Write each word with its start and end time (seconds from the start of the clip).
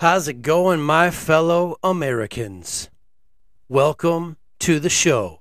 How's 0.00 0.28
it 0.28 0.42
going, 0.42 0.80
my 0.80 1.10
fellow 1.10 1.76
Americans? 1.82 2.88
Welcome 3.68 4.36
to 4.60 4.78
the 4.78 4.88
show. 4.88 5.40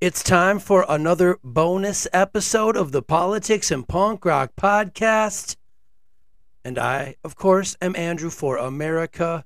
It's 0.00 0.24
time 0.24 0.58
for 0.58 0.84
another 0.88 1.38
bonus 1.44 2.08
episode 2.12 2.76
of 2.76 2.90
the 2.90 3.02
Politics 3.02 3.70
and 3.70 3.86
Punk 3.86 4.24
Rock 4.24 4.54
Podcast. 4.56 5.54
And 6.64 6.76
I, 6.76 7.14
of 7.22 7.36
course, 7.36 7.76
am 7.80 7.94
Andrew 7.94 8.30
for 8.30 8.56
America. 8.56 9.44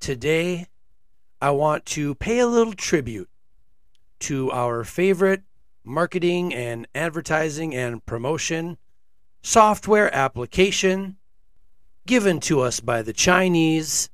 Today, 0.00 0.68
I 1.38 1.50
want 1.50 1.84
to 1.84 2.14
pay 2.14 2.38
a 2.38 2.46
little 2.46 2.72
tribute 2.72 3.28
to 4.20 4.50
our 4.52 4.84
favorite 4.84 5.42
marketing 5.84 6.54
and 6.54 6.88
advertising 6.94 7.74
and 7.74 8.06
promotion 8.06 8.78
software 9.42 10.10
application 10.14 11.18
given 12.06 12.40
to 12.40 12.60
us 12.60 12.80
by 12.80 13.02
the 13.02 13.12
Chinese, 13.12 14.10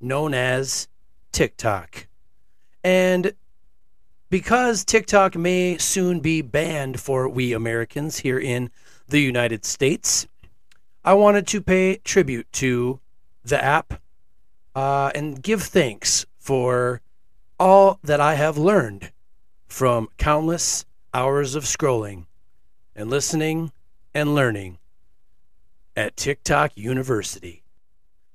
known 0.00 0.34
as 0.34 0.88
TikTok. 1.32 2.06
And 2.84 3.32
because 4.28 4.84
TikTok 4.84 5.36
may 5.36 5.78
soon 5.78 6.20
be 6.20 6.42
banned 6.42 7.00
for 7.00 7.28
we 7.28 7.52
Americans 7.52 8.18
here 8.18 8.38
in 8.38 8.70
the 9.08 9.20
United 9.20 9.64
States, 9.64 10.26
I 11.04 11.14
wanted 11.14 11.46
to 11.48 11.60
pay 11.60 11.96
tribute 11.96 12.50
to 12.52 13.00
the 13.44 13.62
app 13.62 14.00
uh, 14.74 15.10
and 15.14 15.42
give 15.42 15.62
thanks 15.62 16.26
for 16.38 17.00
all 17.58 17.98
that 18.02 18.20
I 18.20 18.34
have 18.34 18.56
learned 18.56 19.12
from 19.66 20.08
countless 20.16 20.84
hours 21.14 21.54
of 21.54 21.64
scrolling 21.64 22.26
and 22.94 23.10
listening 23.10 23.72
and 24.14 24.34
learning 24.34 24.78
at 25.96 26.16
TikTok 26.16 26.76
University. 26.76 27.62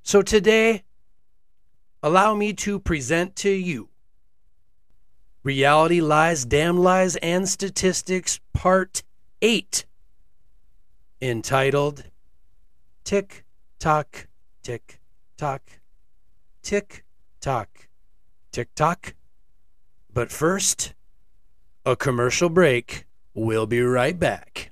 So 0.04 0.22
today, 0.22 0.84
allow 2.02 2.36
me 2.36 2.54
to 2.54 2.80
present 2.80 3.36
to 3.38 3.50
you 3.50 3.90
Reality 5.44 6.02
Lies, 6.02 6.46
Damn 6.46 6.78
Lies, 6.78 7.16
and 7.18 7.48
Statistics 7.48 8.40
Part 8.54 9.04
8, 9.42 9.86
entitled 11.22 12.04
Tick 13.04 13.46
Tock, 13.80 14.28
Tick 14.62 15.00
Tock, 15.38 15.62
Tick 16.62 17.06
Tock, 17.40 17.88
Tick 18.52 18.76
Tock. 18.76 19.14
But 20.14 20.32
first, 20.32 20.94
a 21.86 21.96
commercial 21.96 22.50
break. 22.50 23.06
We'll 23.34 23.68
be 23.68 23.82
right 23.82 24.20
back. 24.20 24.72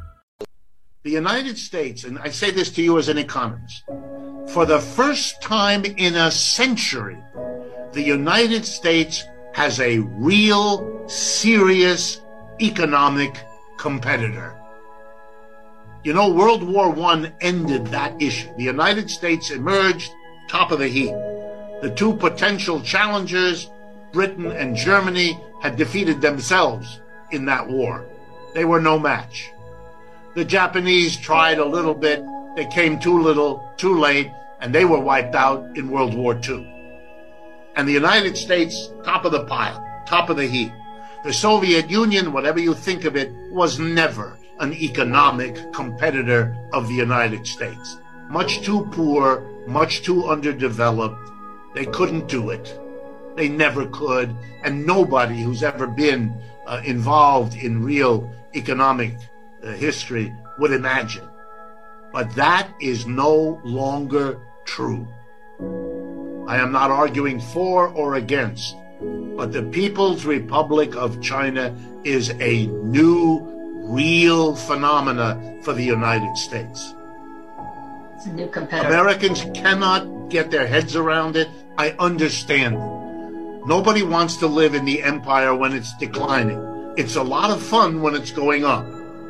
The 1.03 1.11
United 1.11 1.57
States, 1.57 2.03
and 2.03 2.19
I 2.19 2.29
say 2.29 2.51
this 2.51 2.69
to 2.71 2.83
you 2.83 2.99
as 2.99 3.09
an 3.09 3.17
economist, 3.17 3.83
for 4.49 4.65
the 4.65 4.79
first 4.79 5.41
time 5.41 5.83
in 5.83 6.15
a 6.15 6.29
century, 6.29 7.17
the 7.93 8.03
United 8.03 8.65
States 8.65 9.25
has 9.53 9.79
a 9.79 9.99
real, 9.99 11.07
serious 11.09 12.21
economic 12.61 13.43
competitor. 13.77 14.55
You 16.03 16.13
know, 16.13 16.31
World 16.31 16.63
War 16.63 16.95
I 16.99 17.31
ended 17.41 17.87
that 17.87 18.21
issue. 18.21 18.49
The 18.55 18.63
United 18.63 19.09
States 19.09 19.49
emerged 19.49 20.11
top 20.47 20.71
of 20.71 20.79
the 20.79 20.87
heap. 20.87 21.13
The 21.81 21.93
two 21.95 22.13
potential 22.13 22.79
challengers, 22.81 23.69
Britain 24.11 24.51
and 24.51 24.75
Germany, 24.75 25.39
had 25.61 25.77
defeated 25.77 26.21
themselves 26.21 27.01
in 27.31 27.45
that 27.45 27.67
war. 27.67 28.05
They 28.53 28.65
were 28.65 28.81
no 28.81 28.99
match. 28.99 29.51
The 30.33 30.45
Japanese 30.45 31.17
tried 31.17 31.59
a 31.59 31.65
little 31.65 31.93
bit. 31.93 32.23
They 32.55 32.65
came 32.67 32.99
too 32.99 33.21
little, 33.21 33.69
too 33.75 33.99
late, 33.99 34.31
and 34.61 34.73
they 34.73 34.85
were 34.85 34.99
wiped 34.99 35.35
out 35.35 35.75
in 35.75 35.91
World 35.91 36.13
War 36.13 36.39
II. 36.47 36.65
And 37.75 37.85
the 37.85 37.91
United 37.91 38.37
States, 38.37 38.93
top 39.03 39.25
of 39.25 39.33
the 39.33 39.43
pile, 39.43 39.85
top 40.05 40.29
of 40.29 40.37
the 40.37 40.47
heap. 40.47 40.71
The 41.25 41.33
Soviet 41.33 41.89
Union, 41.89 42.31
whatever 42.31 42.59
you 42.59 42.73
think 42.73 43.03
of 43.03 43.17
it, 43.17 43.33
was 43.51 43.77
never 43.77 44.37
an 44.61 44.71
economic 44.73 45.73
competitor 45.73 46.55
of 46.71 46.87
the 46.87 46.93
United 46.93 47.45
States. 47.45 47.97
Much 48.29 48.61
too 48.61 48.87
poor, 48.91 49.45
much 49.67 50.01
too 50.01 50.29
underdeveloped. 50.29 51.29
They 51.75 51.85
couldn't 51.85 52.29
do 52.29 52.51
it. 52.51 52.79
They 53.35 53.49
never 53.49 53.85
could. 53.87 54.33
And 54.63 54.85
nobody 54.85 55.41
who's 55.41 55.61
ever 55.61 55.87
been 55.87 56.41
uh, 56.65 56.81
involved 56.85 57.55
in 57.55 57.83
real 57.83 58.31
economic 58.55 59.17
history 59.63 60.33
would 60.59 60.71
imagine. 60.71 61.27
But 62.11 62.33
that 62.35 62.69
is 62.81 63.05
no 63.05 63.61
longer 63.63 64.39
true. 64.65 65.07
I 66.47 66.57
am 66.57 66.71
not 66.71 66.91
arguing 66.91 67.39
for 67.39 67.87
or 67.89 68.15
against, 68.15 68.75
but 69.37 69.53
the 69.53 69.63
People's 69.63 70.25
Republic 70.25 70.95
of 70.95 71.21
China 71.21 71.75
is 72.03 72.31
a 72.39 72.67
new, 72.67 73.39
real 73.83 74.55
phenomena 74.55 75.59
for 75.63 75.73
the 75.73 75.83
United 75.83 76.35
States. 76.35 76.93
It's 78.15 78.25
a 78.25 78.33
new 78.33 78.47
competitor. 78.47 78.87
Americans 78.87 79.45
cannot 79.53 80.29
get 80.29 80.51
their 80.51 80.67
heads 80.67 80.95
around 80.95 81.35
it. 81.35 81.47
I 81.77 81.91
understand. 81.99 82.75
Nobody 83.65 84.03
wants 84.03 84.37
to 84.37 84.47
live 84.47 84.73
in 84.75 84.85
the 84.85 85.03
empire 85.03 85.55
when 85.55 85.73
it's 85.73 85.95
declining. 85.97 86.93
It's 86.97 87.15
a 87.15 87.23
lot 87.23 87.51
of 87.51 87.61
fun 87.61 88.01
when 88.01 88.15
it's 88.15 88.31
going 88.31 88.65
up. 88.65 88.85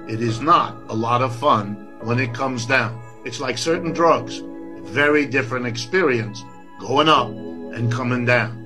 It 0.07 0.21
is 0.21 0.41
not 0.41 0.75
a 0.89 0.95
lot 0.95 1.21
of 1.21 1.35
fun 1.35 1.97
when 2.01 2.19
it 2.19 2.33
comes 2.33 2.65
down. 2.65 3.01
It's 3.23 3.39
like 3.39 3.57
certain 3.57 3.93
drugs. 3.93 4.41
Very 4.83 5.25
different 5.25 5.67
experience 5.67 6.43
going 6.79 7.07
up 7.07 7.29
and 7.29 7.91
coming 7.91 8.25
down. 8.25 8.57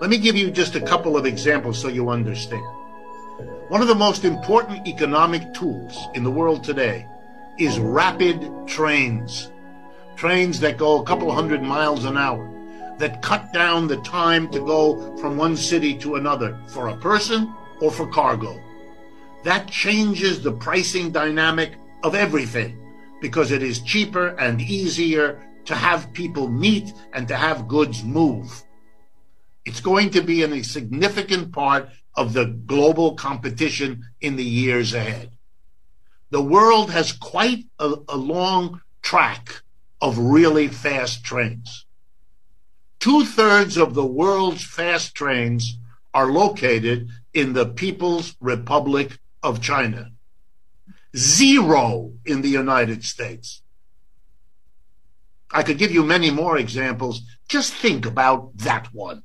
Let 0.00 0.10
me 0.10 0.18
give 0.18 0.36
you 0.36 0.50
just 0.50 0.74
a 0.74 0.80
couple 0.80 1.16
of 1.16 1.24
examples 1.24 1.80
so 1.80 1.88
you 1.88 2.10
understand. 2.10 2.66
One 3.68 3.80
of 3.80 3.88
the 3.88 3.94
most 3.94 4.24
important 4.24 4.86
economic 4.86 5.54
tools 5.54 5.96
in 6.14 6.22
the 6.22 6.30
world 6.30 6.62
today 6.64 7.06
is 7.58 7.78
rapid 7.78 8.50
trains. 8.66 9.50
Trains 10.16 10.60
that 10.60 10.76
go 10.76 11.00
a 11.00 11.04
couple 11.04 11.32
hundred 11.32 11.62
miles 11.62 12.04
an 12.04 12.16
hour, 12.18 12.50
that 12.98 13.22
cut 13.22 13.52
down 13.52 13.86
the 13.86 13.96
time 13.98 14.48
to 14.50 14.58
go 14.58 15.16
from 15.16 15.36
one 15.36 15.56
city 15.56 15.96
to 15.98 16.16
another 16.16 16.58
for 16.68 16.88
a 16.88 16.96
person 16.96 17.54
or 17.80 17.90
for 17.90 18.06
cargo. 18.08 18.60
That 19.46 19.70
changes 19.70 20.42
the 20.42 20.50
pricing 20.50 21.12
dynamic 21.12 21.74
of 22.02 22.16
everything 22.16 22.76
because 23.20 23.52
it 23.52 23.62
is 23.62 23.78
cheaper 23.78 24.30
and 24.40 24.60
easier 24.60 25.40
to 25.66 25.74
have 25.76 26.12
people 26.12 26.48
meet 26.48 26.92
and 27.12 27.28
to 27.28 27.36
have 27.36 27.68
goods 27.68 28.02
move. 28.02 28.64
It's 29.64 29.78
going 29.78 30.10
to 30.10 30.20
be 30.20 30.42
in 30.42 30.52
a 30.52 30.64
significant 30.64 31.52
part 31.52 31.90
of 32.16 32.32
the 32.32 32.46
global 32.46 33.14
competition 33.14 34.02
in 34.20 34.34
the 34.34 34.42
years 34.42 34.94
ahead. 34.94 35.30
The 36.30 36.42
world 36.42 36.90
has 36.90 37.12
quite 37.12 37.66
a, 37.78 37.94
a 38.08 38.16
long 38.16 38.80
track 39.00 39.62
of 40.00 40.18
really 40.18 40.66
fast 40.66 41.22
trains. 41.22 41.86
Two 42.98 43.24
thirds 43.24 43.76
of 43.76 43.94
the 43.94 44.06
world's 44.06 44.64
fast 44.64 45.14
trains 45.14 45.78
are 46.12 46.32
located 46.32 47.10
in 47.32 47.52
the 47.52 47.66
People's 47.66 48.34
Republic 48.40 49.20
of 49.46 49.60
China. 49.60 50.10
Zero 51.16 52.12
in 52.24 52.42
the 52.42 52.48
United 52.48 53.04
States. 53.04 53.62
I 55.52 55.62
could 55.62 55.78
give 55.78 55.92
you 55.92 56.02
many 56.02 56.30
more 56.32 56.58
examples. 56.58 57.22
Just 57.48 57.72
think 57.72 58.04
about 58.04 58.56
that 58.58 58.92
one. 58.92 59.22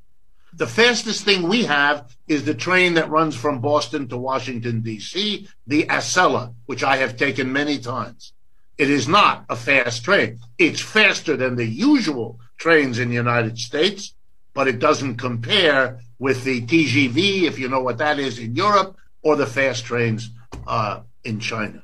The 0.53 0.67
fastest 0.67 1.25
thing 1.25 1.49
we 1.49 1.63
have 1.63 2.15
is 2.27 2.45
the 2.45 2.53
train 2.53 2.93
that 2.93 3.09
runs 3.09 3.35
from 3.35 3.61
Boston 3.61 4.07
to 4.09 4.17
Washington, 4.17 4.81
D.C., 4.81 5.47
the 5.65 5.85
Acela, 5.85 6.53
which 6.67 6.83
I 6.83 6.97
have 6.97 7.17
taken 7.17 7.51
many 7.51 7.79
times. 7.79 8.33
It 8.77 8.89
is 8.89 9.07
not 9.07 9.45
a 9.49 9.55
fast 9.55 10.05
train. 10.05 10.39
It's 10.59 10.81
faster 10.81 11.35
than 11.35 11.55
the 11.55 11.65
usual 11.65 12.39
trains 12.57 12.99
in 12.99 13.09
the 13.09 13.15
United 13.15 13.57
States, 13.57 14.13
but 14.53 14.67
it 14.67 14.77
doesn't 14.77 15.17
compare 15.17 15.99
with 16.19 16.43
the 16.43 16.61
TGV, 16.61 17.43
if 17.43 17.57
you 17.57 17.67
know 17.67 17.81
what 17.81 17.97
that 17.97 18.19
is 18.19 18.37
in 18.37 18.55
Europe, 18.55 18.97
or 19.23 19.35
the 19.35 19.45
fast 19.45 19.85
trains 19.85 20.29
uh, 20.67 21.01
in 21.23 21.39
China. 21.39 21.83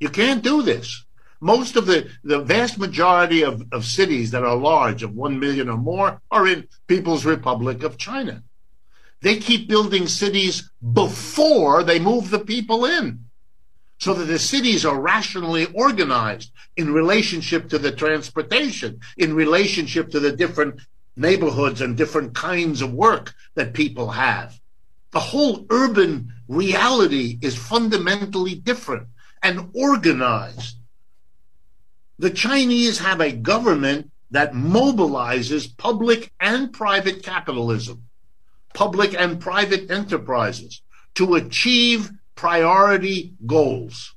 You 0.00 0.08
can't 0.08 0.42
do 0.42 0.62
this. 0.62 1.04
Most 1.40 1.76
of 1.76 1.86
the, 1.86 2.08
the 2.22 2.40
vast 2.40 2.78
majority 2.78 3.42
of, 3.42 3.64
of 3.72 3.84
cities 3.84 4.30
that 4.30 4.44
are 4.44 4.56
large, 4.56 5.02
of 5.02 5.14
1 5.14 5.40
million 5.40 5.68
or 5.68 5.76
more, 5.76 6.20
are 6.30 6.46
in 6.46 6.68
People's 6.86 7.24
Republic 7.24 7.82
of 7.82 7.98
China. 7.98 8.42
They 9.22 9.38
keep 9.38 9.68
building 9.68 10.06
cities 10.06 10.70
before 10.92 11.82
they 11.82 11.98
move 11.98 12.30
the 12.30 12.40
people 12.40 12.84
in 12.84 13.26
so 13.98 14.14
that 14.14 14.24
the 14.24 14.38
cities 14.38 14.84
are 14.84 15.00
rationally 15.00 15.66
organized 15.74 16.50
in 16.76 16.92
relationship 16.92 17.68
to 17.68 17.78
the 17.78 17.92
transportation, 17.92 18.98
in 19.16 19.32
relationship 19.32 20.10
to 20.10 20.18
the 20.18 20.32
different 20.32 20.80
neighborhoods 21.16 21.80
and 21.80 21.96
different 21.96 22.34
kinds 22.34 22.82
of 22.82 22.92
work 22.92 23.32
that 23.54 23.74
people 23.74 24.10
have. 24.10 24.58
The 25.12 25.20
whole 25.20 25.66
urban 25.70 26.32
reality 26.52 27.38
is 27.40 27.56
fundamentally 27.56 28.54
different 28.54 29.08
and 29.42 29.70
organized. 29.74 30.76
The 32.18 32.30
Chinese 32.30 32.98
have 32.98 33.20
a 33.20 33.32
government 33.32 34.10
that 34.30 34.52
mobilizes 34.52 35.76
public 35.76 36.32
and 36.40 36.72
private 36.72 37.22
capitalism, 37.22 38.04
public 38.74 39.14
and 39.14 39.40
private 39.40 39.90
enterprises 39.90 40.82
to 41.14 41.34
achieve 41.34 42.10
priority 42.34 43.34
goals. 43.46 44.14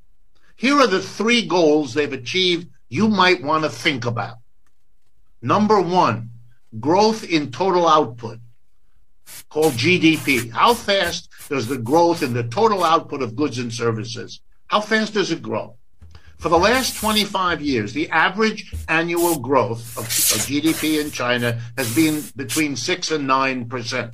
Here 0.55 0.75
are 0.75 0.87
the 0.87 1.01
three 1.01 1.45
goals 1.45 1.93
they've 1.93 2.11
achieved 2.13 2.69
you 2.89 3.07
might 3.07 3.43
want 3.43 3.63
to 3.63 3.69
think 3.69 4.05
about. 4.05 4.37
Number 5.41 5.81
one, 5.81 6.29
growth 6.79 7.23
in 7.23 7.51
total 7.51 7.87
output, 7.87 8.39
called 9.49 9.73
GDP. 9.73 10.51
How 10.51 10.73
fast 10.73 11.29
does 11.49 11.67
the 11.67 11.77
growth 11.77 12.23
in 12.23 12.33
the 12.33 12.43
total 12.43 12.83
output 12.83 13.21
of 13.21 13.35
goods 13.35 13.59
and 13.59 13.73
services, 13.73 14.41
how 14.67 14.81
fast 14.81 15.13
does 15.13 15.31
it 15.31 15.41
grow? 15.41 15.75
For 16.37 16.49
the 16.49 16.57
last 16.57 16.97
25 16.97 17.61
years, 17.61 17.93
the 17.93 18.09
average 18.09 18.73
annual 18.87 19.39
growth 19.39 19.97
of, 19.97 20.03
of 20.03 20.45
GDP 20.45 20.99
in 20.99 21.11
China 21.11 21.61
has 21.77 21.95
been 21.95 22.23
between 22.35 22.75
6 22.75 23.11
and 23.11 23.25
9 23.25 23.69
percent. 23.69 24.13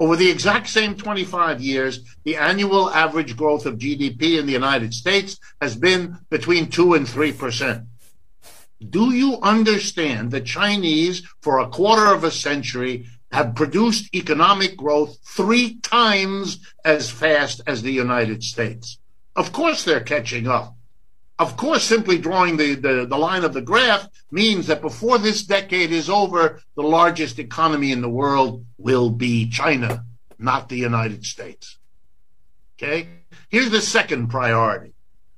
Over 0.00 0.16
the 0.16 0.30
exact 0.30 0.68
same 0.68 0.96
25 0.96 1.60
years, 1.60 2.00
the 2.24 2.36
annual 2.36 2.90
average 2.90 3.36
growth 3.36 3.64
of 3.64 3.78
GDP 3.78 4.38
in 4.38 4.46
the 4.46 4.52
United 4.52 4.92
States 4.92 5.38
has 5.60 5.76
been 5.76 6.18
between 6.30 6.68
2 6.68 6.94
and 6.94 7.06
3%. 7.06 7.86
Do 8.90 9.14
you 9.14 9.38
understand 9.40 10.30
the 10.30 10.40
Chinese, 10.40 11.22
for 11.40 11.60
a 11.60 11.68
quarter 11.68 12.12
of 12.12 12.24
a 12.24 12.30
century, 12.30 13.06
have 13.34 13.56
produced 13.56 14.14
economic 14.14 14.76
growth 14.76 15.18
three 15.24 15.74
times 15.80 16.60
as 16.84 17.10
fast 17.10 17.60
as 17.66 17.82
the 17.82 17.90
United 17.90 18.44
States? 18.44 18.98
Of 19.34 19.50
course, 19.50 19.82
they're 19.82 20.00
catching 20.00 20.46
up. 20.46 20.76
Of 21.40 21.56
course, 21.56 21.82
simply 21.82 22.16
drawing 22.18 22.56
the, 22.56 22.76
the, 22.76 23.06
the, 23.06 23.18
line 23.18 23.42
of 23.42 23.52
the 23.52 23.60
graph 23.60 24.06
means 24.30 24.68
that 24.68 24.80
before 24.80 25.18
this 25.18 25.42
decade 25.42 25.90
is 25.90 26.08
over, 26.08 26.60
the 26.76 26.84
largest 26.84 27.40
economy 27.40 27.90
in 27.90 28.02
the 28.02 28.08
world 28.08 28.64
will 28.78 29.10
be 29.10 29.50
China, 29.50 30.04
not 30.38 30.68
the 30.68 30.78
United 30.78 31.26
States. 31.26 31.78
Okay? 32.76 33.08
Here's 33.48 33.70
the 33.70 33.80
second 33.80 34.28
priority 34.28 34.92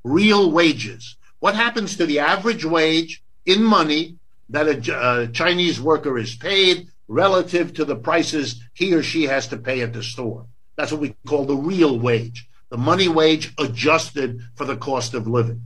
real 0.05 0.51
wages. 0.51 1.17
What 1.39 1.55
happens 1.55 1.97
to 1.97 2.05
the 2.05 2.19
average 2.19 2.67
wage 2.67 3.23
in 3.47 3.63
money 3.63 4.17
that 4.51 4.69
a, 4.69 4.93
a 4.93 4.99
uh, 4.99 5.27
Chinese 5.29 5.81
worker 5.81 6.19
is 6.19 6.37
paid 6.37 6.89
relative 7.08 7.75
to 7.75 7.85
the 7.85 7.97
prices 7.97 8.62
he 8.75 8.94
or 8.94 9.03
she 9.03 9.25
has 9.25 9.49
to 9.49 9.56
pay 9.56 9.81
at 9.81 9.93
the 9.93 10.03
store? 10.03 10.47
That's 10.76 10.93
what 10.93 11.00
we 11.00 11.17
call 11.26 11.44
the 11.44 11.56
real 11.56 11.99
wage, 11.99 12.49
the 12.70 12.76
money 12.76 13.08
wage 13.08 13.55
adjusted 13.58 14.41
for 14.55 14.64
the 14.64 14.76
cost 14.76 15.14
of 15.14 15.26
living. 15.26 15.64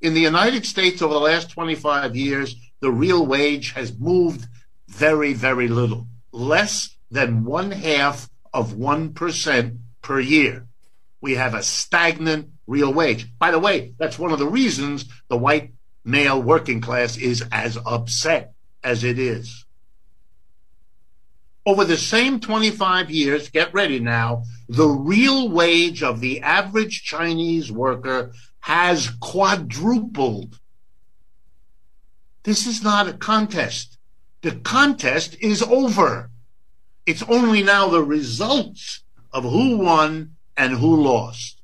In 0.00 0.14
the 0.14 0.20
United 0.20 0.66
States 0.66 1.02
over 1.02 1.14
the 1.14 1.20
last 1.20 1.50
25 1.50 2.14
years, 2.14 2.54
the 2.80 2.90
real 2.90 3.26
wage 3.26 3.72
has 3.72 3.98
moved 3.98 4.46
very, 4.88 5.32
very 5.32 5.68
little, 5.68 6.06
less 6.32 6.96
than 7.10 7.44
one 7.44 7.70
half 7.70 8.28
of 8.52 8.74
1% 8.74 9.78
per 10.02 10.20
year. 10.20 10.66
We 11.20 11.34
have 11.34 11.54
a 11.54 11.62
stagnant 11.62 12.50
real 12.66 12.92
wage. 12.92 13.26
By 13.38 13.50
the 13.50 13.58
way, 13.58 13.94
that's 13.98 14.18
one 14.18 14.32
of 14.32 14.38
the 14.38 14.46
reasons 14.46 15.06
the 15.28 15.36
white 15.36 15.72
male 16.04 16.40
working 16.40 16.80
class 16.80 17.16
is 17.16 17.44
as 17.50 17.78
upset 17.84 18.54
as 18.84 19.02
it 19.02 19.18
is. 19.18 19.65
Over 21.66 21.84
the 21.84 21.96
same 21.96 22.38
25 22.38 23.10
years, 23.10 23.48
get 23.48 23.74
ready 23.74 23.98
now, 23.98 24.44
the 24.68 24.86
real 24.86 25.48
wage 25.48 26.00
of 26.00 26.20
the 26.20 26.40
average 26.40 27.02
Chinese 27.02 27.72
worker 27.72 28.32
has 28.60 29.10
quadrupled. 29.20 30.60
This 32.44 32.68
is 32.68 32.84
not 32.84 33.08
a 33.08 33.14
contest. 33.14 33.98
The 34.42 34.52
contest 34.52 35.36
is 35.40 35.60
over. 35.60 36.30
It's 37.04 37.24
only 37.24 37.64
now 37.64 37.88
the 37.88 38.04
results 38.04 39.02
of 39.32 39.42
who 39.42 39.78
won 39.78 40.36
and 40.56 40.74
who 40.74 41.02
lost. 41.02 41.60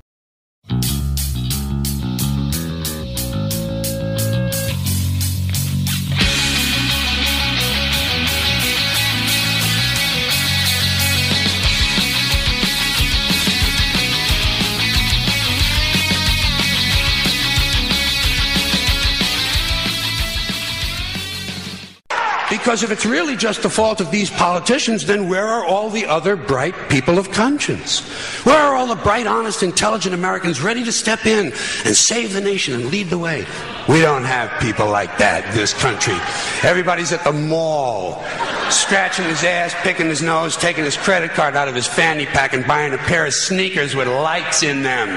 Because 22.63 22.85
if 22.85 22.93
it's 22.93 23.05
really 23.05 23.35
just 23.35 23.65
the 23.65 23.69
fault 23.69 24.01
of 24.01 24.13
these 24.13 24.31
politicians, 24.31 25.05
then 25.05 25.29
where 25.29 25.49
are 25.49 25.65
all 25.65 25.91
the 25.91 26.07
other 26.07 26.37
bright 26.37 26.77
people 26.89 27.19
of 27.19 27.33
conscience? 27.33 27.99
Where 28.45 28.57
are 28.57 28.77
all 28.77 28.87
the 28.87 28.95
bright, 29.03 29.27
honest, 29.27 29.65
intelligent 29.65 30.15
Americans 30.15 30.61
ready 30.61 30.85
to 30.85 30.93
step 30.93 31.27
in 31.27 31.47
and 31.85 31.97
save 31.97 32.33
the 32.33 32.41
nation 32.41 32.75
and 32.75 32.85
lead 32.85 33.11
the 33.11 33.19
way? 33.19 33.45
We 33.89 34.01
don't 34.01 34.23
have 34.23 34.61
people 34.61 34.89
like 34.89 35.19
that 35.19 35.45
in 35.47 35.55
this 35.57 35.75
country. 35.75 36.15
Everybody's 36.63 37.11
at 37.11 37.25
the 37.25 37.33
mall, 37.33 38.23
scratching 38.71 39.25
his 39.25 39.43
ass, 39.43 39.75
picking 39.83 40.07
his 40.07 40.23
nose, 40.23 40.57
taking 40.57 40.85
his 40.85 40.97
credit 40.97 41.33
card 41.33 41.57
out 41.57 41.67
of 41.67 41.75
his 41.75 41.89
fanny 41.89 42.27
pack 42.27 42.53
and 42.53 42.65
buying 42.65 42.95
a 42.95 42.99
pair 42.99 43.27
of 43.27 43.35
sneakers 43.35 43.97
with 43.97 44.07
lights 44.07 44.63
in 44.63 44.85
them. 44.85 45.09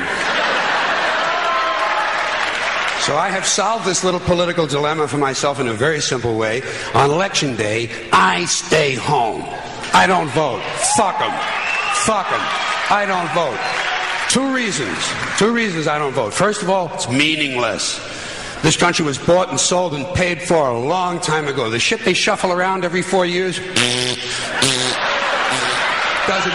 So 3.06 3.16
I 3.16 3.30
have 3.30 3.46
solved 3.46 3.86
this 3.86 4.04
little 4.04 4.20
political 4.20 4.66
dilemma 4.66 5.08
for 5.08 5.20
myself 5.20 5.60
in 5.60 5.68
a 5.68 5.74
very 5.74 6.02
simple 6.02 6.40
way. 6.40 6.64
On 6.96 7.12
election 7.12 7.56
day, 7.56 7.88
I 8.12 8.46
stay 8.46 8.96
home. 8.96 9.44
I 9.94 10.08
don't 10.08 10.28
vote. 10.30 10.64
Fuck 10.98 11.20
them. 11.20 11.30
Fuck 12.02 12.28
them. 12.32 12.42
I 12.90 13.06
don't 13.06 13.30
vote. 13.38 13.60
Two 14.32 14.52
reasons. 14.52 14.98
Two 15.38 15.54
reasons 15.54 15.86
I 15.88 16.00
don't 16.00 16.14
vote. 16.14 16.34
First 16.34 16.64
of 16.64 16.72
all, 16.72 16.92
it's 16.96 17.08
meaningless. 17.08 18.00
This 18.64 18.76
country 18.76 19.06
was 19.06 19.20
bought 19.20 19.50
and 19.50 19.60
sold 19.60 19.94
and 19.94 20.08
paid 20.16 20.42
for 20.42 20.70
a 20.70 20.80
long 20.80 21.20
time 21.20 21.48
ago. 21.48 21.70
The 21.70 21.78
shit 21.78 22.00
they 22.00 22.16
shuffle 22.16 22.52
around 22.52 22.86
every 22.86 23.04
four 23.04 23.28
years 23.28 23.60
doesn't 23.60 23.76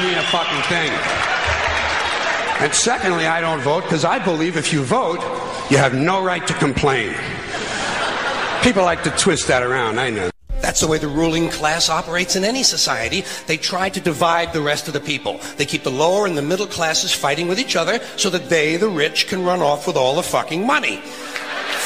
mean 0.02 0.18
a 0.18 0.26
fucking 0.32 0.62
thing. 0.62 0.90
And 2.58 2.74
secondly, 2.74 3.28
I 3.28 3.40
don't 3.40 3.60
vote 3.60 3.84
because 3.84 4.04
I 4.04 4.18
believe 4.18 4.56
if 4.56 4.72
you 4.72 4.82
vote, 4.82 5.20
you 5.70 5.78
have 5.78 5.94
no 5.94 6.22
right 6.22 6.46
to 6.46 6.54
complain. 6.54 7.14
People 8.62 8.82
like 8.82 9.02
to 9.04 9.10
twist 9.10 9.48
that 9.48 9.62
around, 9.62 9.98
I 9.98 10.10
know. 10.10 10.30
That's 10.60 10.80
the 10.80 10.88
way 10.88 10.98
the 10.98 11.08
ruling 11.08 11.48
class 11.48 11.88
operates 11.88 12.36
in 12.36 12.44
any 12.44 12.62
society. 12.62 13.24
They 13.46 13.56
try 13.56 13.88
to 13.88 14.00
divide 14.00 14.52
the 14.52 14.60
rest 14.60 14.88
of 14.88 14.94
the 14.94 15.00
people. 15.00 15.40
They 15.56 15.64
keep 15.64 15.82
the 15.82 15.90
lower 15.90 16.26
and 16.26 16.36
the 16.36 16.42
middle 16.42 16.66
classes 16.66 17.12
fighting 17.12 17.48
with 17.48 17.58
each 17.58 17.76
other 17.76 18.00
so 18.16 18.28
that 18.30 18.50
they, 18.50 18.76
the 18.76 18.88
rich, 18.88 19.26
can 19.26 19.44
run 19.44 19.62
off 19.62 19.86
with 19.86 19.96
all 19.96 20.16
the 20.16 20.22
fucking 20.22 20.66
money. 20.66 21.00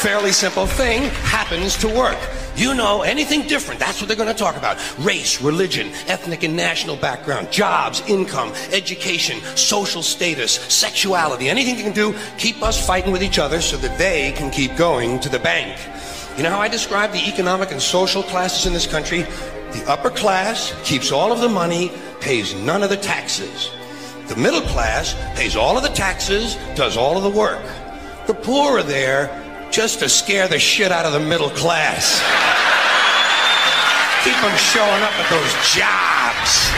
Fairly 0.01 0.33
simple 0.33 0.67
thing 0.67 1.03
happens 1.23 1.77
to 1.79 1.89
work. 1.89 2.19
You 2.57 2.73
know 2.75 3.03
anything 3.03 3.49
different, 3.49 3.81
that's 3.81 4.01
what 4.01 4.07
they're 4.07 4.17
going 4.17 4.29
to 4.29 4.35
talk 4.35 4.57
about. 4.57 4.79
Race, 4.99 5.43
religion, 5.43 5.91
ethnic 6.07 6.45
and 6.45 6.57
national 6.57 6.97
background, 6.97 7.51
jobs, 7.51 8.01
income, 8.09 8.53
education, 8.71 9.41
social 9.57 10.03
status, 10.03 10.53
sexuality, 10.73 11.49
anything 11.49 11.77
they 11.77 11.83
can 11.83 11.93
do, 11.93 12.15
keep 12.39 12.63
us 12.63 12.85
fighting 12.85 13.13
with 13.13 13.25
each 13.25 13.41
other 13.41 13.61
so 13.61 13.77
that 13.79 13.99
they 13.99 14.33
can 14.33 14.53
keep 14.53 14.77
going 14.77 15.19
to 15.21 15.29
the 15.29 15.39
bank. 15.41 15.81
You 16.37 16.45
know 16.45 16.51
how 16.51 16.61
I 16.61 16.69
describe 16.69 17.11
the 17.11 17.29
economic 17.29 17.73
and 17.73 17.83
social 17.83 18.23
classes 18.23 18.67
in 18.67 18.73
this 18.73 18.87
country? 18.87 19.23
The 19.73 19.85
upper 19.89 20.11
class 20.11 20.73
keeps 20.85 21.11
all 21.11 21.33
of 21.33 21.41
the 21.41 21.49
money, 21.49 21.91
pays 22.21 22.55
none 22.55 22.85
of 22.85 22.91
the 22.91 22.97
taxes. 22.97 23.71
The 24.29 24.37
middle 24.37 24.63
class 24.63 25.15
pays 25.37 25.57
all 25.57 25.77
of 25.77 25.83
the 25.83 25.91
taxes, 25.91 26.57
does 26.77 26.97
all 26.97 27.17
of 27.17 27.25
the 27.25 27.37
work. 27.37 27.63
The 28.29 28.35
poor 28.35 28.79
are 28.79 28.83
there 28.83 29.44
just 29.75 29.99
to 29.99 30.09
scare 30.09 30.47
the 30.47 30.57
shit 30.59 30.93
out 30.93 31.05
of 31.05 31.13
the 31.13 31.19
middle 31.19 31.51
class. 31.51 32.23
Keep 34.23 34.37
them 34.37 34.57
showing 34.57 35.03
up 35.03 35.13
at 35.19 35.29
those 35.29 35.53
jobs. 35.75 36.71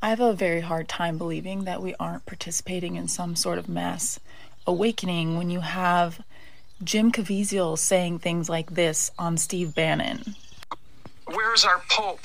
I 0.00 0.08
have 0.08 0.20
a 0.20 0.32
very 0.32 0.62
hard 0.62 0.88
time 0.88 1.18
believing 1.18 1.64
that 1.64 1.82
we 1.82 1.94
aren't 2.00 2.24
participating 2.24 2.96
in 2.96 3.06
some 3.06 3.36
sort 3.36 3.58
of 3.58 3.68
mass 3.68 4.18
awakening 4.66 5.36
when 5.36 5.50
you 5.50 5.60
have 5.60 6.22
Jim 6.82 7.12
Caviezel 7.12 7.76
saying 7.76 8.20
things 8.20 8.48
like 8.48 8.70
this 8.70 9.10
on 9.18 9.36
Steve 9.36 9.74
Bannon. 9.74 10.36
Where 11.26 11.52
is 11.52 11.66
our 11.66 11.82
Pope? 11.90 12.24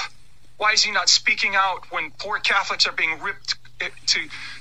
Why 0.56 0.72
is 0.72 0.84
he 0.84 0.91
not 0.94 1.10
speaking 1.10 1.53
out 1.56 1.91
when 1.91 2.12
poor 2.18 2.39
Catholics 2.39 2.88
are 2.88 2.94
being 2.94 3.20
ripped 3.20 3.61
to 4.08 4.20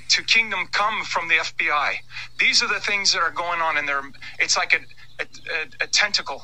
to 0.09 0.23
kingdom 0.23 0.67
come 0.71 1.03
from 1.05 1.27
the 1.29 1.35
FBI? 1.35 1.95
These 2.39 2.61
are 2.61 2.67
the 2.67 2.79
things 2.79 3.13
that 3.13 3.21
are 3.21 3.31
going 3.31 3.61
on 3.61 3.77
in 3.77 3.85
there. 3.85 4.01
It's 4.39 4.57
like 4.57 4.73
a, 4.73 5.23
a, 5.23 5.85
a, 5.85 5.87
tentacle, 5.87 6.43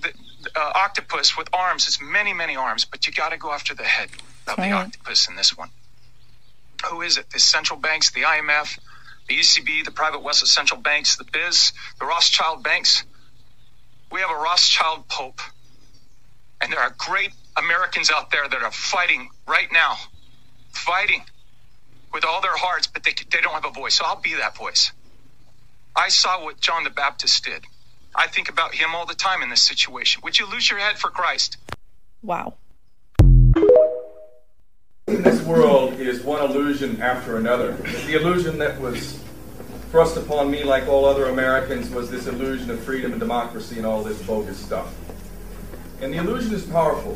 the, 0.00 0.10
uh, 0.56 0.72
octopus 0.74 1.36
with 1.36 1.48
arms. 1.52 1.86
It's 1.86 2.00
many, 2.00 2.32
many 2.32 2.56
arms, 2.56 2.86
but 2.86 3.06
you 3.06 3.12
got 3.12 3.32
to 3.32 3.36
go 3.36 3.52
after 3.52 3.74
the 3.74 3.84
head 3.84 4.08
of 4.46 4.56
Right. 4.58 4.70
the 4.70 4.74
octopus 4.74 5.28
in 5.28 5.36
this 5.36 5.56
one. 5.56 5.68
Who 6.90 7.02
is 7.02 7.18
it? 7.18 7.30
The 7.30 7.40
central 7.40 7.78
banks, 7.78 8.10
the 8.10 8.22
IMF, 8.22 8.78
the 9.28 9.38
ECB, 9.38 9.84
the 9.84 9.90
private 9.90 10.22
West 10.22 10.46
central 10.46 10.80
banks, 10.80 11.16
the 11.16 11.24
Biz, 11.24 11.72
the 11.98 12.06
Rothschild 12.06 12.62
banks. 12.62 13.04
We 14.10 14.20
have 14.20 14.30
a 14.30 14.34
Rothschild 14.34 15.08
Pope. 15.08 15.40
And 16.60 16.72
there 16.72 16.80
are 16.80 16.94
great 16.96 17.32
Americans 17.56 18.10
out 18.10 18.30
there 18.30 18.48
that 18.48 18.62
are 18.62 18.70
fighting 18.70 19.30
right 19.46 19.70
now, 19.72 19.96
fighting 20.72 21.24
with 22.14 22.24
all 22.24 22.40
their 22.40 22.56
hearts, 22.56 22.86
but 22.86 23.02
they, 23.02 23.12
they 23.30 23.40
don't 23.40 23.52
have 23.52 23.66
a 23.66 23.70
voice. 23.70 23.96
So 23.96 24.04
I'll 24.06 24.20
be 24.20 24.34
that 24.34 24.56
voice. 24.56 24.92
I 25.96 26.08
saw 26.08 26.42
what 26.42 26.60
John 26.60 26.84
the 26.84 26.90
Baptist 26.90 27.44
did. 27.44 27.64
I 28.14 28.28
think 28.28 28.48
about 28.48 28.74
him 28.74 28.94
all 28.94 29.04
the 29.04 29.14
time 29.14 29.42
in 29.42 29.50
this 29.50 29.62
situation. 29.62 30.22
Would 30.24 30.38
you 30.38 30.48
lose 30.48 30.70
your 30.70 30.78
head 30.78 30.96
for 30.96 31.10
Christ? 31.10 31.56
Wow. 32.22 32.54
This 35.06 35.42
world 35.42 35.94
is 35.94 36.22
one 36.22 36.42
illusion 36.48 37.02
after 37.02 37.36
another. 37.36 37.72
The 37.72 38.14
illusion 38.14 38.58
that 38.58 38.80
was 38.80 39.20
thrust 39.90 40.16
upon 40.16 40.50
me, 40.50 40.62
like 40.62 40.86
all 40.86 41.04
other 41.04 41.26
Americans, 41.26 41.90
was 41.90 42.10
this 42.10 42.26
illusion 42.26 42.70
of 42.70 42.80
freedom 42.80 43.10
and 43.10 43.20
democracy 43.20 43.76
and 43.76 43.86
all 43.86 44.02
this 44.02 44.22
bogus 44.22 44.58
stuff. 44.58 44.94
And 46.00 46.12
the 46.12 46.18
illusion 46.18 46.54
is 46.54 46.64
powerful. 46.64 47.12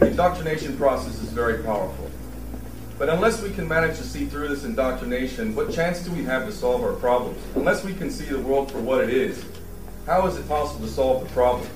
The 0.00 0.08
indoctrination 0.08 0.76
process 0.76 1.20
is 1.22 1.30
very 1.30 1.62
powerful. 1.62 2.11
But 2.98 3.08
unless 3.08 3.42
we 3.42 3.50
can 3.50 3.66
manage 3.66 3.96
to 3.98 4.04
see 4.04 4.26
through 4.26 4.48
this 4.48 4.64
indoctrination, 4.64 5.54
what 5.54 5.72
chance 5.72 6.00
do 6.00 6.12
we 6.12 6.24
have 6.24 6.46
to 6.46 6.52
solve 6.52 6.82
our 6.82 6.92
problems? 6.92 7.38
Unless 7.54 7.84
we 7.84 7.94
can 7.94 8.10
see 8.10 8.26
the 8.26 8.38
world 8.38 8.70
for 8.70 8.80
what 8.80 9.02
it 9.02 9.10
is, 9.10 9.44
how 10.06 10.26
is 10.26 10.36
it 10.36 10.46
possible 10.46 10.86
to 10.86 10.92
solve 10.92 11.24
the 11.24 11.30
problem? 11.30 11.68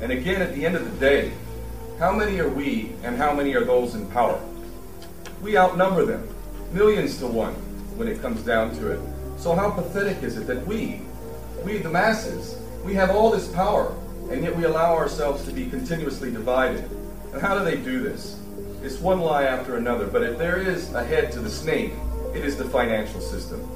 And 0.00 0.10
again, 0.10 0.42
at 0.42 0.54
the 0.54 0.66
end 0.66 0.76
of 0.76 0.84
the 0.84 0.98
day, 0.98 1.32
how 1.98 2.12
many 2.12 2.40
are 2.40 2.48
we 2.48 2.92
and 3.04 3.16
how 3.16 3.32
many 3.32 3.54
are 3.54 3.64
those 3.64 3.94
in 3.94 4.06
power? 4.08 4.40
We 5.40 5.56
outnumber 5.56 6.04
them, 6.04 6.28
millions 6.72 7.18
to 7.18 7.26
one, 7.26 7.54
when 7.96 8.08
it 8.08 8.20
comes 8.20 8.42
down 8.42 8.74
to 8.76 8.92
it. 8.92 9.00
So 9.38 9.54
how 9.54 9.70
pathetic 9.70 10.22
is 10.22 10.36
it 10.36 10.46
that 10.48 10.66
we, 10.66 11.02
we 11.64 11.78
the 11.78 11.90
masses, 11.90 12.58
we 12.84 12.94
have 12.94 13.10
all 13.10 13.30
this 13.30 13.48
power, 13.48 13.94
and 14.30 14.42
yet 14.42 14.56
we 14.56 14.64
allow 14.64 14.94
ourselves 14.94 15.44
to 15.44 15.52
be 15.52 15.68
continuously 15.70 16.32
divided? 16.32 16.88
And 17.32 17.40
how 17.40 17.56
do 17.58 17.64
they 17.64 17.76
do 17.76 18.00
this? 18.02 18.41
It's 18.82 18.98
one 18.98 19.20
lie 19.20 19.44
after 19.44 19.76
another, 19.76 20.08
but 20.08 20.24
if 20.24 20.38
there 20.38 20.58
is 20.58 20.92
a 20.92 21.04
head 21.04 21.30
to 21.32 21.38
the 21.38 21.48
snake, 21.48 21.92
it 22.34 22.44
is 22.44 22.56
the 22.56 22.64
financial 22.64 23.20
system. 23.20 23.68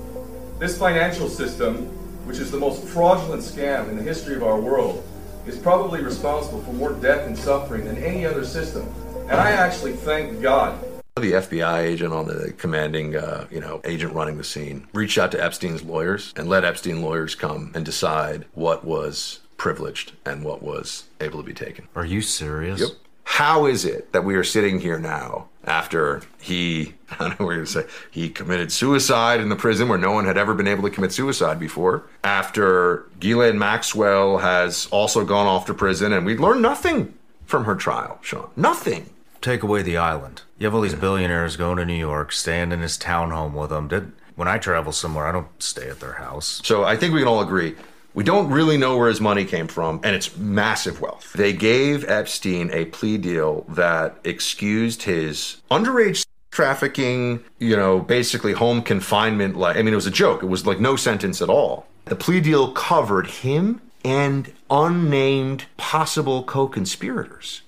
This 0.59 0.77
financial 0.77 1.29
system, 1.29 1.87
which 2.27 2.39
is 2.39 2.51
the 2.51 2.59
most 2.59 2.83
fraudulent 2.83 3.43
scam 3.43 3.89
in 3.89 3.97
the 3.97 4.03
history 4.03 4.35
of 4.35 4.43
our 4.43 4.61
world, 4.61 5.07
is 5.47 5.57
probably 5.59 6.03
responsible 6.03 6.61
for 6.63 6.73
more 6.73 6.93
death 6.93 7.25
and 7.25 7.39
suffering 7.39 7.85
than 7.85 8.03
any 8.03 8.27
other 8.27 8.45
system. 8.45 8.93
And 9.29 9.41
I 9.41 9.53
actually 9.53 9.93
thank 9.93 10.43
God 10.43 10.85
The 11.17 11.33
FBI 11.33 11.83
agent 11.83 12.13
on 12.13 12.27
the 12.27 12.53
commanding, 12.59 13.15
uh, 13.15 13.47
you 13.49 13.61
know, 13.61 13.81
agent 13.85 14.13
running 14.13 14.39
the 14.39 14.45
scene 14.45 14.89
reached 14.93 15.19
out 15.19 15.31
to 15.33 15.43
Epstein's 15.43 15.83
lawyers 15.85 16.35
and 16.37 16.49
let 16.49 16.65
Epstein 16.65 17.01
lawyers 17.01 17.37
come 17.37 17.71
and 17.75 17.85
decide 17.85 18.45
what 18.55 18.85
was 18.85 19.39
privileged 19.57 20.13
and 20.25 20.43
what 20.43 20.63
was 20.63 21.05
able 21.21 21.41
to 21.41 21.47
be 21.47 21.55
taken. 21.55 21.87
Are 21.95 22.05
you 22.05 22.23
serious? 22.23 22.81
Yep. 22.81 22.91
How 23.27 23.67
is 23.67 23.85
it 23.85 24.13
that 24.13 24.25
we 24.25 24.37
are 24.37 24.45
sitting 24.45 24.81
here 24.81 24.99
now 25.01 25.49
after 25.65 26.23
he, 26.41 26.95
I 27.11 27.17
don't 27.19 27.39
know 27.39 27.47
what 27.47 27.57
you're 27.57 27.67
say, 27.67 27.85
he 28.11 28.31
committed 28.31 28.73
suicide 28.73 29.41
in 29.41 29.49
the 29.49 29.57
prison 29.57 29.89
where 29.89 29.99
no 29.99 30.13
one 30.13 30.25
had 30.25 30.39
ever 30.39 30.55
been 30.55 30.69
able 30.69 30.85
to 30.85 30.91
commit 30.91 31.13
suicide 31.13 31.59
before? 31.59 32.05
After 32.25 33.05
Ghislaine 33.19 33.59
Maxwell 33.59 34.39
has 34.39 34.87
also 34.91 35.25
gone 35.25 35.47
off 35.47 35.67
to 35.67 35.75
prison 35.75 36.13
and 36.13 36.25
we 36.25 36.39
learned 36.39 36.63
nothing 36.63 37.15
from 37.45 37.65
her 37.65 37.75
trial, 37.75 38.19
Sean. 38.23 38.49
Nothing. 38.57 39.11
Take 39.43 39.63
away 39.63 39.83
the 39.83 39.97
island. 39.97 40.43
You 40.59 40.67
have 40.67 40.75
all 40.75 40.81
these 40.81 40.95
billionaires 40.95 41.57
going 41.57 41.77
to 41.79 41.85
New 41.85 41.95
York, 41.95 42.33
staying 42.33 42.73
in 42.73 42.81
his 42.81 42.97
townhome 42.97 43.53
with 43.53 43.71
them. 43.71 43.89
Did, 43.89 44.13
when 44.37 44.49
I 44.49 44.59
travel 44.59 44.93
somewhere, 44.93 45.27
I 45.27 45.33
don't 45.33 45.63
stay 45.63 45.91
at 45.91 46.01
their 46.01 46.15
house. 46.15 46.63
So 46.65 46.85
I 46.85 46.97
think 46.97 47.13
we 47.13 47.21
can 47.21 47.29
all 47.29 47.43
agree. 47.43 47.75
We 48.17 48.25
don't 48.25 48.49
really 48.49 48.79
know 48.79 48.97
where 48.97 49.09
his 49.11 49.21
money 49.21 49.45
came 49.45 49.69
from, 49.69 50.01
and 50.03 50.17
it's 50.17 50.39
massive 50.39 51.03
wealth. 51.03 51.35
They 51.35 51.53
gave 51.53 52.03
Epstein 52.09 52.71
a 52.73 52.87
plea 52.87 53.19
deal 53.19 53.67
that 53.69 54.17
excused 54.25 55.03
his 55.03 55.59
underage 55.71 56.25
trafficking, 56.51 57.45
you 57.59 57.77
know, 57.77 58.01
basically 58.01 58.55
home 58.55 58.81
confinement. 58.81 59.57
Like, 59.57 59.77
I 59.77 59.83
mean, 59.83 59.93
it 59.93 59.97
was 59.97 60.07
a 60.07 60.11
joke. 60.11 60.43
It 60.43 60.47
was 60.47 60.67
like 60.67 60.81
no 60.81 60.97
sentence 60.97 61.43
at 61.43 61.51
all. 61.51 61.89
The 62.07 62.17
plea 62.17 62.41
deal 62.41 62.73
covered 62.73 63.27
him 63.27 63.83
and 64.03 64.51
unnamed 64.71 65.67
possible 65.77 66.43
co 66.43 66.69
conspirators. 66.69 67.61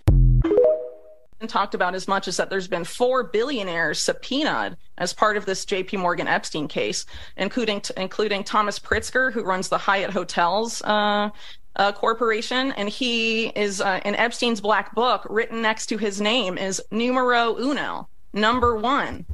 Talked 1.47 1.75
about 1.75 1.95
as 1.95 2.09
much 2.09 2.27
as 2.27 2.37
that 2.37 2.51
there's 2.51 2.67
been 2.67 2.85
four 2.85 3.23
billionaires 3.23 4.01
subpoenaed 4.01 4.77
as 4.97 5.13
part 5.13 5.37
of 5.37 5.47
this 5.47 5.65
J.P. 5.65 5.99
Morgan 5.99 6.27
Epstein 6.27 6.67
case, 6.67 7.07
including 7.37 7.83
including 7.97 8.43
Thomas 8.43 8.79
Pritzker, 8.79 9.33
who 9.33 9.45
runs 9.45 9.69
the 9.69 9.79
Hyatt 9.79 10.11
Hotels 10.11 10.83
uh, 10.83 11.31
uh, 11.77 11.93
Corporation, 11.93 12.73
and 12.73 12.89
he 12.89 13.47
is 13.49 13.81
uh, 13.81 14.01
in 14.05 14.17
Epstein's 14.17 14.61
black 14.61 14.95
book. 14.95 15.27
Written 15.31 15.63
next 15.63 15.87
to 15.87 15.99
his 15.99 16.21
name 16.21 16.59
is 16.59 16.83
numero 16.91 17.57
uno, 17.57 18.09
number 18.33 18.77
one. 18.77 19.25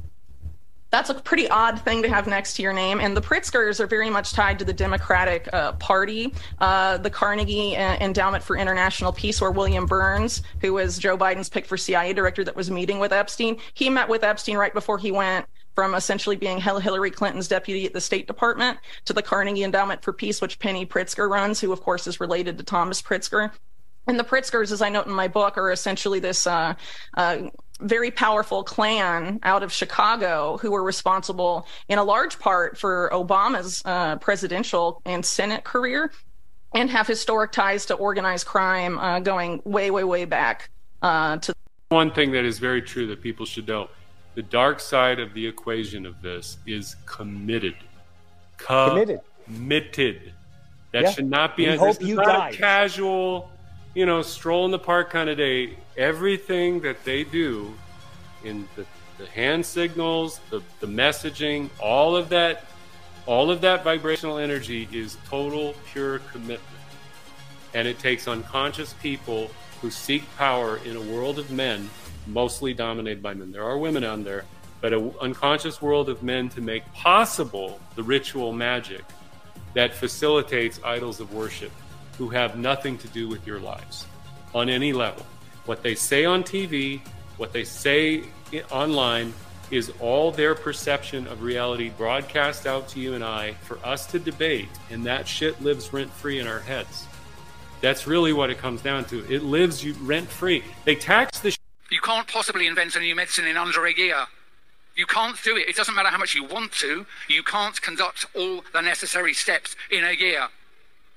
That's 0.95 1.09
a 1.09 1.13
pretty 1.13 1.49
odd 1.49 1.81
thing 1.81 2.01
to 2.03 2.07
have 2.07 2.25
next 2.25 2.53
to 2.53 2.61
your 2.61 2.71
name. 2.71 3.01
And 3.01 3.17
the 3.17 3.21
Pritzkers 3.21 3.81
are 3.81 3.85
very 3.85 4.09
much 4.09 4.31
tied 4.31 4.57
to 4.59 4.63
the 4.63 4.71
Democratic 4.71 5.49
uh, 5.51 5.73
Party. 5.73 6.33
Uh, 6.59 6.95
the 6.95 7.09
Carnegie 7.09 7.75
uh, 7.75 7.97
Endowment 7.97 8.41
for 8.41 8.55
International 8.55 9.11
Peace, 9.11 9.41
where 9.41 9.51
William 9.51 9.85
Burns, 9.85 10.41
who 10.61 10.71
was 10.71 10.97
Joe 10.97 11.17
Biden's 11.17 11.49
pick 11.49 11.65
for 11.65 11.75
CIA 11.75 12.13
director 12.13 12.45
that 12.45 12.55
was 12.55 12.71
meeting 12.71 12.97
with 12.97 13.11
Epstein, 13.11 13.57
he 13.73 13.89
met 13.89 14.07
with 14.07 14.23
Epstein 14.23 14.55
right 14.55 14.73
before 14.73 14.97
he 14.97 15.11
went 15.11 15.45
from 15.75 15.95
essentially 15.95 16.37
being 16.37 16.61
Hillary 16.61 17.11
Clinton's 17.11 17.49
deputy 17.49 17.85
at 17.85 17.91
the 17.91 17.99
State 17.99 18.25
Department 18.25 18.79
to 19.03 19.11
the 19.11 19.21
Carnegie 19.21 19.65
Endowment 19.65 20.01
for 20.01 20.13
Peace, 20.13 20.39
which 20.39 20.59
Penny 20.59 20.85
Pritzker 20.85 21.29
runs, 21.29 21.59
who, 21.59 21.73
of 21.73 21.81
course, 21.81 22.07
is 22.07 22.21
related 22.21 22.57
to 22.57 22.63
Thomas 22.63 23.01
Pritzker. 23.01 23.51
And 24.07 24.17
the 24.17 24.23
Pritzkers, 24.23 24.71
as 24.71 24.81
I 24.81 24.87
note 24.87 25.07
in 25.07 25.11
my 25.11 25.27
book, 25.27 25.57
are 25.57 25.71
essentially 25.71 26.19
this 26.19 26.47
uh, 26.47 26.75
uh, 27.15 27.37
very 27.81 28.11
powerful 28.11 28.63
clan 28.63 29.39
out 29.43 29.63
of 29.63 29.71
Chicago 29.71 30.57
who 30.57 30.71
were 30.71 30.83
responsible 30.83 31.67
in 31.89 31.97
a 31.97 32.03
large 32.03 32.39
part 32.39 32.77
for 32.77 33.09
Obama's 33.11 33.81
uh, 33.85 34.15
presidential 34.17 35.01
and 35.05 35.25
Senate 35.25 35.63
career 35.63 36.11
and 36.73 36.89
have 36.89 37.07
historic 37.07 37.51
ties 37.51 37.85
to 37.87 37.93
organized 37.95 38.45
crime 38.45 38.97
uh, 38.97 39.19
going 39.19 39.61
way, 39.65 39.91
way, 39.91 40.03
way 40.03 40.25
back 40.25 40.69
uh, 41.01 41.37
to. 41.37 41.53
One 41.89 42.11
thing 42.11 42.31
that 42.31 42.45
is 42.45 42.59
very 42.59 42.81
true 42.81 43.07
that 43.07 43.21
people 43.21 43.45
should 43.45 43.67
know 43.67 43.89
the 44.35 44.41
dark 44.41 44.79
side 44.79 45.19
of 45.19 45.33
the 45.33 45.45
equation 45.45 46.05
of 46.05 46.21
this 46.21 46.57
is 46.65 46.95
committed. 47.05 47.75
Committed. 48.57 49.21
Committed. 49.45 50.33
That 50.91 51.03
Yeah. 51.03 51.11
should 51.11 51.29
not 51.29 51.55
be 51.57 51.69
We 51.69 51.75
hope 51.75 52.01
you 52.01 52.15
not 52.15 52.25
die. 52.25 52.49
a 52.49 52.53
casual, 52.53 53.49
you 53.95 54.05
know, 54.05 54.21
stroll 54.21 54.65
in 54.65 54.71
the 54.71 54.77
park 54.77 55.09
kind 55.09 55.29
of 55.29 55.37
day. 55.37 55.77
Everything 55.97 56.81
that 56.81 57.03
they 57.05 57.23
do 57.23 57.73
in 58.43 58.67
the, 58.75 58.85
the 59.17 59.25
hand 59.27 59.65
signals, 59.65 60.39
the, 60.49 60.61
the 60.81 60.87
messaging, 60.87 61.69
all 61.79 62.15
of 62.15 62.29
that, 62.29 62.65
all 63.25 63.49
of 63.49 63.61
that 63.61 63.83
vibrational 63.83 64.37
energy 64.37 64.87
is 64.91 65.17
total 65.27 65.73
pure 65.91 66.19
commitment. 66.19 66.61
And 67.73 67.87
it 67.87 67.97
takes 67.97 68.27
unconscious 68.27 68.93
people 69.01 69.49
who 69.81 69.89
seek 69.89 70.23
power 70.37 70.77
in 70.85 70.97
a 70.97 71.01
world 71.01 71.39
of 71.39 71.49
men, 71.49 71.89
mostly 72.27 72.73
dominated 72.73 73.23
by 73.23 73.33
men. 73.33 73.51
There 73.51 73.63
are 73.63 73.77
women 73.77 74.03
out 74.03 74.23
there, 74.25 74.43
but 74.81 74.93
an 74.93 75.13
unconscious 75.21 75.81
world 75.81 76.09
of 76.09 76.21
men 76.21 76.49
to 76.49 76.61
make 76.61 76.85
possible 76.93 77.79
the 77.95 78.03
ritual 78.03 78.51
magic 78.51 79.03
that 79.73 79.93
facilitates 79.93 80.79
idols 80.83 81.19
of 81.19 81.33
worship 81.33 81.71
who 82.17 82.29
have 82.29 82.57
nothing 82.57 82.97
to 82.99 83.07
do 83.09 83.27
with 83.27 83.45
your 83.45 83.59
lives 83.59 84.05
on 84.53 84.69
any 84.69 84.93
level. 84.93 85.25
What 85.65 85.83
they 85.83 85.95
say 85.95 86.25
on 86.25 86.43
TV, 86.43 87.01
what 87.37 87.51
they 87.51 87.63
say 87.63 88.23
online 88.71 89.33
is 89.71 89.91
all 89.99 90.31
their 90.31 90.55
perception 90.55 91.27
of 91.27 91.41
reality 91.41 91.89
broadcast 91.89 92.67
out 92.67 92.87
to 92.89 92.99
you 92.99 93.15
and 93.15 93.23
I 93.23 93.53
for 93.63 93.77
us 93.83 94.05
to 94.07 94.19
debate, 94.19 94.69
and 94.91 95.05
that 95.05 95.27
shit 95.27 95.61
lives 95.61 95.91
rent 95.91 96.11
free 96.11 96.39
in 96.39 96.47
our 96.47 96.59
heads. 96.59 97.05
That's 97.81 98.07
really 98.07 98.33
what 98.33 98.49
it 98.49 98.57
comes 98.57 98.81
down 98.81 99.05
to. 99.05 99.25
It 99.31 99.43
lives 99.43 99.87
rent 99.87 100.29
free. 100.29 100.63
They 100.85 100.95
tax 100.95 101.39
the. 101.39 101.55
You 101.91 101.99
can't 102.01 102.27
possibly 102.27 102.67
invent 102.67 102.95
a 102.95 102.99
new 102.99 103.15
medicine 103.15 103.45
in 103.45 103.57
under 103.57 103.85
a 103.85 103.93
year. 103.93 104.25
You 104.95 105.05
can't 105.05 105.37
do 105.43 105.57
it. 105.57 105.67
It 105.67 105.75
doesn't 105.75 105.93
matter 105.93 106.09
how 106.09 106.17
much 106.17 106.35
you 106.35 106.45
want 106.45 106.71
to. 106.73 107.05
You 107.27 107.43
can't 107.43 107.79
conduct 107.81 108.25
all 108.35 108.63
the 108.71 108.81
necessary 108.81 109.33
steps 109.33 109.75
in 109.91 110.05
a 110.05 110.13
year. 110.13 110.47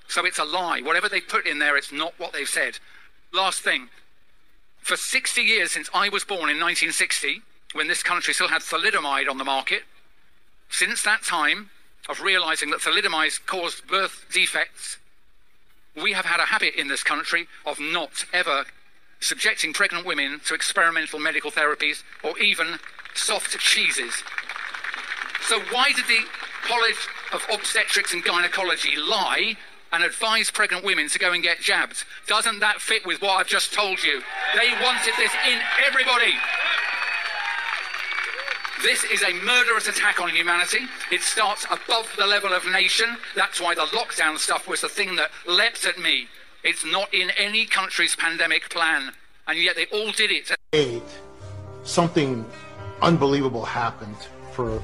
So 0.09 0.25
it's 0.25 0.39
a 0.39 0.43
lie. 0.43 0.81
Whatever 0.81 1.07
they 1.07 1.21
put 1.21 1.45
in 1.45 1.59
there, 1.59 1.77
it's 1.77 1.91
not 1.91 2.15
what 2.17 2.33
they've 2.33 2.49
said. 2.49 2.79
Last 3.31 3.61
thing. 3.61 3.89
For 4.79 4.97
60 4.97 5.41
years 5.41 5.71
since 5.71 5.87
I 5.93 6.09
was 6.09 6.23
born 6.23 6.49
in 6.49 6.59
1960, 6.59 7.43
when 7.73 7.87
this 7.87 8.01
country 8.01 8.33
still 8.33 8.47
had 8.47 8.63
thalidomide 8.63 9.29
on 9.29 9.37
the 9.37 9.43
market, 9.43 9.83
since 10.67 11.03
that 11.03 11.21
time 11.21 11.69
of 12.09 12.21
realizing 12.21 12.71
that 12.71 12.79
thalidomide 12.79 13.45
caused 13.45 13.87
birth 13.87 14.25
defects, 14.33 14.97
we 15.95 16.13
have 16.13 16.25
had 16.25 16.39
a 16.39 16.47
habit 16.47 16.73
in 16.75 16.87
this 16.87 17.03
country 17.03 17.47
of 17.65 17.79
not 17.79 18.25
ever 18.33 18.65
subjecting 19.19 19.73
pregnant 19.73 20.07
women 20.07 20.41
to 20.45 20.55
experimental 20.55 21.19
medical 21.19 21.51
therapies 21.51 22.01
or 22.23 22.37
even 22.39 22.79
soft 23.13 23.59
cheeses. 23.59 24.23
So 25.41 25.59
why 25.71 25.91
did 25.91 26.05
the 26.07 26.25
College 26.63 27.07
of 27.31 27.45
Obstetrics 27.51 28.13
and 28.13 28.23
Gynecology 28.23 28.95
lie 28.95 29.55
and 29.91 30.03
advise 30.03 30.51
pregnant 30.51 30.83
women 30.83 31.09
to 31.09 31.19
go 31.19 31.33
and 31.33 31.43
get 31.43 31.59
jabbed? 31.59 32.03
Doesn't 32.27 32.59
that 32.59 32.81
fit 32.81 33.05
with 33.05 33.21
what 33.21 33.39
I've 33.39 33.47
just 33.47 33.73
told 33.73 34.03
you? 34.03 34.21
They 34.55 34.69
wanted 34.83 35.13
this 35.17 35.31
in 35.47 35.59
everybody. 35.85 36.33
This 38.81 39.03
is 39.03 39.23
a 39.23 39.33
murderous 39.43 39.87
attack 39.89 40.21
on 40.21 40.29
humanity. 40.29 40.79
It 41.11 41.21
starts 41.21 41.65
above 41.65 42.09
the 42.17 42.25
level 42.25 42.53
of 42.53 42.65
nation. 42.71 43.17
That's 43.35 43.59
why 43.59 43.75
the 43.75 43.81
lockdown 43.81 44.37
stuff 44.37 44.69
was 44.69 44.81
the 44.81 44.87
thing 44.87 45.17
that 45.17 45.31
leapt 45.45 45.85
at 45.85 45.99
me. 45.99 46.27
It's 46.63 46.85
not 46.85 47.13
in 47.13 47.29
any 47.31 47.65
country's 47.65 48.15
pandemic 48.15 48.69
plan, 48.69 49.11
and 49.47 49.59
yet 49.59 49.75
they 49.75 49.85
all 49.87 50.11
did 50.11 50.31
it. 50.31 50.51
Eight, 50.71 51.03
something 51.83 52.45
unbelievable 53.01 53.65
happened 53.65 54.15
for 54.53 54.81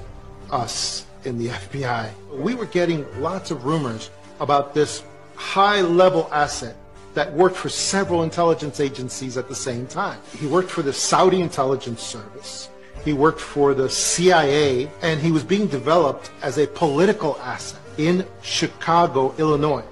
us 0.51 1.05
in 1.23 1.37
the 1.37 1.47
FBI. 1.49 2.09
We 2.33 2.53
were 2.53 2.65
getting 2.65 3.05
lots 3.21 3.49
of 3.49 3.63
rumors 3.63 4.09
about 4.39 4.73
this 4.73 5.03
high 5.35 5.81
level 5.81 6.29
asset 6.31 6.75
that 7.13 7.31
worked 7.33 7.55
for 7.55 7.69
several 7.69 8.23
intelligence 8.23 8.79
agencies 8.79 9.37
at 9.37 9.47
the 9.47 9.55
same 9.55 9.87
time. 9.87 10.19
He 10.37 10.47
worked 10.47 10.69
for 10.69 10.81
the 10.81 10.93
Saudi 10.93 11.41
intelligence 11.41 12.01
service. 12.01 12.69
He 13.03 13.13
worked 13.13 13.39
for 13.39 13.73
the 13.73 13.89
CIA, 13.89 14.89
and 15.01 15.19
he 15.19 15.31
was 15.31 15.43
being 15.43 15.67
developed 15.67 16.31
as 16.41 16.57
a 16.57 16.67
political 16.67 17.37
asset 17.37 17.79
in 17.97 18.25
Chicago, 18.41 19.33
Illinois. 19.37 19.83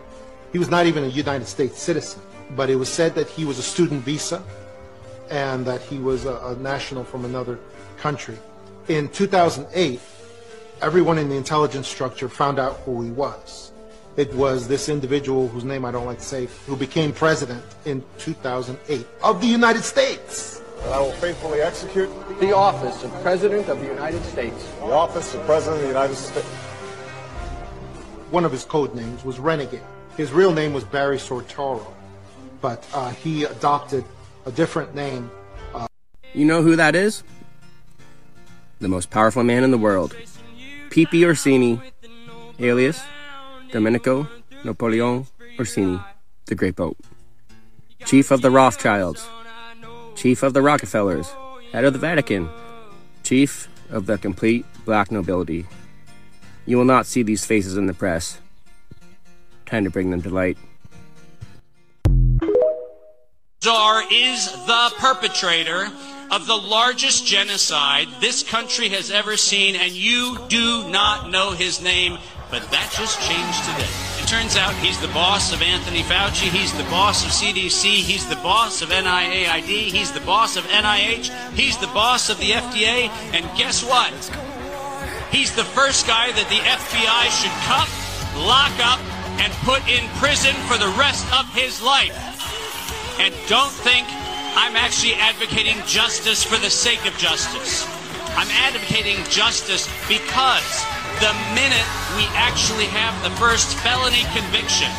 He 0.51 0.59
was 0.59 0.69
not 0.69 0.85
even 0.85 1.03
a 1.03 1.07
United 1.07 1.47
States 1.47 1.81
citizen, 1.81 2.21
but 2.55 2.69
it 2.69 2.75
was 2.75 2.89
said 2.89 3.15
that 3.15 3.29
he 3.29 3.45
was 3.45 3.57
a 3.57 3.63
student 3.63 4.03
visa 4.03 4.43
and 5.29 5.65
that 5.65 5.81
he 5.81 5.97
was 5.97 6.25
a, 6.25 6.35
a 6.45 6.55
national 6.57 7.03
from 7.03 7.25
another 7.25 7.57
country. 7.97 8.37
In 8.87 9.07
2008, 9.09 9.99
everyone 10.81 11.17
in 11.17 11.29
the 11.29 11.35
intelligence 11.35 11.87
structure 11.87 12.27
found 12.27 12.59
out 12.59 12.73
who 12.81 13.01
he 13.01 13.11
was. 13.11 13.62
It 14.15 14.31
was 14.35 14.67
this 14.67 14.89
individual 14.89 15.47
whose 15.47 15.63
name 15.63 15.85
I 15.85 15.91
don't 15.91 16.05
like 16.05 16.19
to 16.19 16.23
say, 16.23 16.47
who 16.67 16.75
became 16.75 17.11
president 17.11 17.63
in 17.85 18.03
2008 18.19 19.07
of 19.23 19.41
the 19.41 19.47
United 19.47 19.83
States. 19.83 20.61
And 20.83 20.93
I 20.93 20.99
will 20.99 21.13
faithfully 21.13 21.61
execute 21.61 22.09
the 22.39 22.55
office 22.55 23.03
of 23.03 23.11
President 23.23 23.69
of 23.69 23.79
the 23.79 23.87
United 23.87 24.23
States. 24.25 24.69
The 24.81 24.91
office 24.91 25.33
of 25.33 25.43
President 25.45 25.77
of 25.77 25.81
the 25.81 25.87
United 25.87 26.15
States. 26.15 26.45
One 28.29 28.45
of 28.45 28.51
his 28.51 28.65
code 28.65 28.93
names 28.93 29.25
was 29.25 29.39
Renegade. 29.39 29.81
His 30.15 30.31
real 30.31 30.53
name 30.53 30.73
was 30.73 30.83
Barry 30.83 31.17
Soetoro, 31.17 31.83
but 32.61 32.87
uh, 32.93 33.09
he 33.09 33.45
adopted 33.45 34.05
a 34.45 34.51
different 34.51 34.93
name. 34.93 35.31
Uh, 35.73 35.87
you 36.33 36.45
know 36.45 36.61
who 36.61 36.75
that 36.75 36.95
is? 36.95 37.23
The 38.79 38.89
most 38.89 39.09
powerful 39.09 39.43
man 39.43 39.63
in 39.63 39.71
the 39.71 39.77
world. 39.79 40.15
Pipi 40.91 41.25
Orsini, 41.25 41.81
alias 42.59 43.01
Domenico 43.73 44.27
Napoleon 44.63 45.25
Orsini, 45.57 45.99
the 46.45 46.53
Great 46.53 46.75
Pope. 46.75 46.95
Chief 48.05 48.29
of 48.29 48.43
the 48.43 48.51
Rothschilds, 48.51 49.27
Chief 50.13 50.43
of 50.43 50.53
the 50.53 50.61
Rockefellers, 50.61 51.27
Head 51.71 51.83
of 51.83 51.93
the 51.93 51.97
Vatican, 51.99 52.47
Chief 53.23 53.67
of 53.89 54.05
the 54.05 54.19
complete 54.19 54.63
black 54.85 55.11
nobility. 55.11 55.65
You 56.67 56.77
will 56.77 56.85
not 56.85 57.07
see 57.07 57.23
these 57.23 57.45
faces 57.45 57.75
in 57.75 57.87
the 57.87 57.95
press. 57.95 58.39
Time 59.65 59.85
to 59.85 59.89
bring 59.89 60.11
them 60.11 60.21
to 60.21 60.29
light. 60.29 60.57
Azar 63.63 64.03
is 64.11 64.51
the 64.67 64.93
perpetrator 64.99 65.87
of 66.29 66.47
the 66.47 66.55
largest 66.55 67.25
genocide 67.25 68.07
this 68.19 68.43
country 68.43 68.89
has 68.89 69.09
ever 69.11 69.37
seen, 69.37 69.75
and 69.75 69.91
you 69.91 70.37
do 70.47 70.89
not 70.89 71.29
know 71.29 71.51
his 71.51 71.81
name, 71.81 72.17
but 72.53 72.69
that 72.69 72.93
just 72.93 73.17
changed 73.25 73.65
today. 73.65 73.89
It 74.21 74.29
turns 74.29 74.55
out 74.55 74.75
he's 74.75 75.01
the 75.01 75.07
boss 75.07 75.51
of 75.51 75.63
Anthony 75.63 76.03
Fauci, 76.03 76.53
he's 76.53 76.71
the 76.77 76.83
boss 76.83 77.25
of 77.25 77.31
CDC, 77.31 78.05
he's 78.05 78.29
the 78.29 78.35
boss 78.45 78.83
of 78.83 78.89
NIAID, 78.89 79.89
he's 79.89 80.11
the 80.11 80.19
boss 80.19 80.55
of 80.55 80.63
NIH, 80.65 81.33
he's 81.57 81.79
the 81.79 81.87
boss 81.87 82.29
of 82.29 82.37
the 82.37 82.51
FDA, 82.51 83.09
and 83.33 83.43
guess 83.57 83.83
what? 83.83 84.13
He's 85.31 85.55
the 85.55 85.65
first 85.65 86.05
guy 86.05 86.29
that 86.29 86.45
the 86.53 86.61
FBI 86.61 87.25
should 87.33 87.57
cuff, 87.65 87.89
lock 88.37 88.77
up, 88.85 89.01
and 89.41 89.51
put 89.65 89.81
in 89.89 90.05
prison 90.21 90.53
for 90.69 90.77
the 90.77 90.93
rest 90.93 91.25
of 91.33 91.49
his 91.57 91.81
life. 91.81 92.13
And 93.17 93.33
don't 93.49 93.73
think 93.81 94.05
I'm 94.53 94.75
actually 94.75 95.15
advocating 95.15 95.81
justice 95.87 96.43
for 96.43 96.61
the 96.61 96.69
sake 96.69 97.03
of 97.07 97.17
justice. 97.17 97.89
I'm 98.37 98.49
advocating 98.61 99.17
justice 99.25 99.89
because 100.07 100.92
the 101.19 101.33
minute 101.53 101.87
we 102.15 102.25
actually 102.37 102.85
have 102.89 103.13
the 103.21 103.33
first 103.37 103.77
felony 103.81 104.25
conviction. 104.33 104.89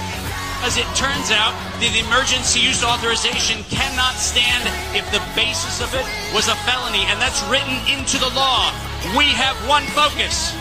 As 0.65 0.79
it 0.79 0.89
turns 0.97 1.31
out, 1.31 1.53
the 1.79 1.93
emergency 2.01 2.61
use 2.61 2.83
authorization 2.83 3.63
cannot 3.69 4.15
stand 4.17 4.65
if 4.97 5.05
the 5.13 5.21
basis 5.37 5.83
of 5.85 5.93
it 5.93 6.07
was 6.33 6.49
a 6.49 6.57
felony, 6.65 7.05
and 7.13 7.21
that's 7.21 7.45
written 7.53 7.77
into 7.91 8.17
the 8.17 8.33
law. 8.33 8.73
We 9.13 9.29
have 9.37 9.57
one 9.69 9.85
focus. 9.93 10.57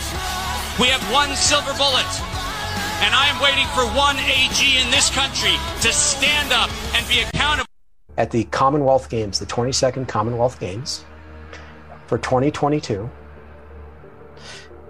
We 0.80 0.88
have 0.88 1.02
one 1.14 1.36
silver 1.36 1.72
bullet. 1.78 2.10
And 3.00 3.16
I 3.16 3.32
am 3.32 3.40
waiting 3.42 3.68
for 3.72 3.88
one 3.96 4.18
AG 4.18 4.60
in 4.60 4.92
this 4.92 5.10
country 5.10 5.56
to 5.82 5.94
stand 5.94 6.52
up 6.52 6.70
and 6.96 7.08
be 7.08 7.22
accountable. 7.22 7.68
At 8.18 8.32
the 8.32 8.44
Commonwealth 8.46 9.10
Games, 9.10 9.40
the 9.40 9.46
22nd 9.46 10.08
Commonwealth 10.08 10.60
Games 10.60 11.06
for 12.08 12.18
2022, 12.18 13.10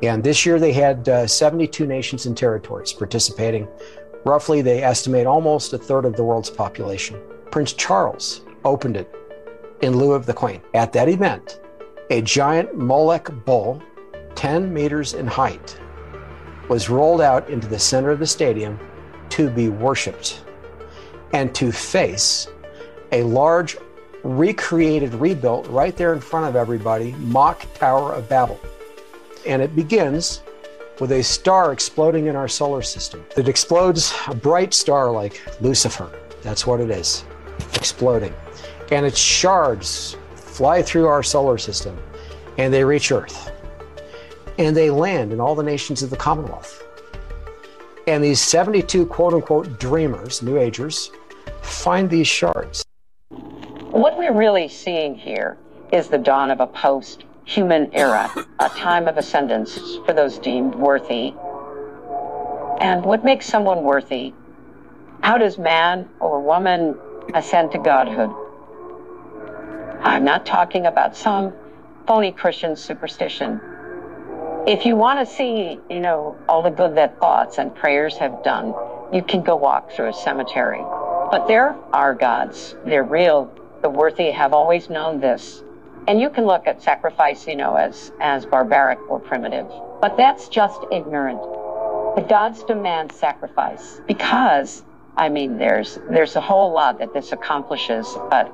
and 0.04 0.24
this 0.24 0.46
year 0.46 0.60
they 0.60 0.74
had 0.74 1.08
uh, 1.08 1.26
72 1.26 1.86
nations 1.88 2.26
and 2.26 2.36
territories 2.36 2.92
participating. 2.92 3.68
Roughly, 4.26 4.62
they 4.62 4.84
estimate 4.84 5.26
almost 5.26 5.72
a 5.74 5.78
third 5.78 6.06
of 6.06 6.16
the 6.16 6.24
world's 6.24 6.50
population. 6.50 7.20
Prince 7.52 7.74
Charles 7.74 8.42
opened 8.66 8.98
it 8.98 9.13
in 9.82 9.98
lieu 9.98 10.12
of 10.12 10.26
the 10.26 10.34
Queen. 10.34 10.62
At 10.74 10.92
that 10.94 11.08
event, 11.08 11.62
a 12.10 12.22
giant 12.22 12.78
Moloch 12.78 13.32
bull, 13.46 13.82
10 14.36 14.74
meters 14.74 15.13
in 15.13 15.26
height, 15.26 15.80
was 16.68 16.89
rolled 16.89 17.22
out 17.22 17.50
into 17.50 17.68
the 17.68 17.80
center 17.80 18.12
of 18.12 18.20
the 18.20 18.28
stadium 18.28 18.80
to 19.30 19.50
be 19.50 19.70
worshiped 19.70 20.42
and 21.34 21.54
to 21.56 21.72
face 21.72 22.48
a 23.12 23.24
large, 23.24 23.78
recreated, 24.24 25.13
rebuilt, 25.13 25.68
right 25.68 25.96
there 25.96 26.13
in 26.13 26.20
front 26.20 26.46
of 26.48 26.56
everybody, 26.56 27.13
mock 27.13 27.66
Tower 27.74 28.13
of 28.13 28.28
Babel. 28.28 28.60
And 29.45 29.62
it 29.62 29.75
begins 29.75 30.41
with 30.99 31.12
a 31.12 31.23
star 31.23 31.73
exploding 31.73 32.27
in 32.27 32.36
our 32.36 32.47
solar 32.47 32.82
system. 32.82 33.25
It 33.36 33.47
explodes 33.47 34.13
a 34.27 34.36
bright 34.36 34.73
star 34.73 35.12
like 35.12 35.41
Lucifer. 35.62 36.10
That's 36.43 36.67
what 36.67 36.79
it 36.79 36.89
is, 36.89 37.25
exploding. 37.73 38.34
And 38.91 39.06
its 39.06 39.17
shards 39.17 40.17
fly 40.36 40.82
through 40.82 41.08
our 41.08 41.23
solar 41.23 41.58
system 41.58 41.97
and 42.58 42.73
they 42.73 42.84
reach 42.84 43.12
Earth. 43.12 43.51
And 44.60 44.77
they 44.77 44.89
land 44.89 45.34
in 45.34 45.39
all 45.39 45.56
the 45.56 45.63
nations 45.63 46.03
of 46.03 46.10
the 46.10 46.17
Commonwealth. 46.17 46.84
And 48.08 48.23
these 48.23 48.39
72 48.39 49.06
quote 49.08 49.34
unquote 49.34 49.79
dreamers, 49.79 50.43
New 50.43 50.58
Agers, 50.58 51.12
find 51.62 52.10
these 52.10 52.27
shards. 52.27 52.84
What 53.89 54.17
we're 54.17 54.34
really 54.34 54.67
seeing 54.67 55.15
here 55.15 55.58
is 55.91 56.08
the 56.08 56.17
dawn 56.17 56.51
of 56.51 56.60
a 56.60 56.67
post 56.67 57.23
human 57.45 57.93
era, 57.93 58.32
a 58.60 58.69
time 58.69 59.08
of 59.08 59.17
ascendance 59.17 59.79
for 60.06 60.13
those 60.13 60.38
deemed 60.39 60.75
worthy. 60.75 61.34
And 62.79 63.06
what 63.06 63.23
makes 63.23 63.45
someone 63.45 63.84
worthy 63.84 64.34
How 65.21 65.38
does 65.38 65.58
man 65.58 66.10
or 66.19 66.41
woman 66.41 66.97
ascend 67.34 67.71
to 67.71 67.77
godhood? 67.77 68.29
I'm 70.01 70.25
not 70.25 70.45
talking 70.45 70.86
about 70.86 71.15
some 71.15 71.53
phony 72.06 72.34
Christian 72.34 72.75
superstition. 72.75 73.62
If 74.67 74.86
you 74.86 74.97
want 74.97 75.25
to 75.25 75.34
see, 75.34 75.79
you 75.89 75.99
know, 76.01 76.38
all 76.49 76.62
the 76.62 76.71
good 76.71 76.95
that 76.95 77.19
thoughts 77.19 77.58
and 77.58 77.73
prayers 77.73 78.17
have 78.17 78.43
done, 78.43 78.73
you 79.13 79.21
can 79.21 79.43
go 79.43 79.56
walk 79.56 79.91
through 79.91 80.10
a 80.10 80.13
cemetery. 80.13 80.82
But 81.32 81.47
there 81.47 81.75
are 81.93 82.13
gods. 82.13 82.75
They're 82.86 83.03
real. 83.03 83.49
The 83.82 83.89
worthy 83.89 84.32
have 84.32 84.53
always 84.53 84.89
known 84.89 85.21
this. 85.21 85.63
And 86.08 86.20
you 86.20 86.30
can 86.30 86.46
look 86.46 86.68
at 86.68 86.82
sacrifice, 86.82 87.48
you 87.48 87.56
know, 87.56 87.76
as, 87.76 88.12
as 88.20 88.46
barbaric 88.46 89.00
or 89.10 89.20
primitive. 89.20 89.68
But 90.02 90.18
that's 90.18 90.50
just 90.50 90.82
ignorant. 90.92 91.42
The 92.16 92.26
gods 92.28 92.63
demand 92.63 93.12
sacrifice 93.13 94.02
because, 94.06 94.84
I 95.16 95.30
mean, 95.30 95.58
there's, 95.58 96.00
there's 96.10 96.36
a 96.36 96.42
whole 96.42 96.74
lot 96.74 97.00
that 97.00 97.13
this 97.13 97.32
accomplishes. 97.32 98.08
But, 98.30 98.54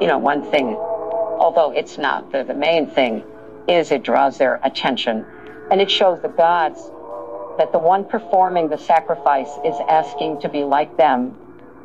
you 0.00 0.06
know, 0.06 0.18
one 0.18 0.50
thing, 0.50 0.76
although 0.76 1.72
it's 1.72 1.96
not 1.96 2.30
the, 2.30 2.44
the 2.44 2.54
main 2.54 2.86
thing, 2.86 3.24
is 3.68 3.90
it 3.90 4.02
draws 4.02 4.36
their 4.36 4.60
attention. 4.62 5.24
And 5.70 5.80
it 5.80 5.90
shows 5.90 6.20
the 6.20 6.28
gods 6.28 6.90
that 7.56 7.72
the 7.72 7.78
one 7.78 8.04
performing 8.04 8.68
the 8.68 8.78
sacrifice 8.78 9.50
is 9.64 9.74
asking 9.88 10.40
to 10.40 10.48
be 10.48 10.64
like 10.64 10.96
them. 10.98 11.36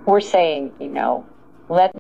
We're 0.05 0.19
saying, 0.19 0.73
you 0.79 0.89
know, 0.89 1.25
let 1.69 1.95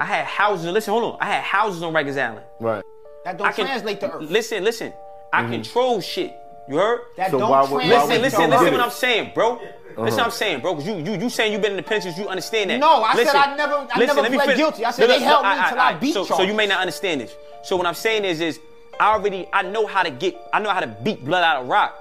I 0.00 0.04
had 0.04 0.24
houses. 0.26 0.66
Listen, 0.66 0.92
hold 0.92 1.04
on. 1.04 1.18
I 1.20 1.26
had 1.26 1.42
houses 1.42 1.82
on 1.82 1.92
Rikers 1.92 2.20
Island. 2.20 2.44
Right. 2.60 2.84
That 3.24 3.38
don't 3.38 3.46
I 3.48 3.52
can- 3.52 3.66
translate 3.66 4.00
to 4.00 4.12
Earth. 4.12 4.30
Listen, 4.30 4.62
listen. 4.64 4.92
I 5.32 5.42
Mhm. 5.42 5.50
control 5.50 6.00
shit. 6.00 6.32
You 6.68 6.76
heard? 6.76 7.00
That 7.16 7.30
So 7.30 7.38
don't 7.38 7.50
why 7.50 7.62
would- 7.62 7.70
why 7.72 7.78
translate 7.88 8.20
Listen, 8.20 8.22
listen, 8.22 8.50
listen 8.50 8.72
what? 8.72 8.80
I'm 8.80 8.90
saying, 8.90 9.32
bro. 9.34 9.52
Listen 9.52 9.68
Uh-huh. 9.96 10.10
what 10.16 10.20
I'm 10.24 10.30
saying, 10.30 10.60
bro. 10.60 10.74
Cause 10.74 10.86
you 10.86 10.94
you 10.96 11.12
you 11.12 11.28
saying 11.30 11.52
you've 11.52 11.62
been 11.62 11.72
in 11.72 11.76
the 11.76 11.82
penitentiary, 11.82 12.24
you 12.24 12.28
understand 12.28 12.70
that. 12.70 12.78
No, 12.78 13.02
I 13.02 13.14
said 13.16 13.28
I 13.34 13.54
never- 13.56 13.74
I 13.74 13.78
listen, 13.98 14.06
never 14.06 14.22
let 14.22 14.30
me 14.30 14.36
pled 14.38 14.46
finish. 14.48 14.58
guilty. 14.58 14.84
I 14.84 14.90
said 14.90 15.08
they 15.10 15.18
held 15.20 15.44
me 15.44 15.52
till 15.68 15.78
I 15.80 15.92
beat 15.94 16.14
so, 16.14 16.24
so 16.24 16.42
you 16.42 16.54
may 16.54 16.66
not 16.66 16.80
understand 16.80 17.20
this. 17.20 17.34
So 17.62 17.76
what 17.76 17.86
I'm 17.86 17.94
saying 17.94 18.24
is, 18.24 18.40
is 18.40 18.58
I 19.00 19.12
already 19.12 19.48
I 19.52 19.62
know 19.62 19.86
how 19.86 20.02
to 20.02 20.10
get 20.10 20.36
I 20.52 20.58
know 20.60 20.70
how 20.70 20.80
to 20.80 20.86
beat 20.86 21.24
blood 21.24 21.42
out 21.44 21.62
of 21.62 21.68
rock. 21.68 21.96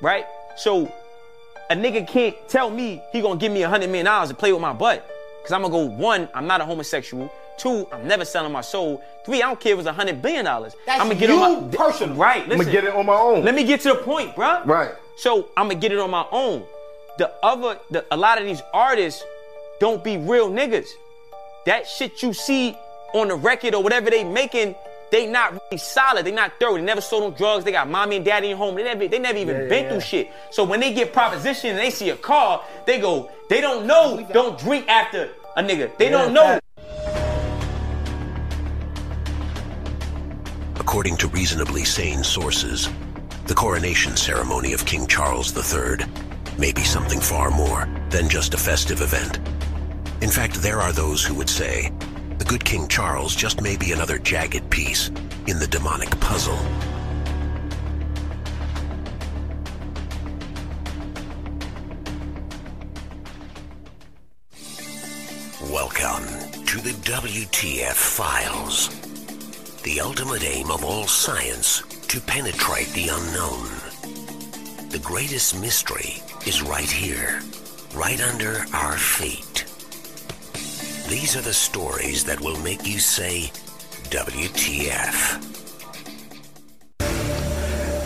Right? 0.00 0.26
So 0.56 0.90
a 1.70 1.74
nigga 1.74 2.06
can't 2.06 2.36
tell 2.48 2.68
me 2.70 3.02
he 3.12 3.20
gonna 3.20 3.36
give 3.36 3.52
me 3.52 3.62
a 3.62 3.68
hundred 3.68 3.88
million 3.88 4.06
dollars 4.06 4.28
to 4.30 4.34
play 4.34 4.52
with 4.52 4.60
my 4.62 4.72
butt. 4.72 5.06
Cause 5.42 5.52
I'm 5.52 5.62
gonna 5.62 5.72
go, 5.72 5.84
one, 5.84 6.28
I'm 6.34 6.46
not 6.46 6.60
a 6.60 6.64
homosexual. 6.64 7.32
Two, 7.58 7.86
I'm 7.92 8.06
never 8.06 8.24
selling 8.24 8.52
my 8.52 8.60
soul. 8.60 9.02
Three, 9.26 9.42
I 9.42 9.46
don't 9.46 9.60
care 9.60 9.74
if 9.74 9.80
it's 9.80 9.88
a 9.88 9.92
hundred 9.92 10.22
billion 10.22 10.44
dollars. 10.44 10.74
That's 10.86 11.00
I'm 11.00 11.08
gonna 11.08 11.18
get 11.18 11.28
you 11.28 11.36
on 11.36 11.70
my 11.70 11.76
personally. 11.76 12.16
Right, 12.16 12.50
I'ma 12.50 12.64
get 12.64 12.84
it 12.84 12.94
on 12.94 13.06
my 13.06 13.14
own. 13.14 13.44
Let 13.44 13.54
me 13.54 13.64
get 13.64 13.80
to 13.82 13.90
the 13.90 13.94
point, 13.96 14.34
bruh. 14.34 14.64
Right. 14.64 14.92
So 15.16 15.48
I'm 15.56 15.68
gonna 15.68 15.80
get 15.80 15.92
it 15.92 15.98
on 15.98 16.10
my 16.10 16.26
own. 16.30 16.64
The 17.18 17.32
other, 17.42 17.78
the, 17.90 18.06
a 18.10 18.16
lot 18.16 18.38
of 18.38 18.44
these 18.44 18.62
artists 18.72 19.22
don't 19.80 20.02
be 20.02 20.16
real 20.16 20.48
niggas. 20.48 20.88
That 21.66 21.86
shit 21.86 22.22
you 22.22 22.32
see 22.32 22.76
on 23.12 23.28
the 23.28 23.34
record 23.34 23.74
or 23.74 23.82
whatever 23.82 24.10
they 24.10 24.24
making, 24.24 24.74
they 25.12 25.26
not 25.26 25.52
really 25.52 25.76
solid. 25.76 26.24
They 26.24 26.32
not 26.32 26.58
thorough. 26.58 26.76
They 26.76 26.80
never 26.80 27.02
sold 27.02 27.24
on 27.24 27.34
drugs. 27.34 27.64
They 27.64 27.70
got 27.70 27.88
mommy 27.88 28.16
and 28.16 28.24
daddy 28.24 28.50
in 28.50 28.56
home. 28.56 28.74
They 28.74 28.82
never, 28.82 29.06
they 29.06 29.18
never 29.18 29.38
even 29.38 29.54
Yeah, 29.62 29.68
been 29.68 29.84
yeah, 29.84 29.90
through 29.90 30.00
shit. 30.00 30.30
So 30.50 30.64
when 30.64 30.80
they 30.80 30.94
get 30.94 31.12
proposition 31.12 31.70
and 31.70 31.78
they 31.78 31.90
see 31.90 32.08
a 32.08 32.16
car, 32.16 32.64
they 32.86 32.98
go, 32.98 33.30
they 33.50 33.60
don't 33.60 33.86
know, 33.86 34.26
don't 34.32 34.58
drink 34.58 34.88
after 34.88 35.28
a 35.54 35.62
nigga. 35.62 35.96
They 35.98 36.10
Yeah, 36.10 36.12
don't 36.12 36.32
know. 36.32 36.58
According 40.80 41.18
to 41.18 41.28
reasonably 41.28 41.84
sane 41.84 42.24
sources, 42.24 42.88
the 43.46 43.54
coronation 43.54 44.16
ceremony 44.16 44.72
of 44.72 44.86
King 44.86 45.06
Charles 45.06 45.54
III 45.54 46.06
may 46.58 46.72
be 46.72 46.84
something 46.84 47.20
far 47.20 47.50
more 47.50 47.86
than 48.08 48.30
just 48.30 48.54
a 48.54 48.58
festive 48.58 49.02
event. 49.02 49.40
In 50.22 50.30
fact, 50.30 50.62
there 50.62 50.80
are 50.80 50.92
those 50.92 51.22
who 51.22 51.34
would 51.34 51.50
say 51.50 51.92
the 52.38 52.44
good 52.44 52.64
King 52.64 52.88
Charles 52.88 53.34
just 53.34 53.60
may 53.60 53.76
be 53.76 53.92
another 53.92 54.18
jagged 54.18 54.68
piece 54.70 55.08
in 55.46 55.58
the 55.58 55.66
demonic 55.66 56.10
puzzle. 56.20 56.58
Welcome 65.70 66.24
to 66.66 66.80
the 66.80 66.94
WTF 67.04 67.94
Files. 67.94 68.88
The 69.82 70.00
ultimate 70.00 70.44
aim 70.44 70.70
of 70.70 70.84
all 70.84 71.06
science 71.06 71.82
to 72.08 72.20
penetrate 72.20 72.88
the 72.88 73.08
unknown. 73.08 73.68
The 74.90 75.00
greatest 75.02 75.58
mystery 75.60 76.22
is 76.46 76.62
right 76.62 76.90
here, 76.90 77.40
right 77.94 78.20
under 78.20 78.64
our 78.72 78.96
feet. 78.96 79.51
These 81.12 81.36
are 81.36 81.42
the 81.42 81.52
stories 81.52 82.24
that 82.24 82.40
will 82.40 82.58
make 82.60 82.86
you 82.86 82.98
say, 82.98 83.52
WTF. 84.08 85.12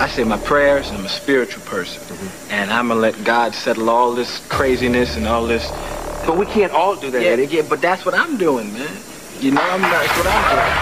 I 0.00 0.08
say 0.08 0.24
my 0.24 0.38
prayers, 0.38 0.88
and 0.88 0.98
I'm 0.98 1.04
a 1.04 1.08
spiritual 1.08 1.62
person. 1.66 2.02
And 2.50 2.72
I'm 2.72 2.88
gonna 2.88 2.98
let 2.98 3.14
God 3.22 3.54
settle 3.54 3.90
all 3.90 4.12
this 4.12 4.44
craziness 4.48 5.16
and 5.16 5.28
all 5.28 5.46
this. 5.46 5.70
But 6.26 6.36
we 6.36 6.46
can't 6.46 6.72
all 6.72 6.96
do 6.96 7.12
that. 7.12 7.22
Yeah, 7.22 7.36
yeah 7.36 7.62
but 7.70 7.80
that's 7.80 8.04
what 8.04 8.16
I'm 8.16 8.36
doing, 8.38 8.72
man. 8.72 8.90
You 9.38 9.52
know, 9.52 9.62
I'm 9.62 9.82
that's 9.82 10.16
what 10.18 10.26
I'm 10.26 10.42
doing. 10.50 10.74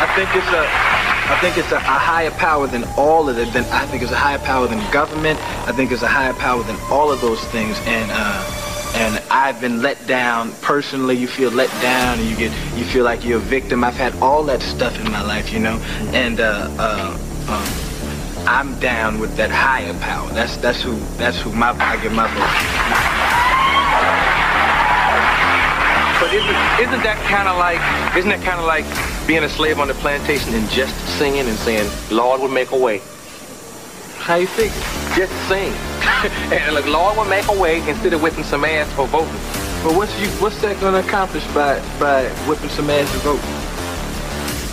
I 0.00 0.06
think 0.16 0.34
it's 0.34 0.48
a 0.48 0.64
I 0.64 1.38
think 1.42 1.58
it's 1.58 1.72
a, 1.72 1.76
a 1.76 2.00
higher 2.08 2.30
power 2.30 2.66
than 2.66 2.84
all 2.96 3.28
of 3.28 3.36
it. 3.36 3.52
Than 3.52 3.64
I 3.64 3.84
think 3.84 4.02
it's 4.02 4.12
a 4.12 4.16
higher 4.16 4.38
power 4.38 4.66
than 4.66 4.80
government. 4.90 5.38
I 5.68 5.72
think 5.72 5.92
it's 5.92 6.00
a 6.00 6.08
higher 6.08 6.32
power 6.32 6.62
than 6.62 6.76
all 6.90 7.12
of 7.12 7.20
those 7.20 7.44
things. 7.48 7.78
And 7.84 8.10
uh, 8.10 8.59
and 9.00 9.22
I've 9.30 9.60
been 9.60 9.80
let 9.80 10.06
down 10.06 10.52
personally. 10.60 11.16
You 11.16 11.26
feel 11.26 11.50
let 11.50 11.70
down, 11.80 12.18
and 12.18 12.28
you 12.28 12.36
get 12.36 12.52
you 12.76 12.84
feel 12.84 13.04
like 13.04 13.24
you're 13.24 13.38
a 13.38 13.42
victim. 13.42 13.82
I've 13.82 13.96
had 13.96 14.14
all 14.16 14.44
that 14.44 14.60
stuff 14.60 14.98
in 15.00 15.10
my 15.10 15.22
life, 15.22 15.52
you 15.52 15.58
know. 15.58 15.78
And 16.12 16.38
uh, 16.38 16.68
uh, 16.78 17.16
um, 17.48 18.46
I'm 18.46 18.78
down 18.78 19.18
with 19.18 19.36
that 19.36 19.50
higher 19.50 19.94
power. 20.00 20.28
That's 20.30 20.56
that's 20.58 20.82
who 20.82 20.98
that's 21.16 21.40
who 21.40 21.52
my 21.52 21.70
I 21.70 22.00
give 22.02 22.12
my 22.12 22.28
vote. 22.28 23.40
But 26.20 26.34
isn't, 26.34 26.88
isn't 26.88 27.02
that 27.02 27.16
kind 27.26 27.48
of 27.48 27.56
like, 27.56 27.80
isn't 28.14 28.28
that 28.28 28.42
kind 28.44 28.60
of 28.60 28.66
like 28.66 28.84
being 29.26 29.42
a 29.42 29.48
slave 29.48 29.80
on 29.80 29.88
the 29.88 29.94
plantation 29.94 30.52
and 30.52 30.68
just 30.68 30.94
singing 31.18 31.48
and 31.48 31.56
saying, 31.56 31.90
Lord 32.10 32.42
will 32.42 32.48
make 32.48 32.72
a 32.72 32.78
way? 32.78 33.00
How 34.18 34.36
you 34.36 34.46
figure? 34.46 34.76
Just 35.16 35.32
sing. 35.48 35.72
and 36.52 36.74
like, 36.74 36.86
Lord 36.86 37.16
will 37.16 37.24
make 37.24 37.48
a 37.48 37.58
way 37.58 37.78
instead 37.88 38.12
of 38.12 38.22
whipping 38.22 38.44
some 38.44 38.64
ass 38.64 38.90
for 38.92 39.06
voting. 39.06 39.32
But 39.82 39.96
what's 39.96 40.18
you, 40.20 40.28
what's 40.42 40.60
that 40.62 40.78
to 40.80 40.98
accomplish 40.98 41.46
by, 41.48 41.80
by 41.98 42.28
whipping 42.46 42.68
some 42.70 42.90
ass 42.90 43.10
for 43.12 43.36
voting? 43.36 43.70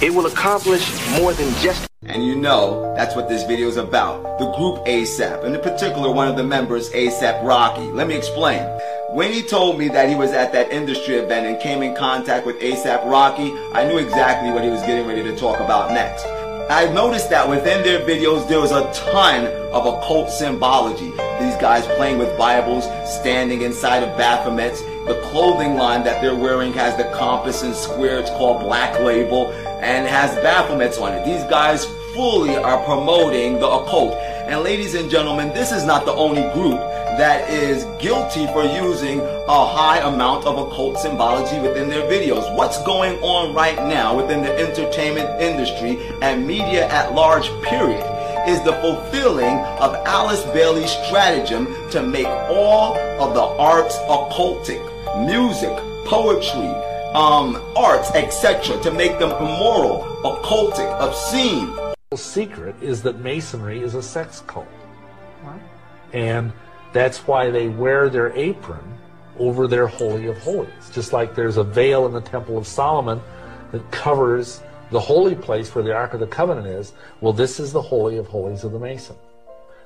It 0.07 0.13
will 0.13 0.27
accomplish 0.27 0.85
more 1.17 1.33
than 1.33 1.51
just 1.55 1.87
And 2.03 2.23
you 2.23 2.35
know 2.35 2.93
that's 2.95 3.15
what 3.15 3.27
this 3.27 3.43
video 3.43 3.67
is 3.67 3.77
about. 3.77 4.37
The 4.37 4.45
group 4.51 4.85
ASAP, 4.85 5.43
and 5.43 5.55
in 5.55 5.61
particular 5.61 6.11
one 6.11 6.27
of 6.27 6.37
the 6.37 6.43
members, 6.43 6.89
ASAP 6.91 7.43
Rocky. 7.43 7.87
Let 7.91 8.07
me 8.07 8.15
explain. 8.15 8.61
When 9.09 9.31
he 9.31 9.41
told 9.41 9.79
me 9.79 9.87
that 9.89 10.07
he 10.09 10.15
was 10.15 10.31
at 10.31 10.51
that 10.53 10.71
industry 10.71 11.15
event 11.15 11.47
and 11.47 11.59
came 11.59 11.81
in 11.81 11.95
contact 11.95 12.45
with 12.45 12.59
ASAP 12.59 13.09
Rocky, 13.09 13.51
I 13.73 13.87
knew 13.87 13.97
exactly 13.97 14.51
what 14.51 14.63
he 14.63 14.69
was 14.69 14.81
getting 14.81 15.07
ready 15.07 15.23
to 15.23 15.35
talk 15.35 15.59
about 15.59 15.91
next. 15.91 16.25
I 16.69 16.85
noticed 16.91 17.29
that 17.29 17.47
within 17.47 17.81
their 17.81 18.01
videos 18.01 18.45
there 18.49 18.59
was 18.59 18.71
a 18.71 18.91
ton 18.93 19.45
of 19.71 19.85
occult 19.85 20.29
symbology. 20.29 21.11
These 21.39 21.55
guys 21.61 21.85
playing 21.95 22.17
with 22.17 22.37
Bibles, 22.37 22.83
standing 23.09 23.61
inside 23.61 24.03
of 24.03 24.09
Baphomets. 24.19 24.79
The 25.07 25.17
clothing 25.29 25.75
line 25.75 26.03
that 26.03 26.21
they're 26.21 26.35
wearing 26.35 26.73
has 26.73 26.97
the 26.97 27.05
compass 27.17 27.63
and 27.63 27.73
square. 27.73 28.19
It's 28.19 28.29
called 28.31 28.59
Black 28.59 28.99
Label 28.99 29.49
and 29.81 30.05
has 30.07 30.35
Baphomets 30.43 31.01
on 31.01 31.13
it. 31.13 31.23
These 31.23 31.45
guys 31.45 31.85
fully 32.13 32.57
are 32.57 32.83
promoting 32.83 33.59
the 33.59 33.67
occult. 33.67 34.15
And 34.15 34.61
ladies 34.61 34.93
and 34.93 35.09
gentlemen, 35.09 35.53
this 35.53 35.71
is 35.71 35.85
not 35.85 36.05
the 36.05 36.11
only 36.11 36.41
group 36.51 36.81
that 37.17 37.49
is 37.49 37.85
guilty 37.99 38.45
for 38.47 38.63
using 38.63 39.19
a 39.21 39.65
high 39.65 39.99
amount 39.99 40.45
of 40.45 40.57
occult 40.57 40.99
symbology 40.99 41.59
within 41.59 41.89
their 41.89 42.03
videos. 42.03 42.53
What's 42.55 42.81
going 42.83 43.17
on 43.23 43.55
right 43.55 43.77
now 43.87 44.15
within 44.15 44.43
the 44.43 44.55
entertainment 44.57 45.41
industry 45.41 45.97
and 46.21 46.45
media 46.45 46.87
at 46.87 47.13
large, 47.13 47.49
period, 47.63 48.05
is 48.47 48.61
the 48.61 48.73
fulfilling 48.73 49.57
of 49.79 49.95
Alice 50.05 50.43
Bailey's 50.53 50.91
stratagem 50.91 51.65
to 51.89 52.03
make 52.03 52.27
all 52.27 52.95
of 53.19 53.33
the 53.33 53.41
arts 53.41 53.97
occultic, 54.07 54.79
music, 55.25 55.75
poetry, 56.05 56.69
um, 57.15 57.59
arts, 57.75 58.11
etc., 58.11 58.79
to 58.81 58.91
make 58.91 59.17
them 59.17 59.31
immoral, 59.31 60.03
occultic, 60.23 60.87
obscene. 61.01 61.75
The 62.11 62.17
secret 62.17 62.75
is 62.79 63.01
that 63.01 63.19
Masonry 63.19 63.81
is 63.81 63.95
a 63.95 64.03
sex 64.03 64.43
cult. 64.45 64.67
And 66.13 66.53
that's 66.93 67.27
why 67.27 67.49
they 67.49 67.67
wear 67.67 68.09
their 68.09 68.35
apron 68.35 68.97
over 69.39 69.67
their 69.67 69.87
Holy 69.87 70.27
of 70.27 70.37
Holies. 70.39 70.89
Just 70.93 71.13
like 71.13 71.35
there's 71.35 71.57
a 71.57 71.63
veil 71.63 72.05
in 72.05 72.13
the 72.13 72.21
Temple 72.21 72.57
of 72.57 72.67
Solomon 72.67 73.21
that 73.71 73.91
covers 73.91 74.61
the 74.89 74.99
holy 74.99 75.35
place 75.35 75.73
where 75.75 75.83
the 75.83 75.93
Ark 75.93 76.13
of 76.13 76.19
the 76.19 76.27
Covenant 76.27 76.67
is. 76.67 76.93
Well, 77.21 77.33
this 77.33 77.59
is 77.59 77.71
the 77.73 77.81
Holy 77.81 78.17
of 78.17 78.27
Holies 78.27 78.63
of 78.63 78.71
the 78.71 78.79
Mason. 78.79 79.15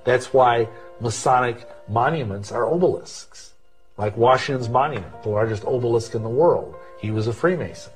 That's 0.04 0.34
why 0.34 0.68
Masonic 1.00 1.68
monuments 1.88 2.52
are 2.52 2.66
obelisks. 2.66 3.54
Like 3.98 4.16
Washington's 4.18 4.70
monument, 4.70 5.24
the 5.24 5.30
largest 5.30 5.66
obelisk 5.66 6.16
in 6.16 6.24
the 6.24 6.30
world. 6.30 6.76
He 7.00 7.12
was 7.12 7.28
a 7.28 7.34
Freemason. 7.34 7.92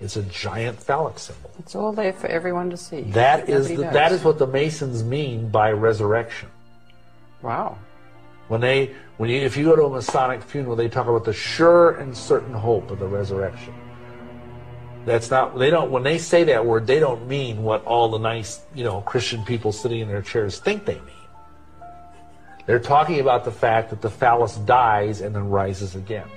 It's 0.00 0.16
a 0.16 0.22
giant 0.24 0.78
phallic 0.78 1.18
symbol. 1.18 1.50
It's 1.58 1.74
all 1.74 1.92
there 1.92 2.12
for 2.12 2.26
everyone 2.26 2.70
to 2.70 2.76
see. 2.76 3.02
That 3.02 3.48
is 3.48 3.68
the, 3.68 3.76
that 3.76 4.12
is 4.12 4.22
what 4.24 4.38
the 4.38 4.46
Masons 4.46 5.02
mean 5.02 5.48
by 5.48 5.72
resurrection. 5.72 6.50
Wow. 7.42 7.78
When 8.48 8.60
they 8.60 8.94
when 9.16 9.30
you 9.30 9.40
if 9.40 9.56
you 9.56 9.64
go 9.64 9.76
to 9.76 9.84
a 9.84 9.90
Masonic 9.90 10.42
funeral, 10.42 10.76
they 10.76 10.88
talk 10.88 11.08
about 11.08 11.24
the 11.24 11.32
sure 11.32 11.92
and 11.92 12.16
certain 12.16 12.54
hope 12.54 12.90
of 12.90 12.98
the 12.98 13.06
resurrection. 13.06 13.74
That's 15.04 15.30
not 15.30 15.58
they 15.58 15.70
don't 15.70 15.90
when 15.90 16.02
they 16.02 16.18
say 16.18 16.44
that 16.44 16.64
word, 16.64 16.86
they 16.86 17.00
don't 17.00 17.26
mean 17.26 17.62
what 17.62 17.84
all 17.84 18.10
the 18.10 18.18
nice, 18.18 18.60
you 18.74 18.84
know, 18.84 19.00
Christian 19.02 19.44
people 19.44 19.72
sitting 19.72 20.00
in 20.00 20.08
their 20.08 20.22
chairs 20.22 20.58
think 20.58 20.84
they 20.84 21.00
mean. 21.00 21.14
They're 22.66 22.80
talking 22.80 23.20
about 23.20 23.44
the 23.44 23.52
fact 23.52 23.90
that 23.90 24.02
the 24.02 24.10
phallus 24.10 24.56
dies 24.56 25.20
and 25.20 25.34
then 25.34 25.48
rises 25.48 25.94
again. 25.94 26.28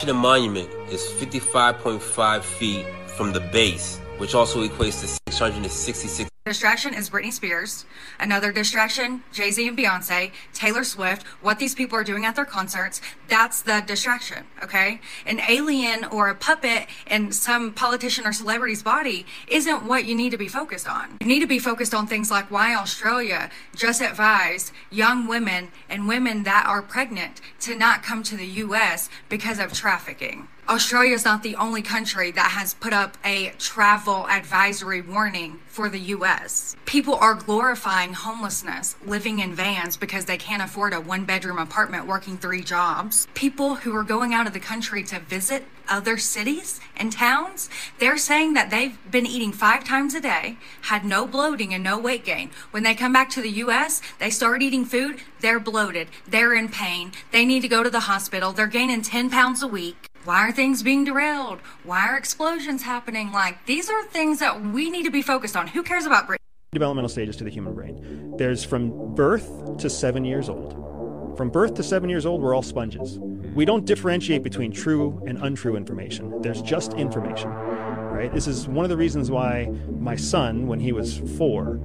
The 0.00 0.12
monument 0.12 0.68
is 0.90 1.00
55.5 1.00 2.42
feet 2.42 2.86
from 3.06 3.32
the 3.32 3.40
base, 3.40 3.98
which 4.18 4.34
also 4.34 4.66
equates 4.66 5.00
to 5.00 5.21
666 5.32 6.28
Distraction 6.44 6.92
is 6.92 7.08
Britney 7.08 7.32
Spears. 7.32 7.86
Another 8.18 8.50
distraction, 8.50 9.22
Jay 9.32 9.52
Z 9.52 9.68
and 9.68 9.78
Beyonce, 9.78 10.32
Taylor 10.52 10.82
Swift, 10.82 11.22
what 11.40 11.60
these 11.60 11.72
people 11.72 11.96
are 11.96 12.02
doing 12.02 12.26
at 12.26 12.34
their 12.34 12.44
concerts. 12.44 13.00
That's 13.28 13.62
the 13.62 13.80
distraction, 13.86 14.44
okay? 14.60 15.00
An 15.24 15.40
alien 15.48 16.04
or 16.04 16.28
a 16.28 16.34
puppet 16.34 16.88
in 17.06 17.30
some 17.30 17.72
politician 17.72 18.26
or 18.26 18.32
celebrity's 18.32 18.82
body 18.82 19.24
isn't 19.46 19.84
what 19.84 20.04
you 20.04 20.16
need 20.16 20.30
to 20.30 20.36
be 20.36 20.48
focused 20.48 20.88
on. 20.88 21.16
You 21.20 21.28
need 21.28 21.40
to 21.40 21.46
be 21.46 21.60
focused 21.60 21.94
on 21.94 22.08
things 22.08 22.28
like 22.28 22.50
why 22.50 22.74
Australia 22.74 23.48
just 23.76 24.02
advised 24.02 24.72
young 24.90 25.28
women 25.28 25.68
and 25.88 26.08
women 26.08 26.42
that 26.42 26.66
are 26.66 26.82
pregnant 26.82 27.40
to 27.60 27.76
not 27.76 28.02
come 28.02 28.24
to 28.24 28.36
the 28.36 28.46
U.S. 28.46 29.08
because 29.28 29.60
of 29.60 29.72
trafficking. 29.72 30.48
Australia 30.72 31.12
is 31.12 31.26
not 31.26 31.42
the 31.42 31.54
only 31.56 31.82
country 31.82 32.30
that 32.30 32.52
has 32.52 32.72
put 32.72 32.94
up 32.94 33.18
a 33.26 33.50
travel 33.58 34.26
advisory 34.26 35.02
warning 35.02 35.60
for 35.66 35.90
the 35.90 35.98
US. 35.98 36.74
People 36.86 37.14
are 37.16 37.34
glorifying 37.34 38.14
homelessness, 38.14 38.96
living 39.04 39.40
in 39.40 39.54
vans 39.54 39.98
because 39.98 40.24
they 40.24 40.38
can't 40.38 40.62
afford 40.62 40.94
a 40.94 41.00
one 41.00 41.26
bedroom 41.26 41.58
apartment 41.58 42.06
working 42.06 42.38
three 42.38 42.62
jobs. 42.62 43.26
People 43.34 43.74
who 43.74 43.94
are 43.94 44.02
going 44.02 44.32
out 44.32 44.46
of 44.46 44.54
the 44.54 44.60
country 44.60 45.02
to 45.02 45.20
visit 45.20 45.64
other 45.90 46.16
cities 46.16 46.80
and 46.96 47.12
towns, 47.12 47.68
they're 47.98 48.16
saying 48.16 48.54
that 48.54 48.70
they've 48.70 48.96
been 49.10 49.26
eating 49.26 49.52
five 49.52 49.84
times 49.84 50.14
a 50.14 50.22
day, 50.22 50.56
had 50.82 51.04
no 51.04 51.26
bloating 51.26 51.74
and 51.74 51.84
no 51.84 51.98
weight 51.98 52.24
gain. 52.24 52.48
When 52.70 52.82
they 52.82 52.94
come 52.94 53.12
back 53.12 53.28
to 53.32 53.42
the 53.42 53.60
US, 53.66 54.00
they 54.18 54.30
start 54.30 54.62
eating 54.62 54.86
food, 54.86 55.20
they're 55.40 55.60
bloated, 55.60 56.08
they're 56.26 56.54
in 56.54 56.70
pain, 56.70 57.12
they 57.30 57.44
need 57.44 57.60
to 57.60 57.68
go 57.68 57.82
to 57.82 57.90
the 57.90 58.00
hospital, 58.00 58.52
they're 58.52 58.66
gaining 58.66 59.02
10 59.02 59.28
pounds 59.28 59.62
a 59.62 59.68
week. 59.68 60.08
Why 60.24 60.46
are 60.46 60.52
things 60.52 60.84
being 60.84 61.02
derailed? 61.04 61.58
Why 61.82 62.06
are 62.06 62.16
explosions 62.16 62.82
happening? 62.82 63.32
Like, 63.32 63.66
these 63.66 63.90
are 63.90 64.04
things 64.04 64.38
that 64.38 64.62
we 64.62 64.88
need 64.88 65.02
to 65.02 65.10
be 65.10 65.20
focused 65.20 65.56
on. 65.56 65.66
Who 65.68 65.82
cares 65.82 66.06
about 66.06 66.28
Brit? 66.28 66.38
developmental 66.72 67.08
stages 67.08 67.36
to 67.36 67.44
the 67.44 67.50
human 67.50 67.74
brain. 67.74 68.34
There's 68.38 68.64
from 68.64 69.14
birth 69.14 69.76
to 69.76 69.90
seven 69.90 70.24
years 70.24 70.48
old. 70.48 71.36
From 71.36 71.50
birth 71.50 71.74
to 71.74 71.82
seven 71.82 72.08
years 72.08 72.24
old, 72.24 72.40
we're 72.40 72.54
all 72.54 72.62
sponges. 72.62 73.18
We 73.18 73.66
don't 73.66 73.84
differentiate 73.84 74.42
between 74.42 74.72
true 74.72 75.22
and 75.26 75.36
untrue 75.42 75.76
information. 75.76 76.40
There's 76.40 76.62
just 76.62 76.94
information, 76.94 77.50
right? 77.50 78.32
This 78.32 78.46
is 78.46 78.68
one 78.68 78.86
of 78.86 78.88
the 78.88 78.96
reasons 78.96 79.30
why 79.30 79.66
my 79.98 80.16
son, 80.16 80.66
when 80.66 80.80
he 80.80 80.92
was 80.92 81.18
four, 81.36 81.78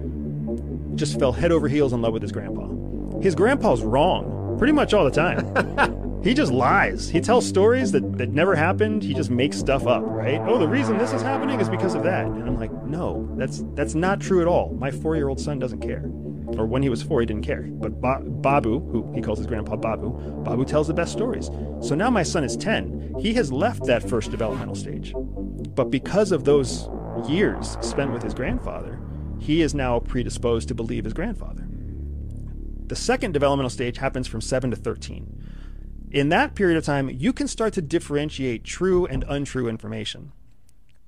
just 0.95 1.19
fell 1.19 1.33
head 1.33 1.51
over 1.51 1.67
heels 1.67 1.91
in 1.91 2.01
love 2.01 2.13
with 2.13 2.21
his 2.21 2.31
grandpa. 2.31 2.69
His 3.19 3.35
grandpa's 3.35 3.81
wrong 3.81 4.55
pretty 4.57 4.73
much 4.73 4.93
all 4.93 5.03
the 5.03 5.11
time. 5.11 6.03
he 6.27 6.33
just 6.33 6.51
lies. 6.51 7.07
He 7.07 7.21
tells 7.21 7.47
stories 7.47 7.93
that, 7.93 8.17
that 8.17 8.29
never 8.29 8.53
happened. 8.53 9.01
He 9.01 9.13
just 9.13 9.29
makes 9.29 9.57
stuff 9.57 9.87
up, 9.87 10.03
right? 10.05 10.41
Oh, 10.41 10.57
the 10.57 10.67
reason 10.67 10.97
this 10.97 11.13
is 11.13 11.21
happening 11.21 11.61
is 11.61 11.69
because 11.69 11.95
of 11.95 12.03
that. 12.03 12.25
And 12.25 12.43
I'm 12.43 12.59
like, 12.59 12.71
no, 12.83 13.29
that's 13.37 13.63
that's 13.75 13.95
not 13.95 14.19
true 14.19 14.41
at 14.41 14.47
all. 14.47 14.75
My 14.77 14.91
four-year-old 14.91 15.39
son 15.39 15.57
doesn't 15.57 15.79
care. 15.79 16.03
Or 16.57 16.65
when 16.65 16.83
he 16.83 16.89
was 16.89 17.01
four, 17.01 17.21
he 17.21 17.25
didn't 17.25 17.45
care. 17.45 17.61
But 17.61 18.01
ba- 18.01 18.21
Babu, 18.21 18.79
who 18.79 19.09
he 19.15 19.21
calls 19.21 19.37
his 19.37 19.47
grandpa 19.47 19.77
Babu, 19.77 20.11
Babu 20.43 20.65
tells 20.65 20.87
the 20.87 20.93
best 20.93 21.13
stories. 21.13 21.49
So 21.79 21.95
now 21.95 22.09
my 22.09 22.23
son 22.23 22.43
is 22.43 22.57
10. 22.57 23.15
He 23.19 23.33
has 23.35 23.49
left 23.49 23.85
that 23.85 24.07
first 24.07 24.29
developmental 24.29 24.75
stage. 24.75 25.13
But 25.15 25.91
because 25.91 26.33
of 26.33 26.43
those 26.43 26.89
years 27.29 27.77
spent 27.79 28.11
with 28.11 28.23
his 28.23 28.33
grandfather, 28.33 28.99
he 29.39 29.61
is 29.61 29.73
now 29.73 29.99
predisposed 29.99 30.67
to 30.67 30.75
believe 30.75 31.05
his 31.05 31.13
grandfather. 31.13 31.67
The 32.87 32.97
second 32.97 33.33
developmental 33.33 33.69
stage 33.69 33.97
happens 33.97 34.27
from 34.27 34.41
7 34.41 34.71
to 34.71 34.77
13. 34.77 35.36
In 36.17 36.29
that 36.29 36.55
period 36.55 36.79
of 36.79 36.83
time, 36.83 37.11
you 37.11 37.31
can 37.31 37.47
start 37.47 37.73
to 37.73 37.81
differentiate 37.83 38.63
true 38.63 39.05
and 39.05 39.23
untrue 39.27 39.67
information. 39.67 40.31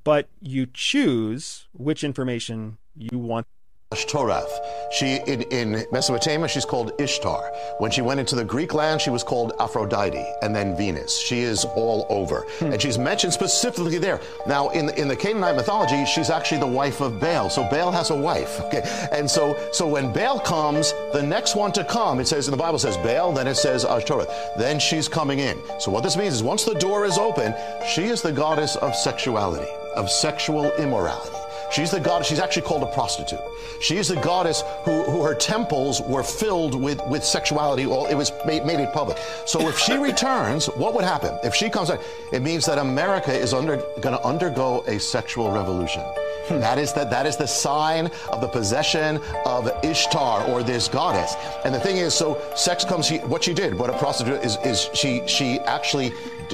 But 0.04 0.30
you 0.40 0.68
choose 0.72 1.68
which 1.74 2.04
information 2.04 2.78
you 2.96 3.18
want. 3.18 3.48
Ashtoreth. 3.92 4.60
She 4.92 5.16
in, 5.26 5.42
in 5.52 5.84
Mesopotamia 5.92 6.48
she's 6.48 6.64
called 6.64 6.92
Ishtar. 7.00 7.52
When 7.80 7.90
she 7.90 8.04
went 8.04 8.20
into 8.20 8.36
the 8.36 8.46
Greek 8.46 8.76
land, 8.76 9.02
she 9.02 9.10
was 9.10 9.24
called 9.24 9.54
Aphrodite 9.60 10.32
and 10.44 10.56
then 10.56 10.78
Venus. 10.78 11.18
She 11.18 11.40
is 11.40 11.66
all 11.76 12.06
over, 12.08 12.46
hmm. 12.60 12.66
and 12.66 12.80
she's 12.80 13.00
mentioned 13.00 13.34
specifically 13.34 13.98
there. 13.98 14.22
Now 14.46 14.70
in 14.70 14.90
in 14.90 15.08
the 15.08 15.16
Canaanite 15.16 15.56
mythology, 15.56 16.06
she's 16.06 16.30
actually 16.30 16.60
the 16.60 16.68
wife 16.68 17.02
of 17.02 17.20
Baal. 17.20 17.50
So 17.50 17.68
Baal 17.68 17.92
has 17.92 18.12
a 18.12 18.16
wife. 18.16 18.62
Okay, 18.66 18.84
and 19.12 19.28
so 19.28 19.58
so 19.72 19.88
when 19.88 20.14
Baal 20.14 20.40
comes, 20.40 20.94
the 21.12 21.24
next 21.24 21.56
one 21.56 21.72
to 21.72 21.84
come, 21.84 22.20
it 22.20 22.28
says 22.28 22.48
in 22.48 22.52
the 22.52 22.58
Bible 22.58 22.78
says 22.78 22.96
Baal, 22.98 23.34
then 23.34 23.48
it 23.48 23.56
says 23.56 23.86
Ashtoreth. 23.86 24.30
Then 24.56 24.80
she's 24.80 25.08
coming 25.08 25.40
in. 25.40 25.58
So 25.80 25.90
what 25.90 26.04
this 26.04 26.16
means 26.16 26.36
is 26.36 26.44
once 26.44 26.64
the 26.64 26.76
door 26.76 27.08
is 27.08 27.18
open, 27.18 27.56
she 27.92 28.04
is 28.04 28.22
the 28.22 28.32
goddess 28.32 28.76
of 28.76 28.94
sexuality, 28.96 29.72
of 29.96 30.12
sexual 30.12 30.72
immorality. 30.74 31.40
She's 31.72 31.92
the 31.92 32.00
goddess, 32.00 32.28
she's 32.28 32.40
actually 32.40 32.64
called 32.64 32.84
a 32.84 32.92
prostitute. 32.94 33.40
She 33.80 33.98
is 33.98 34.08
the 34.08 34.16
goddess 34.16 34.64
who, 34.84 35.04
who 35.04 35.24
her 35.24 35.36
temples 35.36 36.02
were 36.02 36.24
filled 36.24 36.76
with, 36.76 37.00
with 37.08 37.24
sexuality. 37.24 37.86
Well, 37.86 38.08
it 38.08 38.16
was 38.16 38.32
made, 38.46 38.66
made 38.66 38.80
it 38.80 38.92
public. 38.94 39.18
So 39.46 39.68
if 39.68 39.78
she 39.78 39.98
returns, 39.98 40.68
what 40.68 40.94
would 40.96 41.04
happen? 41.04 41.38
If 41.44 41.56
she 41.56 41.70
comes 41.70 41.90
back, 41.90 42.02
it 42.32 42.42
means 42.42 42.66
that 42.66 42.78
America 42.78 43.34
is 43.34 43.54
under, 43.54 43.78
going 44.02 44.18
to 44.18 44.24
undergo 44.24 44.82
a 44.88 45.00
sexual 45.00 45.52
revolution. 45.52 46.02
Hmm. 46.50 46.60
That 46.60 46.80
is 46.80 46.94
the, 46.94 47.06
that 47.06 47.26
is 47.28 47.38
the 47.38 47.48
sign 47.48 48.10
of 48.30 48.42
the 48.42 48.48
possession 48.48 49.22
of 49.46 49.70
Ishtar 49.84 50.46
or 50.46 50.64
this 50.64 50.88
goddess. 50.88 51.36
And 51.64 51.74
the 51.74 51.80
thing 51.80 51.98
is, 51.98 52.14
so 52.14 52.42
sex 52.56 52.84
comes. 52.84 53.06
She, 53.06 53.20
what 53.20 53.44
she 53.44 53.54
did, 53.54 53.78
what 53.78 53.90
a 53.90 53.98
prostitute 53.98 54.44
is, 54.44 54.58
is 54.66 54.90
she 54.94 55.26
she 55.28 55.60
actually 55.60 56.12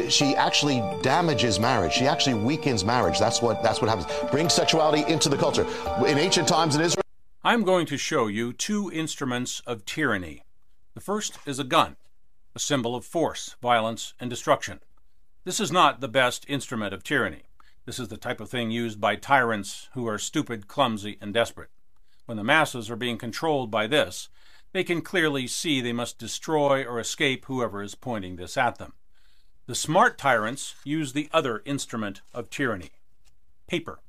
she 0.09 0.35
actually 0.35 0.83
damages 1.01 1.59
marriage. 1.59 1.93
She 1.93 2.07
actually 2.07 2.35
weakens 2.35 2.83
marriage. 2.83 3.19
That's 3.19 3.41
what 3.41 3.63
that's 3.63 3.81
what 3.81 3.89
happens. 3.89 4.07
Brings 4.31 4.53
sexuality 4.53 5.04
into 5.07 5.29
the 5.29 5.37
culture. 5.37 5.65
In 6.05 6.17
ancient 6.17 6.47
times 6.47 6.75
in 6.75 6.81
Israel. 6.81 7.03
I'm 7.43 7.63
going 7.63 7.85
to 7.87 7.97
show 7.97 8.27
you 8.27 8.53
two 8.53 8.91
instruments 8.91 9.61
of 9.67 9.85
tyranny. 9.85 10.43
The 10.93 11.01
first 11.01 11.37
is 11.45 11.59
a 11.59 11.63
gun, 11.63 11.95
a 12.55 12.59
symbol 12.59 12.95
of 12.95 13.05
force, 13.05 13.55
violence, 13.61 14.13
and 14.19 14.29
destruction. 14.29 14.79
This 15.43 15.59
is 15.59 15.71
not 15.71 16.01
the 16.01 16.07
best 16.07 16.45
instrument 16.49 16.93
of 16.93 17.03
tyranny. 17.03 17.43
This 17.85 17.99
is 17.99 18.07
the 18.07 18.17
type 18.17 18.41
of 18.41 18.49
thing 18.49 18.71
used 18.71 18.99
by 18.99 19.15
tyrants 19.15 19.89
who 19.93 20.07
are 20.07 20.17
stupid, 20.17 20.67
clumsy, 20.67 21.17
and 21.21 21.33
desperate. 21.33 21.69
When 22.25 22.37
the 22.37 22.43
masses 22.43 22.89
are 22.89 22.95
being 22.95 23.19
controlled 23.19 23.69
by 23.69 23.85
this, 23.85 24.29
they 24.73 24.83
can 24.83 25.01
clearly 25.01 25.45
see 25.45 25.81
they 25.81 25.93
must 25.93 26.17
destroy 26.17 26.83
or 26.83 26.99
escape 26.99 27.45
whoever 27.45 27.83
is 27.83 27.93
pointing 27.93 28.35
this 28.35 28.57
at 28.57 28.77
them. 28.77 28.93
The 29.67 29.75
smart 29.75 30.17
tyrants 30.17 30.75
use 30.83 31.13
the 31.13 31.29
other 31.31 31.61
instrument 31.65 32.21
of 32.33 32.49
tyranny 32.49 32.91
paper. 33.67 33.99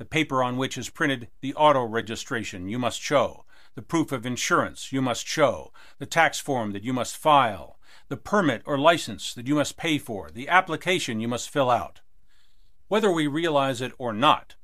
The 0.00 0.06
paper 0.06 0.42
on 0.42 0.56
which 0.56 0.78
is 0.78 0.88
printed 0.88 1.28
the 1.42 1.52
auto 1.52 1.84
registration 1.84 2.70
you 2.70 2.78
must 2.78 3.02
show, 3.02 3.44
the 3.74 3.82
proof 3.82 4.12
of 4.12 4.24
insurance 4.24 4.92
you 4.92 5.02
must 5.02 5.26
show, 5.26 5.74
the 5.98 6.06
tax 6.06 6.40
form 6.40 6.72
that 6.72 6.82
you 6.82 6.94
must 6.94 7.18
file, 7.18 7.78
the 8.08 8.16
permit 8.16 8.62
or 8.64 8.78
license 8.78 9.34
that 9.34 9.46
you 9.46 9.56
must 9.56 9.76
pay 9.76 9.98
for, 9.98 10.30
the 10.30 10.48
application 10.48 11.20
you 11.20 11.28
must 11.28 11.50
fill 11.50 11.68
out. 11.70 12.00
Whether 12.88 13.12
we 13.12 13.26
realize 13.26 13.82
it 13.82 13.92
or 13.98 14.14
not, 14.14 14.54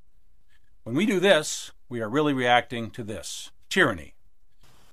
when 0.84 0.96
we 0.96 1.04
do 1.04 1.20
this, 1.20 1.70
we 1.86 2.00
are 2.00 2.08
really 2.08 2.32
reacting 2.32 2.90
to 2.92 3.04
this 3.04 3.50
tyranny. 3.68 4.15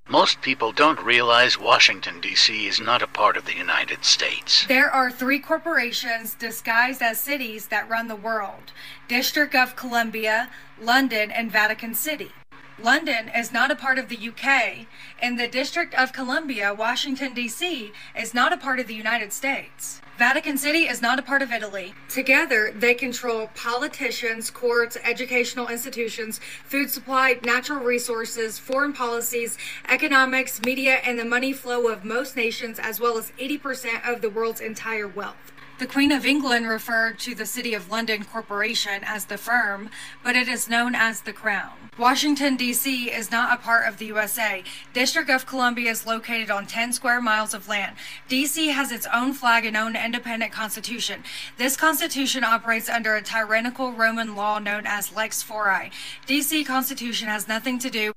Most 0.10 0.42
people 0.42 0.74
don't 0.74 1.02
realize 1.02 1.58
Washington, 1.58 2.20
D.C. 2.20 2.68
is 2.68 2.80
not 2.80 3.02
a 3.02 3.08
part 3.08 3.38
of 3.38 3.46
the 3.46 3.56
United 3.56 4.04
States. 4.04 4.66
There 4.68 4.92
are 4.92 5.10
three 5.10 5.40
corporations 5.40 6.36
disguised 6.36 7.02
as 7.02 7.20
cities 7.20 7.68
that 7.68 7.90
run 7.90 8.10
the 8.10 8.16
world 8.16 8.74
District 9.08 9.56
of 9.56 9.76
Columbia, 9.76 10.50
London, 10.80 11.32
and 11.32 11.52
Vatican 11.52 11.96
City. 11.96 12.32
London 12.82 13.30
is 13.30 13.52
not 13.52 13.70
a 13.70 13.76
part 13.76 14.00
of 14.00 14.10
the 14.10 14.18
UK, 14.30 14.88
and 15.22 15.40
the 15.40 15.48
District 15.48 15.94
of 15.94 16.12
Columbia, 16.12 16.74
Washington, 16.74 17.34
D.C., 17.34 17.92
is 18.20 18.34
not 18.34 18.52
a 18.52 18.58
part 18.58 18.80
of 18.80 18.88
the 18.88 18.96
United 18.96 19.32
States. 19.32 20.02
Vatican 20.18 20.58
City 20.58 20.88
is 20.88 21.02
not 21.02 21.20
a 21.20 21.22
part 21.24 21.44
of 21.44 21.52
Italy. 21.52 21.94
Together, 22.10 22.72
they 22.76 22.96
control 22.96 23.50
politicians, 23.56 24.50
courts, 24.50 24.98
educational 25.04 25.68
institutions, 25.68 26.40
food 26.66 26.90
supply, 26.90 27.40
natural 27.44 27.84
resources, 27.84 28.58
foreign 28.58 28.94
policies, 28.94 29.58
economics, 29.88 30.60
media, 30.62 30.96
and 31.06 31.20
the 31.20 31.26
money 31.26 31.54
flow 31.54 31.88
of 31.88 32.04
most 32.04 32.36
nations, 32.36 32.80
as 32.80 33.00
well 33.00 33.18
as 33.18 33.32
80% 33.40 34.08
of 34.08 34.22
the 34.22 34.30
world's 34.30 34.62
entire 34.62 35.08
wealth. 35.08 35.53
The 35.80 35.88
Queen 35.88 36.12
of 36.12 36.24
England 36.24 36.68
referred 36.68 37.18
to 37.20 37.34
the 37.34 37.48
City 37.48 37.74
of 37.74 37.90
London 37.90 38.24
Corporation 38.26 39.02
as 39.04 39.26
the 39.26 39.40
firm, 39.40 39.90
but 40.24 40.36
it 40.36 40.48
is 40.48 40.70
known 40.70 40.94
as 40.94 41.22
the 41.22 41.34
Crown. 41.34 41.72
Washington, 41.98 42.56
D.C. 42.56 43.10
is 43.10 43.32
not 43.32 43.58
a 43.58 43.62
part 43.62 43.88
of 43.88 43.98
the 43.98 44.06
USA. 44.06 44.64
District 44.94 45.32
of 45.32 45.48
Columbia 45.48 45.90
is 45.90 46.06
located 46.06 46.52
on 46.52 46.68
10 46.68 46.94
square 46.94 47.20
miles 47.20 47.56
of 47.56 47.68
land. 47.68 47.96
D.C. 48.28 48.68
has 48.68 48.92
its 48.92 49.08
own 49.12 49.34
flag 49.34 49.66
and 49.66 49.76
own 49.76 49.96
independent 49.96 50.52
constitution. 50.52 51.24
This 51.58 51.76
constitution 51.76 52.44
operates 52.44 52.88
under 52.88 53.16
a 53.16 53.24
tyrannical 53.24 53.94
Roman 53.94 54.36
law 54.36 54.60
known 54.60 54.84
as 54.86 55.16
Lex 55.16 55.42
Fori. 55.42 55.92
D.C. 56.28 56.64
Constitution 56.64 57.28
has 57.28 57.48
nothing 57.48 57.80
to 57.80 57.90
do 57.90 58.14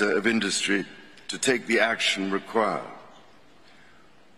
of 0.00 0.26
industry 0.26 0.86
to 1.28 1.36
take 1.36 1.66
the 1.66 1.80
action 1.80 2.30
required. 2.30 2.82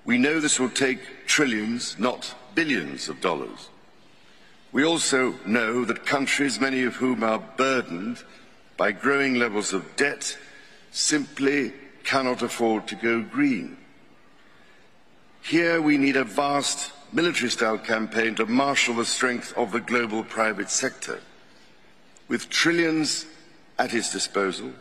We 0.07 0.19
know 0.19 0.38
this 0.38 0.61
will 0.61 0.71
take 0.71 1.27
trillions, 1.27 1.99
not 1.99 2.33
billions 2.55 3.09
of 3.09 3.21
dollars. 3.21 3.69
We 4.71 4.85
also 4.85 5.35
know 5.45 5.85
that 5.85 6.07
countries, 6.07 6.61
many 6.61 6.85
of 6.85 6.95
whom 6.95 7.25
are 7.25 7.42
burdened 7.57 8.23
by 8.77 8.92
growing 8.92 9.35
levels 9.35 9.73
of 9.73 9.97
debt, 9.97 10.38
simply 10.92 11.73
cannot 12.05 12.42
afford 12.42 12.87
to 12.87 12.95
go 12.95 13.21
green. 13.21 13.77
Here 15.42 15.83
we 15.83 15.99
need 15.99 16.16
a 16.16 16.25
vast 16.25 16.92
military 17.12 17.51
style 17.51 17.79
campaign 17.79 18.37
to 18.37 18.47
marshal 18.47 18.95
the 18.95 19.05
strength 19.05 19.53
of 19.57 19.73
the 19.73 19.81
global 19.81 20.23
private 20.23 20.71
sector. 20.71 21.21
With 22.29 22.49
trillions 22.49 23.27
at 23.77 23.92
its 23.92 24.12
disposal, 24.12 24.73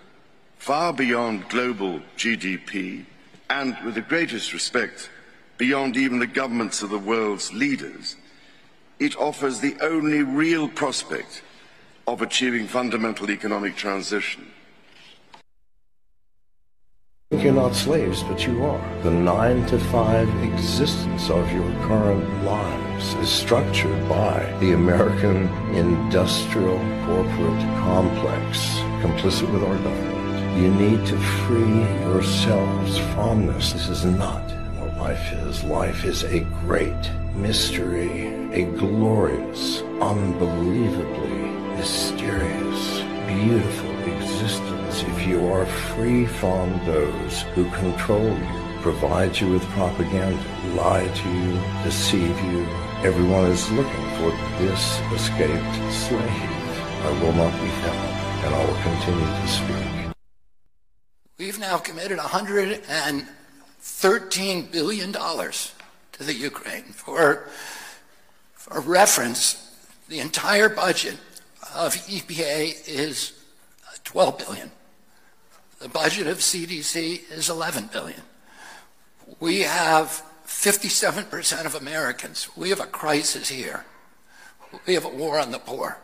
far 0.60 0.94
beyond 0.94 1.50
global 1.50 2.02
GDP, 2.16 3.06
and 3.50 3.76
with 3.84 3.96
the 3.96 4.02
greatest 4.02 4.54
respect 4.54 5.10
beyond 5.58 5.98
even 5.98 6.20
the 6.20 6.28
governments 6.28 6.82
of 6.82 6.90
the 6.90 7.00
world's 7.00 7.54
leaders, 7.54 8.16
it 9.00 9.16
offers 9.18 9.60
the 9.60 9.76
only 9.82 10.22
real 10.22 10.68
prospect 10.68 11.42
of 12.08 12.22
achieving 12.22 12.68
fundamental 12.68 13.30
economic 13.30 13.76
transition. 13.76 14.52
You're 17.32 17.54
not 17.54 17.76
slaves, 17.76 18.24
but 18.24 18.46
you 18.48 18.64
are. 18.64 19.02
The 19.04 19.12
nine 19.12 19.66
to 19.68 19.78
five 19.78 20.30
existence 20.44 21.30
of 21.30 21.52
your 21.52 21.70
current 21.88 22.44
lives 22.44 23.14
is 23.16 23.30
structured 23.30 24.08
by 24.08 24.46
the 24.60 24.74
American 24.74 25.48
industrial 25.76 26.78
corporate 27.06 27.62
complex, 27.84 28.78
complicit 29.02 29.52
with 29.52 29.64
our 29.64 29.78
government. 29.78 30.62
You 30.62 30.72
need 30.74 31.06
to 31.08 31.18
free 31.18 31.82
yourselves 32.08 32.98
from 33.14 33.48
this. 33.48 33.74
This 33.74 33.90
is 33.90 34.06
not 34.06 34.65
life 35.10 35.34
is. 35.34 35.64
Life 35.64 36.04
is 36.04 36.24
a 36.24 36.40
great 36.66 37.04
mystery, 37.36 38.26
a 38.62 38.64
glorious, 38.82 39.84
unbelievably 40.02 41.42
mysterious, 41.78 42.82
beautiful 43.28 43.96
existence 44.14 45.04
if 45.04 45.28
you 45.28 45.46
are 45.54 45.68
free 45.94 46.26
from 46.26 46.68
those 46.88 47.44
who 47.54 47.70
control 47.84 48.32
you, 48.46 48.62
provide 48.82 49.40
you 49.40 49.48
with 49.52 49.64
propaganda, 49.78 50.44
lie 50.74 51.08
to 51.22 51.30
you, 51.40 51.54
deceive 51.84 52.38
you. 52.50 52.62
Everyone 53.10 53.46
is 53.52 53.72
looking 53.74 54.08
for 54.18 54.32
this 54.58 54.84
escaped 55.18 55.76
slave. 55.94 56.72
I 57.10 57.12
will 57.22 57.38
not 57.44 57.54
be 57.62 57.72
found, 57.84 58.12
and 58.44 58.56
I 58.56 58.62
will 58.66 58.82
continue 58.90 59.32
to 59.42 59.48
speak. 59.60 60.16
We've 61.38 61.60
now 61.60 61.78
committed 61.78 62.18
100 62.18 62.82
and 62.90 63.28
$13 63.86 64.72
billion 64.72 65.14
to 65.14 66.24
the 66.24 66.34
Ukraine. 66.34 66.84
For, 66.86 67.48
for 68.54 68.80
reference, 68.82 69.72
the 70.10 70.20
entire 70.20 70.70
budget 70.70 71.18
of 71.76 71.94
EPA 71.94 72.88
is 72.88 73.34
12 74.04 74.40
billion. 74.40 74.72
The 75.80 75.90
budget 75.90 76.26
of 76.26 76.40
CDC 76.40 77.32
is 77.32 77.50
11 77.50 77.90
billion. 77.94 78.22
We 79.40 79.62
have 79.62 80.24
57% 80.48 81.66
of 81.66 81.76
Americans. 81.76 82.50
We 82.58 82.70
have 82.70 82.80
a 82.80 82.88
crisis 82.88 83.50
here. 83.50 83.86
We 84.88 84.96
have 84.96 85.06
a 85.06 85.10
war 85.10 85.40
on 85.40 85.52
the 85.52 85.60
poor. 85.60 86.00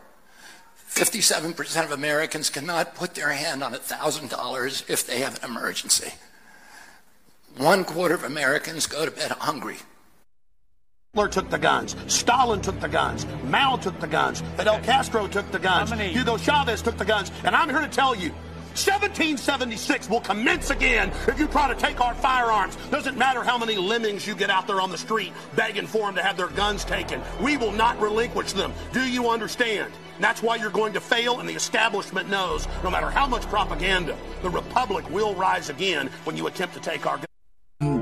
57% 0.88 1.84
of 1.84 1.90
Americans 1.90 2.48
cannot 2.48 2.94
put 2.94 3.14
their 3.14 3.30
hand 3.30 3.64
on 3.64 3.72
$1,000 3.72 4.90
if 4.90 5.06
they 5.06 5.20
have 5.20 5.42
an 5.42 5.50
emergency. 5.50 6.12
One 7.58 7.84
quarter 7.84 8.14
of 8.14 8.24
Americans 8.24 8.86
go 8.86 9.04
to 9.04 9.10
bed 9.10 9.30
hungry. 9.32 9.76
Hitler 11.12 11.28
took 11.28 11.50
the 11.50 11.58
guns. 11.58 11.94
Stalin 12.06 12.62
took 12.62 12.80
the 12.80 12.88
guns. 12.88 13.26
Mao 13.44 13.76
took 13.76 14.00
the 14.00 14.06
guns. 14.06 14.42
Fidel 14.56 14.80
Castro 14.80 15.28
took 15.28 15.50
the 15.52 15.58
guns. 15.58 15.92
Hugo 15.92 16.38
Chavez 16.38 16.80
took 16.80 16.96
the 16.96 17.04
guns. 17.04 17.30
And 17.44 17.54
I'm 17.54 17.68
here 17.68 17.82
to 17.82 17.88
tell 17.88 18.14
you, 18.14 18.30
1776 18.72 20.08
will 20.08 20.22
commence 20.22 20.70
again 20.70 21.12
if 21.28 21.38
you 21.38 21.46
try 21.46 21.68
to 21.68 21.78
take 21.78 22.00
our 22.00 22.14
firearms. 22.14 22.76
Doesn't 22.90 23.18
matter 23.18 23.44
how 23.44 23.58
many 23.58 23.76
lemmings 23.76 24.26
you 24.26 24.34
get 24.34 24.48
out 24.48 24.66
there 24.66 24.80
on 24.80 24.90
the 24.90 24.96
street 24.96 25.34
begging 25.54 25.86
for 25.86 26.06
them 26.06 26.14
to 26.14 26.22
have 26.22 26.38
their 26.38 26.48
guns 26.48 26.82
taken. 26.86 27.20
We 27.42 27.58
will 27.58 27.72
not 27.72 28.00
relinquish 28.00 28.54
them. 28.54 28.72
Do 28.94 29.06
you 29.06 29.28
understand? 29.28 29.92
That's 30.20 30.42
why 30.42 30.56
you're 30.56 30.70
going 30.70 30.94
to 30.94 31.00
fail, 31.00 31.40
and 31.40 31.48
the 31.48 31.54
establishment 31.54 32.30
knows 32.30 32.66
no 32.82 32.90
matter 32.90 33.10
how 33.10 33.26
much 33.26 33.42
propaganda, 33.42 34.16
the 34.40 34.48
Republic 34.48 35.08
will 35.10 35.34
rise 35.34 35.68
again 35.68 36.08
when 36.24 36.38
you 36.38 36.46
attempt 36.46 36.74
to 36.74 36.80
take 36.80 37.06
our 37.06 37.16
guns. 37.16 37.31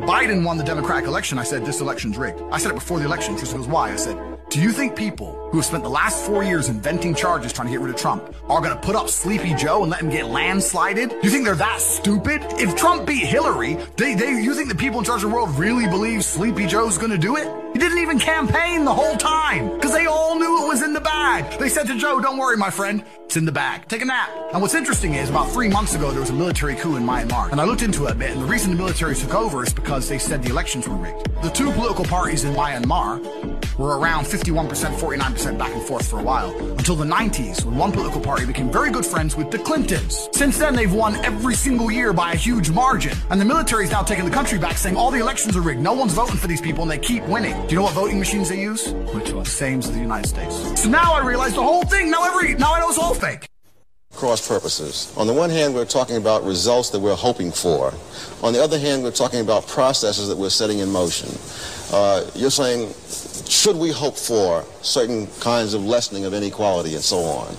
Biden 0.00 0.44
won 0.44 0.56
the 0.56 0.64
Democratic 0.64 1.06
election, 1.06 1.38
I 1.38 1.42
said 1.42 1.66
this 1.66 1.80
election's 1.80 2.16
rigged. 2.16 2.40
I 2.50 2.58
said 2.58 2.70
it 2.70 2.74
before 2.74 2.98
the 2.98 3.04
election. 3.04 3.36
Tristan 3.36 3.58
goes, 3.58 3.68
why? 3.68 3.92
I 3.92 3.96
said, 3.96 4.16
do 4.48 4.58
you 4.58 4.72
think 4.72 4.96
people 4.96 5.39
who 5.50 5.58
have 5.58 5.66
spent 5.66 5.82
the 5.82 5.90
last 5.90 6.24
four 6.24 6.42
years 6.44 6.68
inventing 6.68 7.14
charges 7.14 7.52
trying 7.52 7.68
to 7.68 7.72
get 7.72 7.80
rid 7.80 7.94
of 7.94 8.00
Trump 8.00 8.34
are 8.48 8.60
going 8.60 8.74
to 8.74 8.80
put 8.80 8.96
up 8.96 9.08
Sleepy 9.08 9.54
Joe 9.54 9.82
and 9.82 9.90
let 9.90 10.00
him 10.00 10.10
get 10.10 10.26
landslided? 10.26 11.22
You 11.22 11.30
think 11.30 11.44
they're 11.44 11.54
that 11.56 11.80
stupid? 11.80 12.42
If 12.58 12.76
Trump 12.76 13.06
beat 13.06 13.24
Hillary, 13.26 13.78
they, 13.96 14.14
they, 14.14 14.40
you 14.40 14.54
think 14.54 14.68
the 14.68 14.74
people 14.74 14.98
in 14.98 15.04
charge 15.04 15.22
of 15.22 15.30
the 15.30 15.34
world 15.34 15.50
really 15.58 15.86
believe 15.86 16.24
Sleepy 16.24 16.66
Joe's 16.66 16.98
going 16.98 17.10
to 17.10 17.18
do 17.18 17.36
it? 17.36 17.48
He 17.72 17.78
didn't 17.78 17.98
even 17.98 18.18
campaign 18.18 18.84
the 18.84 18.92
whole 18.92 19.16
time 19.16 19.74
because 19.74 19.92
they 19.92 20.06
all 20.06 20.38
knew 20.38 20.64
it 20.64 20.68
was 20.68 20.82
in 20.82 20.92
the 20.92 21.00
bag. 21.00 21.58
They 21.58 21.68
said 21.68 21.86
to 21.86 21.96
Joe, 21.96 22.20
don't 22.20 22.36
worry, 22.36 22.56
my 22.56 22.70
friend. 22.70 23.04
It's 23.24 23.36
in 23.36 23.44
the 23.44 23.52
bag. 23.52 23.86
Take 23.86 24.02
a 24.02 24.04
nap. 24.04 24.28
And 24.52 24.60
what's 24.60 24.74
interesting 24.74 25.14
is 25.14 25.30
about 25.30 25.50
three 25.50 25.68
months 25.68 25.94
ago, 25.94 26.10
there 26.10 26.20
was 26.20 26.30
a 26.30 26.34
military 26.34 26.74
coup 26.74 26.96
in 26.96 27.04
Myanmar. 27.04 27.52
And 27.52 27.60
I 27.60 27.64
looked 27.64 27.82
into 27.82 28.06
it 28.06 28.12
a 28.12 28.14
bit. 28.16 28.32
And 28.32 28.42
the 28.42 28.46
reason 28.46 28.72
the 28.72 28.76
military 28.76 29.14
took 29.14 29.34
over 29.34 29.62
is 29.62 29.72
because 29.72 30.08
they 30.08 30.18
said 30.18 30.42
the 30.42 30.50
elections 30.50 30.88
were 30.88 30.96
rigged. 30.96 31.30
The 31.42 31.50
two 31.50 31.70
political 31.70 32.04
parties 32.04 32.42
in 32.42 32.54
Myanmar 32.54 33.20
were 33.78 33.98
around 33.98 34.24
51%, 34.24 34.68
49% 34.68 35.39
back 35.46 35.72
and 35.72 35.82
forth 35.82 36.08
for 36.08 36.18
a 36.18 36.22
while 36.22 36.54
until 36.76 36.94
the 36.94 37.04
90s 37.04 37.64
when 37.64 37.76
one 37.76 37.92
political 37.92 38.20
party 38.20 38.44
became 38.44 38.70
very 38.70 38.90
good 38.90 39.06
friends 39.06 39.36
with 39.36 39.50
the 39.50 39.58
Clintons. 39.58 40.28
Since 40.32 40.58
then, 40.58 40.74
they've 40.74 40.92
won 40.92 41.16
every 41.24 41.54
single 41.54 41.90
year 41.90 42.12
by 42.12 42.32
a 42.32 42.36
huge 42.36 42.70
margin. 42.70 43.16
And 43.30 43.40
the 43.40 43.44
military 43.44 43.84
is 43.84 43.90
now 43.90 44.02
taking 44.02 44.26
the 44.26 44.30
country 44.30 44.58
back 44.58 44.76
saying 44.76 44.96
all 44.96 45.10
the 45.10 45.20
elections 45.20 45.56
are 45.56 45.62
rigged. 45.62 45.80
No 45.80 45.94
one's 45.94 46.12
voting 46.12 46.36
for 46.36 46.46
these 46.46 46.60
people 46.60 46.82
and 46.82 46.90
they 46.90 46.98
keep 46.98 47.24
winning. 47.24 47.54
Do 47.66 47.70
you 47.70 47.76
know 47.76 47.84
what 47.84 47.94
voting 47.94 48.18
machines 48.18 48.50
they 48.50 48.60
use? 48.60 48.92
Which 49.14 49.32
one? 49.32 49.46
Same 49.46 49.78
as 49.78 49.90
the 49.90 49.98
United 49.98 50.28
States. 50.28 50.82
So 50.82 50.88
now 50.90 51.14
I 51.14 51.24
realize 51.24 51.54
the 51.54 51.62
whole 51.62 51.84
thing. 51.84 52.10
Now 52.10 52.24
every, 52.24 52.54
now 52.54 52.74
I 52.74 52.80
know 52.80 52.90
it's 52.90 52.98
all 52.98 53.14
fake. 53.14 53.48
Cross 54.12 54.48
purposes. 54.48 55.14
On 55.16 55.26
the 55.26 55.32
one 55.32 55.50
hand, 55.50 55.72
we're 55.74 55.84
talking 55.84 56.16
about 56.16 56.44
results 56.44 56.90
that 56.90 56.98
we're 56.98 57.14
hoping 57.14 57.52
for. 57.52 57.94
On 58.42 58.52
the 58.52 58.62
other 58.62 58.78
hand, 58.78 59.04
we're 59.04 59.12
talking 59.12 59.40
about 59.40 59.66
processes 59.68 60.28
that 60.28 60.36
we're 60.36 60.50
setting 60.50 60.80
in 60.80 60.90
motion. 60.90 61.30
Uh, 61.92 62.24
you're 62.34 62.50
saying, 62.50 62.92
should 63.50 63.76
we 63.76 63.90
hope 63.90 64.16
for 64.16 64.64
certain 64.82 65.26
kinds 65.40 65.74
of 65.74 65.84
lessening 65.84 66.24
of 66.24 66.32
inequality 66.32 66.94
and 66.94 67.02
so 67.02 67.18
on? 67.18 67.56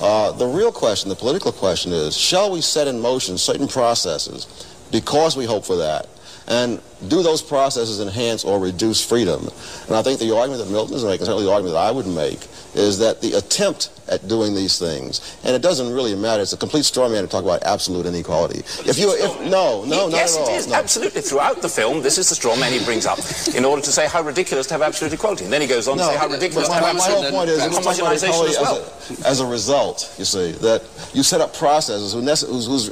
Uh, 0.00 0.32
the 0.32 0.46
real 0.46 0.70
question, 0.70 1.08
the 1.08 1.16
political 1.16 1.52
question 1.52 1.92
is, 1.92 2.16
shall 2.16 2.52
we 2.52 2.60
set 2.60 2.86
in 2.86 3.00
motion 3.00 3.36
certain 3.36 3.66
processes 3.66 4.46
because 4.92 5.36
we 5.36 5.44
hope 5.44 5.64
for 5.64 5.76
that? 5.76 6.08
And 6.48 6.80
do 7.08 7.22
those 7.22 7.42
processes 7.42 8.00
enhance 8.00 8.44
or 8.44 8.58
reduce 8.58 9.04
freedom? 9.04 9.48
And 9.86 9.96
I 9.96 10.02
think 10.02 10.20
the 10.20 10.34
argument 10.34 10.64
that 10.64 10.70
Milton 10.70 10.96
is 10.96 11.04
making, 11.04 11.26
certainly 11.26 11.44
the 11.44 11.52
argument 11.52 11.74
that 11.74 11.86
I 11.86 11.90
would 11.90 12.06
make, 12.06 12.46
is 12.74 12.98
that 12.98 13.20
the 13.20 13.34
attempt 13.34 13.90
at 14.08 14.26
doing 14.28 14.54
these 14.54 14.78
things, 14.78 15.38
and 15.44 15.54
it 15.54 15.62
doesn't 15.62 15.92
really 15.92 16.14
matter. 16.14 16.42
It's 16.42 16.52
a 16.52 16.56
complete 16.56 16.84
straw 16.84 17.08
man 17.08 17.22
to 17.22 17.28
talk 17.28 17.44
about 17.44 17.62
absolute 17.62 18.06
inequality. 18.06 18.60
If 18.88 18.98
you, 18.98 19.12
if 19.12 19.50
no, 19.50 19.84
no, 19.84 20.08
not 20.08 20.12
yes, 20.12 20.36
at 20.36 20.40
all. 20.40 20.48
Yes, 20.48 20.56
it 20.56 20.58
is. 20.58 20.68
no. 20.68 20.74
Absolutely. 20.74 21.20
Throughout 21.20 21.62
the 21.62 21.68
film, 21.68 22.02
this 22.02 22.18
is 22.18 22.28
the 22.28 22.34
straw 22.34 22.56
man 22.56 22.72
he 22.72 22.84
brings 22.84 23.06
up 23.06 23.18
in 23.54 23.64
order 23.64 23.82
to 23.82 23.92
say 23.92 24.08
how 24.08 24.22
ridiculous 24.22 24.66
to 24.68 24.74
have 24.74 24.82
absolute 24.82 25.12
equality. 25.12 25.44
And 25.44 25.52
then 25.52 25.60
he 25.60 25.66
goes 25.66 25.86
on 25.86 25.96
No, 25.98 26.06
to 26.06 26.12
say 26.12 26.18
how 26.18 26.28
ridiculous 26.28 26.68
but 26.68 26.76
to 26.76 26.80
my, 26.80 26.86
have 26.88 26.96
my 26.96 27.02
whole 27.04 27.24
absolute 27.24 27.38
point 27.38 27.50
is, 27.50 27.64
it's 27.64 27.78
talking 27.78 28.00
about 28.00 28.16
homogenization 28.16 28.48
as 28.48 28.58
well. 28.60 28.76
as, 28.82 29.20
a, 29.24 29.28
as 29.28 29.40
a 29.40 29.46
result, 29.46 30.14
you 30.18 30.24
see, 30.24 30.52
that 30.52 30.82
you 31.14 31.22
set 31.22 31.40
up 31.40 31.54
processes 31.54 32.12
whose, 32.12 32.66
whose 32.66 32.90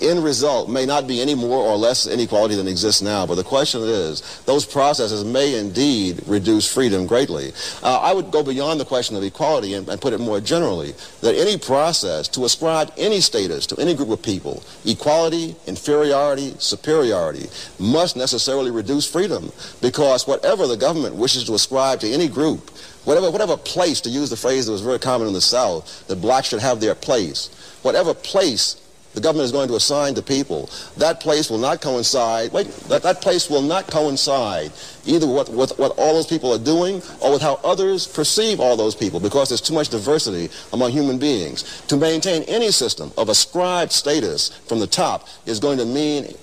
end 0.00 0.22
result 0.24 0.68
may 0.68 0.86
not 0.86 1.06
be 1.06 1.20
any 1.20 1.34
more 1.34 1.58
or 1.58 1.76
less 1.76 2.06
inequality 2.06 2.54
than 2.54 2.68
exists 2.68 3.02
now, 3.02 3.26
but 3.26 3.36
the 3.36 3.44
question 3.44 3.82
is, 3.82 4.42
those 4.46 4.64
processes 4.64 5.24
may 5.24 5.58
indeed 5.58 6.22
reduce 6.26 6.72
freedom 6.72 7.06
greatly. 7.06 7.52
Uh, 7.82 7.98
I 7.98 8.12
would 8.12 8.30
go 8.30 8.42
beyond 8.42 8.80
the 8.80 8.84
question 8.84 9.16
of 9.16 9.22
equality 9.22 9.74
and, 9.74 9.88
and 9.88 10.00
put 10.00 10.12
it 10.12 10.20
more 10.20 10.40
generally, 10.40 10.94
that 11.20 11.34
any 11.34 11.56
process 11.58 12.28
to 12.28 12.44
ascribe 12.44 12.92
any 12.96 13.20
status 13.20 13.66
to 13.66 13.76
any 13.80 13.94
group 13.94 14.10
of 14.10 14.22
people, 14.22 14.62
equality, 14.84 15.56
inferiority, 15.66 16.54
superiority, 16.58 17.48
must 17.78 18.16
necessarily 18.16 18.70
reduce 18.70 19.10
freedom, 19.10 19.50
because 19.80 20.26
whatever 20.26 20.66
the 20.66 20.76
government 20.76 21.14
wishes 21.14 21.44
to 21.44 21.54
ascribe 21.54 22.00
to 22.00 22.10
any 22.10 22.28
group, 22.28 22.70
whatever, 23.04 23.30
whatever 23.30 23.56
place, 23.56 24.00
to 24.00 24.10
use 24.10 24.30
the 24.30 24.36
phrase 24.36 24.66
that 24.66 24.72
was 24.72 24.80
very 24.80 24.98
common 24.98 25.28
in 25.28 25.32
the 25.32 25.40
South, 25.40 26.06
that 26.08 26.16
blacks 26.16 26.48
should 26.48 26.60
have 26.60 26.80
their 26.80 26.94
place, 26.94 27.78
whatever 27.82 28.12
place 28.14 28.82
the 29.16 29.22
government 29.22 29.46
is 29.46 29.52
going 29.52 29.66
to 29.66 29.76
assign 29.76 30.14
to 30.14 30.20
people, 30.20 30.68
that 30.98 31.20
place 31.20 31.48
will 31.48 31.58
not 31.58 31.80
coincide, 31.80 32.52
wait, 32.52 32.66
that, 32.90 33.02
that 33.02 33.22
place 33.22 33.48
will 33.48 33.62
not 33.62 33.86
coincide 33.86 34.70
either 35.06 35.26
with, 35.26 35.48
with 35.48 35.76
what 35.78 35.92
all 35.96 36.12
those 36.12 36.26
people 36.26 36.52
are 36.52 36.58
doing 36.58 37.00
or 37.20 37.32
with 37.32 37.40
how 37.40 37.58
others 37.64 38.06
perceive 38.06 38.60
all 38.60 38.76
those 38.76 38.94
people 38.94 39.18
because 39.18 39.48
there's 39.48 39.62
too 39.62 39.72
much 39.72 39.88
diversity 39.88 40.50
among 40.74 40.90
human 40.90 41.18
beings. 41.18 41.82
To 41.86 41.96
maintain 41.96 42.42
any 42.42 42.70
system 42.70 43.10
of 43.16 43.30
ascribed 43.30 43.90
status 43.90 44.50
from 44.68 44.80
the 44.80 44.86
top 44.86 45.26
is 45.46 45.60
going 45.60 45.78
to 45.78 45.86
mean 45.86 46.36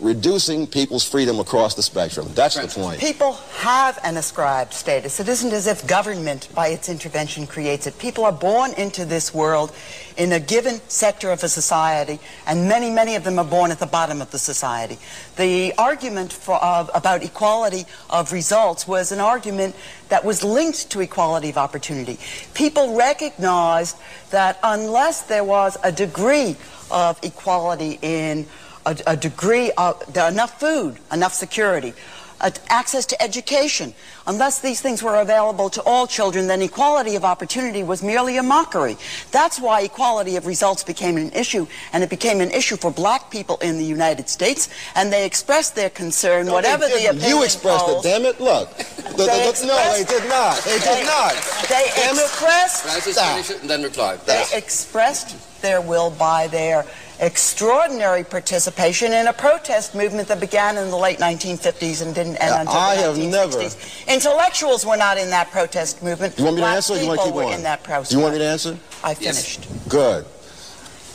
reducing 0.00 0.66
people's 0.66 1.04
freedom 1.08 1.40
across 1.40 1.74
the 1.74 1.82
spectrum. 1.82 2.28
That's 2.34 2.56
the 2.56 2.68
point. 2.68 3.00
People 3.00 3.32
have 3.58 3.98
an 4.04 4.16
ascribed 4.16 4.72
status. 4.72 5.20
It 5.20 5.28
isn't 5.28 5.52
as 5.52 5.66
if 5.66 5.86
government, 5.86 6.48
by 6.54 6.68
its 6.68 6.88
intervention, 6.88 7.46
creates 7.46 7.86
it. 7.86 7.98
People 7.98 8.24
are 8.24 8.32
born 8.32 8.72
into 8.74 9.04
this 9.04 9.34
world 9.34 9.72
in 10.16 10.32
a 10.32 10.40
given 10.40 10.80
sector 10.88 11.30
of 11.30 11.42
a 11.42 11.48
society, 11.48 12.20
and 12.46 12.68
many, 12.68 12.90
many 12.90 13.16
of 13.16 13.24
them 13.24 13.38
are 13.38 13.44
born 13.44 13.70
at 13.70 13.80
the 13.80 13.86
bottom 13.86 14.22
of 14.22 14.30
the 14.30 14.38
society. 14.38 14.98
The 15.36 15.74
argument 15.76 16.32
for, 16.32 16.62
uh, 16.62 16.86
about 16.94 17.24
equality 17.24 17.86
of 18.10 18.32
results 18.32 18.86
was 18.86 19.10
an 19.10 19.20
argument 19.20 19.74
that 20.08 20.24
was 20.24 20.44
linked 20.44 20.90
to 20.90 21.00
equality 21.00 21.50
of 21.50 21.58
opportunity. 21.58 22.18
People 22.54 22.94
recognized 22.94 23.96
that 24.30 24.58
unless 24.62 25.22
there 25.22 25.44
was 25.44 25.76
a 25.82 25.90
degree 25.90 26.56
of 26.90 27.18
equality 27.22 27.98
in 28.02 28.46
a, 28.86 28.96
a 29.06 29.16
degree 29.16 29.70
of 29.76 30.02
enough 30.16 30.58
food, 30.60 30.98
enough 31.12 31.34
security, 31.34 31.92
uh, 32.40 32.50
access 32.68 33.06
to 33.06 33.22
education. 33.22 33.94
Unless 34.26 34.58
these 34.60 34.80
things 34.80 35.02
were 35.02 35.16
available 35.16 35.70
to 35.70 35.82
all 35.82 36.06
children, 36.06 36.46
then 36.46 36.60
equality 36.62 37.14
of 37.14 37.24
opportunity 37.24 37.82
was 37.82 38.02
merely 38.02 38.36
a 38.38 38.42
mockery. 38.42 38.96
That's 39.30 39.60
why 39.60 39.82
equality 39.82 40.36
of 40.36 40.44
results 40.46 40.82
became 40.82 41.16
an 41.16 41.30
issue, 41.32 41.66
and 41.92 42.02
it 42.02 42.10
became 42.10 42.40
an 42.40 42.50
issue 42.50 42.76
for 42.76 42.90
black 42.90 43.30
people 43.30 43.56
in 43.58 43.78
the 43.78 43.84
United 43.84 44.28
States, 44.28 44.68
and 44.96 45.12
they 45.12 45.24
expressed 45.24 45.74
their 45.76 45.90
concern, 45.90 46.46
No, 46.46 46.54
whatever 46.54 46.88
the 46.88 47.06
opinion 47.06 47.28
You 47.28 47.42
expressed 47.44 47.84
polls. 47.84 48.04
it, 48.04 48.08
damn 48.08 48.24
it. 48.24 48.40
Look. 48.40 48.76
The- 48.76 48.84
the- 48.84 49.26
They 49.26 49.52
the- 49.52 49.66
no, 49.66 49.92
they 49.92 50.04
did 50.04 50.28
not. 50.28 50.56
They 50.64 50.78
did 50.80 51.06
not. 51.06 51.34
They 51.68 51.86
Damn 51.94 52.16
it. 52.16 52.22
expressed 52.22 52.82
Frances, 52.82 53.14
that. 53.16 53.30
finish 53.32 53.50
it 53.50 53.60
and 53.60 53.70
then 53.70 53.82
reply. 53.84 54.16
They 54.26 54.44
expressed 54.52 55.36
their 55.62 55.80
will 55.80 56.10
by 56.10 56.48
their 56.48 56.84
extraordinary 57.20 58.24
participation 58.24 59.12
in 59.12 59.26
a 59.26 59.32
protest 59.32 59.94
movement 59.94 60.28
that 60.28 60.40
began 60.40 60.76
in 60.76 60.90
the 60.90 60.96
late 60.96 61.18
1950s 61.18 62.02
and 62.02 62.14
didn't 62.14 62.36
end 62.36 62.54
until 62.54 62.74
I 62.74 62.96
the 62.96 63.02
have 63.02 63.16
1960s. 63.16 64.08
Intellectuals 64.08 64.84
were 64.84 64.96
not 64.96 65.18
in 65.18 65.30
that 65.30 65.50
protest 65.50 66.02
movement. 66.02 66.38
You 66.38 66.44
want 66.44 66.56
me 66.56 66.60
to 66.60 66.66
Black 66.66 66.76
answer 66.76 66.94
or 66.94 66.96
you 66.98 67.06
want 67.06 67.20
to 67.20 67.26
keep 67.26 67.34
on? 67.34 67.52
in 67.52 67.62
that 67.62 67.82
protest. 67.82 68.12
You 68.12 68.20
want 68.20 68.34
me 68.34 68.38
to 68.40 68.46
answer? 68.46 68.78
I 69.02 69.14
finished. 69.14 69.66
Good. 69.88 70.26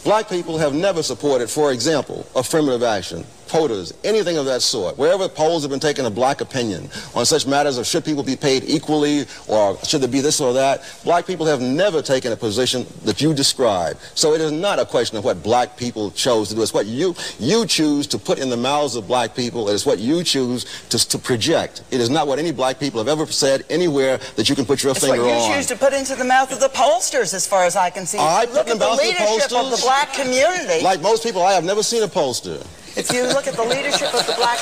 Black 0.04 0.30
people 0.30 0.58
have 0.58 0.74
never 0.74 1.04
supported, 1.04 1.50
for 1.50 1.72
example, 1.74 2.26
affirmative 2.36 2.84
action, 2.84 3.26
quotas, 3.50 3.94
anything 4.04 4.38
of 4.38 4.46
that 4.46 4.62
sort. 4.62 4.98
Wherever 4.98 5.28
polls 5.28 5.64
have 5.64 5.72
been 5.72 5.80
taken 5.80 6.06
a 6.06 6.10
black 6.10 6.42
opinion 6.42 6.90
on 7.16 7.26
such 7.26 7.48
matters 7.48 7.78
of 7.78 7.86
should 7.86 8.06
people 8.06 8.24
be 8.24 8.36
paid 8.36 8.64
equally 8.66 9.26
or 9.48 9.78
should 9.84 10.02
there 10.02 10.10
be 10.10 10.22
this 10.22 10.40
or 10.40 10.54
that, 10.54 10.84
black 11.04 11.26
people 11.26 11.46
have 11.46 11.62
never 11.62 12.02
taken 12.02 12.32
a 12.32 12.36
position 12.36 12.86
that 13.04 13.22
you 13.22 13.34
describe. 13.34 13.98
So 14.16 14.34
it 14.34 14.42
is 14.42 14.52
not 14.52 14.80
a 14.80 14.86
question 14.86 15.18
of 15.18 15.26
what 15.26 15.42
black 15.44 15.76
people 15.78 16.12
chose 16.12 16.50
to 16.50 16.56
do. 16.56 16.62
It's 16.62 16.74
what 16.74 16.86
you 16.86 17.16
you 17.40 17.66
choose 17.66 18.06
to 18.08 18.18
put 18.18 18.40
in 18.40 18.50
the 18.50 18.58
mouths 18.58 18.96
of 18.96 19.08
black 19.08 19.36
people. 19.36 19.70
It 19.70 19.74
is 19.74 19.86
what 19.86 20.00
you 20.00 20.24
choose 20.24 20.66
to, 20.90 21.10
to 21.10 21.18
project. 21.18 21.84
It 21.92 22.00
is 22.00 22.10
not 22.10 22.28
what 22.28 22.40
any 22.40 22.52
black 22.52 22.80
people 22.80 23.00
have 23.00 23.08
ever 23.08 23.26
said 23.26 23.66
anywhere 23.70 24.20
that 24.36 24.50
you 24.50 24.56
can 24.56 24.66
put 24.66 24.84
your 24.84 24.92
It's 24.92 25.08
what 25.08 25.18
you 25.18 25.24
on. 25.24 25.56
choose 25.56 25.66
to 25.68 25.76
put 25.76 25.94
into 25.94 26.16
the 26.16 26.26
mouth 26.26 26.52
of 26.52 26.60
the 26.60 26.70
pollsters, 26.70 27.34
as 27.34 27.48
far 27.48 27.66
as 27.66 27.76
I 27.76 27.90
can 27.90 28.06
see. 28.06 28.18
I 28.20 28.46
put 28.46 28.54
look 28.54 28.68
in 28.68 28.78
the 28.78 28.86
mouth 28.86 28.94
of 28.94 29.00
the 29.00 29.04
leadership 29.06 29.52
of 29.52 29.72
the 29.72 29.82
black 29.82 30.14
community. 30.14 30.84
Like 30.84 31.02
most 31.02 31.24
people, 31.24 31.42
I 31.42 31.54
have 31.54 31.64
never 31.64 31.84
seen 31.84 32.04
a 32.04 32.08
pollster. 32.08 32.66
If 32.96 33.12
you 33.14 33.24
look 33.24 33.48
at 33.48 33.56
the 33.56 33.64
leadership 33.64 34.14
of 34.14 34.26
the 34.26 34.34
black 34.34 34.60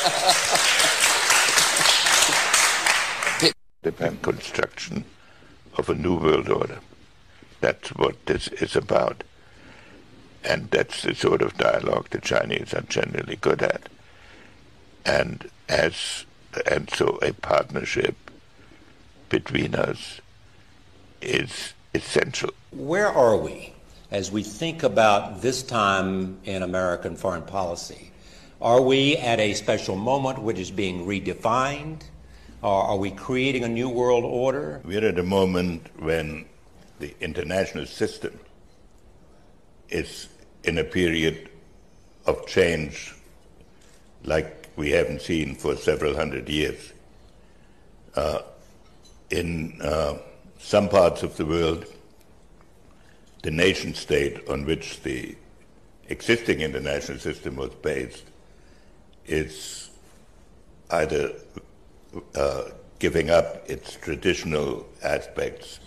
the 3.91 4.17
construction 4.21 5.05
of 5.78 5.89
a 5.89 5.95
new 5.95 6.15
world 6.15 6.49
order. 6.49 6.80
That's 7.61 7.89
what 7.89 8.25
this 8.25 8.47
is 8.49 8.75
about. 8.75 9.23
And 10.43 10.69
that's 10.71 11.03
the 11.03 11.15
sort 11.15 11.41
of 11.41 11.57
dialogue 11.57 12.09
the 12.09 12.19
Chinese 12.19 12.73
are 12.73 12.82
generally 12.82 13.38
good 13.38 13.61
at. 13.61 13.89
And 15.05 15.49
as 15.69 16.25
and 16.69 16.89
so 16.89 17.19
a 17.21 17.34
partnership 17.34 18.15
between 19.30 19.75
us 19.75 20.21
is 21.21 21.73
essential. 21.93 22.51
Where 22.71 23.07
are 23.07 23.38
we 23.38 23.73
as 24.11 24.32
we 24.32 24.43
think 24.43 24.84
about 24.84 25.41
this 25.41 25.61
time 25.61 26.39
in 26.45 26.63
American 26.63 27.15
foreign 27.15 27.43
policy? 27.43 28.11
Are 28.62 28.82
we 28.82 29.18
at 29.18 29.39
a 29.39 29.53
special 29.53 29.95
moment 29.95 30.39
which 30.39 30.58
is 30.58 30.72
being 30.72 31.05
redefined? 31.05 32.01
Or 32.64 32.84
are 32.84 32.97
we 32.97 33.12
creating 33.12 33.64
a 33.64 33.68
new 33.68 33.88
world 33.88 34.24
order? 34.24 34.82
We're 34.84 35.08
at 35.08 35.20
a 35.20 35.24
moment 35.24 35.88
when 35.99 36.45
the 36.99 37.14
international 37.22 37.86
system 37.86 38.39
is 39.89 40.28
in 40.64 40.80
a 40.80 40.84
period 40.84 41.49
of 42.26 42.47
change 42.47 43.14
like 44.24 44.70
we 44.76 44.89
haven't 44.89 45.22
seen 45.22 45.53
for 45.53 45.76
several 45.76 46.16
hundred 46.16 46.49
years. 46.49 46.93
Uh, 48.16 48.39
in 49.30 49.80
uh, 49.84 50.18
some 50.58 50.89
parts 50.89 51.22
of 51.22 51.38
the 51.38 51.45
world, 51.45 51.86
the 53.43 53.51
nation 53.51 53.93
state 53.93 54.49
on 54.49 54.66
which 54.66 55.01
the 55.03 55.36
existing 56.10 56.62
international 56.62 57.20
system 57.20 57.55
was 57.55 57.70
based 57.76 58.24
is 59.28 59.89
either 60.89 61.34
uh, 62.36 62.63
giving 62.99 63.30
up 63.30 63.69
its 63.69 63.95
traditional 63.95 64.88
aspects, 65.03 65.80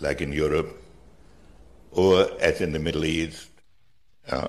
like 0.00 0.20
in 0.20 0.32
Europe, 0.32 0.80
or 1.92 2.28
as 2.40 2.60
in 2.60 2.72
the 2.72 2.78
Middle 2.78 3.04
East, 3.04 3.50
uh, 4.30 4.48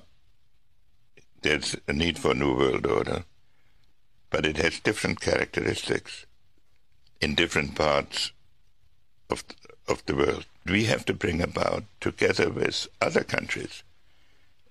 there's 1.42 1.76
a 1.88 1.94
need 1.94 2.18
for 2.18 2.32
a 2.32 2.36
new 2.36 2.56
world 2.56 2.86
order, 2.88 3.24
but 4.32 4.46
it 4.46 4.58
has 4.58 4.80
different 4.80 5.22
characteristics 5.22 6.26
in 7.22 7.36
different 7.36 7.76
parts 7.76 8.32
of 9.30 9.44
of 9.88 10.06
the 10.06 10.16
world. 10.16 10.46
We 10.66 10.86
have 10.86 11.06
to 11.06 11.14
bring 11.14 11.42
about, 11.42 11.84
together 12.02 12.50
with 12.50 12.88
other 13.00 13.24
countries, 13.24 13.84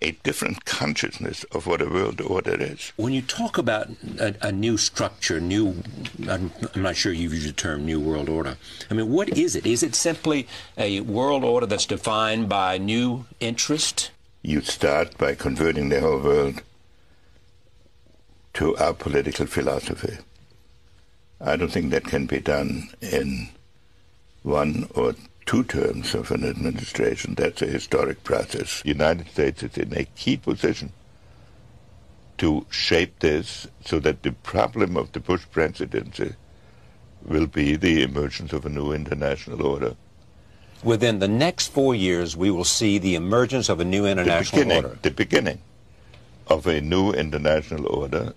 a 0.05 0.11
different 0.23 0.67
consciousness 0.67 1.45
of 1.45 1.67
what 1.67 1.81
a 1.81 1.89
world 1.89 2.21
order 2.21 2.57
is. 2.61 2.93
When 2.97 3.15
you 3.15 3.23
talk 3.23 3.57
about 3.57 3.89
a, 4.19 4.35
a 4.43 4.53
new 4.53 4.77
structure, 4.77 5.41
new, 5.41 5.83
I'm, 6.29 6.53
I'm 6.75 6.83
not 6.83 6.95
sure 6.95 7.11
you've 7.11 7.33
used 7.33 7.49
the 7.49 7.53
term 7.53 7.87
new 7.87 7.99
world 7.99 8.29
order. 8.29 8.59
I 8.91 8.95
mean, 8.95 9.11
what 9.11 9.31
is 9.31 9.57
it? 9.57 9.65
Is 9.65 9.83
it 9.83 9.95
simply 9.95 10.47
a 10.77 11.01
world 11.01 11.43
order 11.43 11.65
that's 11.65 11.87
defined 11.87 12.51
by 12.51 12.77
new 12.77 13.25
interest? 13.41 14.11
You 14.43 14.61
start 14.61 15.17
by 15.17 15.35
converting 15.35 15.89
the 15.89 16.01
whole 16.01 16.21
world 16.21 16.61
to 18.55 18.77
our 18.77 18.93
political 18.93 19.47
philosophy. 19.47 20.19
I 21.41 21.57
don't 21.57 21.73
think 21.73 21.91
that 21.93 22.05
can 22.05 22.27
be 22.27 22.41
done 22.41 22.91
in 23.01 23.49
one 24.43 24.87
or 24.95 25.15
two 25.47 25.65
terms 25.65 26.15
of 26.15 26.31
an 26.31 26.45
administration. 26.45 27.35
That's 27.35 27.63
a 27.63 27.67
historic 27.67 28.25
process. 28.25 28.83
The 28.83 28.89
United 28.89 29.29
States 29.29 29.63
is 29.63 29.77
in 29.77 29.97
a 29.97 30.05
key 30.17 30.37
position 30.37 30.93
to 32.39 32.67
shape 32.71 33.19
this 33.21 33.67
so 33.85 33.99
that 34.01 34.23
the 34.23 34.33
problem 34.33 34.97
of 34.97 35.13
the 35.13 35.21
Bush 35.21 35.45
presidency 35.53 36.35
will 37.23 37.47
be 37.47 37.77
the 37.77 38.03
emergence 38.03 38.53
of 38.53 38.67
a 38.67 38.69
new 38.69 38.93
international 38.93 39.65
order 39.67 39.97
within 40.85 41.19
the 41.19 41.29
next 41.29 41.69
four 41.69 41.95
years, 41.95 42.37
we 42.37 42.51
will 42.51 42.65
see 42.65 42.99
the 42.99 43.15
emergence 43.15 43.69
of 43.69 43.81
a 43.81 43.85
new 43.85 44.03
The 44.03 44.11
international 44.11 44.63
beginning, 44.63 44.85
order. 44.85 44.99
the 45.03 45.11
beginning 45.11 45.61
of 46.47 46.67
a 46.67 46.81
new 46.81 47.13
international 47.13 47.87
order. 47.89 48.35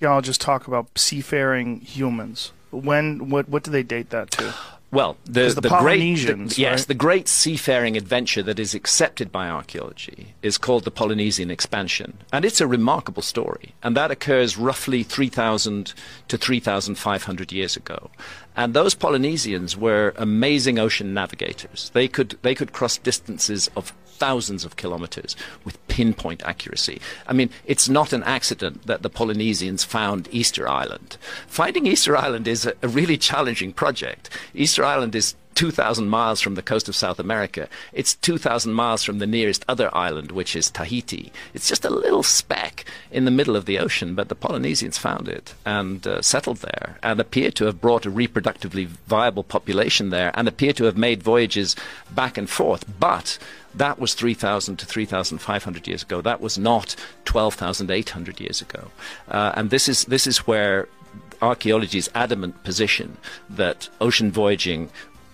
Y'all 0.00 0.22
just 0.22 0.40
talk 0.40 0.66
about 0.66 0.86
seafaring 0.96 1.80
humans. 1.80 2.52
When 2.70 3.28
what 3.30 3.48
what 3.48 3.62
do 3.64 3.70
they 3.70 3.82
date 3.82 4.10
that 4.10 4.30
to? 4.32 4.54
Well, 4.92 5.16
the, 5.24 5.42
'Cause 5.44 5.54
the 5.54 5.60
great, 5.62 5.70
Polynesians, 6.00 6.56
the- 6.56 6.62
yes, 6.62 6.80
right? 6.80 6.88
the 6.88 6.94
great 6.94 7.28
seafaring 7.28 7.96
adventure 7.96 8.42
that 8.42 8.58
is 8.58 8.74
accepted 8.74 9.30
by 9.30 9.48
archaeology 9.48 10.34
is 10.42 10.58
called 10.58 10.82
the 10.82 10.90
Polynesian 10.90 11.48
expansion, 11.48 12.18
and 12.32 12.44
it's 12.44 12.60
a 12.60 12.66
remarkable 12.66 13.22
story, 13.22 13.74
and 13.84 13.96
that 13.96 14.10
occurs 14.10 14.56
roughly 14.56 15.04
3,000 15.04 15.94
to 16.26 16.36
3,500 16.36 17.52
years 17.52 17.76
ago. 17.76 18.10
And 18.56 18.74
those 18.74 18.94
Polynesians 18.96 19.76
were 19.76 20.12
amazing 20.16 20.80
ocean 20.80 21.14
navigators. 21.14 21.90
They 21.94 22.08
could 22.08 22.36
they 22.42 22.56
could 22.56 22.72
cross 22.72 22.98
distances 22.98 23.70
of 23.76 23.92
thousands 24.20 24.64
of 24.64 24.76
kilometers 24.76 25.34
with 25.64 25.84
pinpoint 25.88 26.42
accuracy. 26.44 27.00
I 27.26 27.32
mean, 27.32 27.50
it's 27.64 27.88
not 27.88 28.12
an 28.12 28.22
accident 28.22 28.86
that 28.86 29.02
the 29.02 29.10
Polynesians 29.10 29.82
found 29.82 30.28
Easter 30.30 30.68
Island. 30.68 31.16
Finding 31.48 31.86
Easter 31.86 32.16
Island 32.16 32.46
is 32.46 32.66
a, 32.66 32.74
a 32.82 32.88
really 32.88 33.16
challenging 33.16 33.72
project. 33.72 34.30
Easter 34.54 34.84
Island 34.84 35.14
is 35.14 35.34
2,000 35.54 36.08
miles 36.08 36.40
from 36.40 36.54
the 36.54 36.62
coast 36.62 36.88
of 36.88 36.96
South 36.96 37.18
America. 37.18 37.68
It's 37.92 38.14
2,000 38.14 38.72
miles 38.72 39.02
from 39.02 39.18
the 39.18 39.26
nearest 39.26 39.64
other 39.68 39.94
island, 39.94 40.32
which 40.32 40.56
is 40.56 40.70
Tahiti. 40.70 41.32
It's 41.54 41.68
just 41.68 41.84
a 41.84 41.90
little 41.90 42.22
speck 42.22 42.84
in 43.10 43.24
the 43.24 43.30
middle 43.30 43.56
of 43.56 43.66
the 43.66 43.78
ocean, 43.78 44.14
but 44.14 44.28
the 44.28 44.34
Polynesians 44.34 44.98
found 44.98 45.28
it 45.28 45.54
and 45.66 46.06
uh, 46.06 46.22
settled 46.22 46.58
there 46.58 46.98
and 47.02 47.20
appear 47.20 47.50
to 47.52 47.66
have 47.66 47.80
brought 47.80 48.06
a 48.06 48.10
reproductively 48.10 48.86
viable 48.86 49.44
population 49.44 50.10
there 50.10 50.30
and 50.34 50.48
appear 50.48 50.72
to 50.72 50.84
have 50.84 50.96
made 50.96 51.22
voyages 51.22 51.76
back 52.10 52.38
and 52.38 52.48
forth. 52.48 52.84
But 52.98 53.38
that 53.74 53.98
was 53.98 54.14
3,000 54.14 54.76
to 54.76 54.86
3,500 54.86 55.86
years 55.86 56.02
ago. 56.02 56.20
That 56.20 56.40
was 56.40 56.58
not 56.58 56.96
12,800 57.24 58.40
years 58.40 58.60
ago. 58.60 58.88
Uh, 59.28 59.52
and 59.54 59.70
this 59.70 59.88
is, 59.88 60.04
this 60.06 60.26
is 60.26 60.38
where 60.46 60.88
archaeology's 61.42 62.08
adamant 62.14 62.62
position 62.64 63.16
that 63.48 63.88
ocean 64.00 64.30
voyaging 64.30 64.90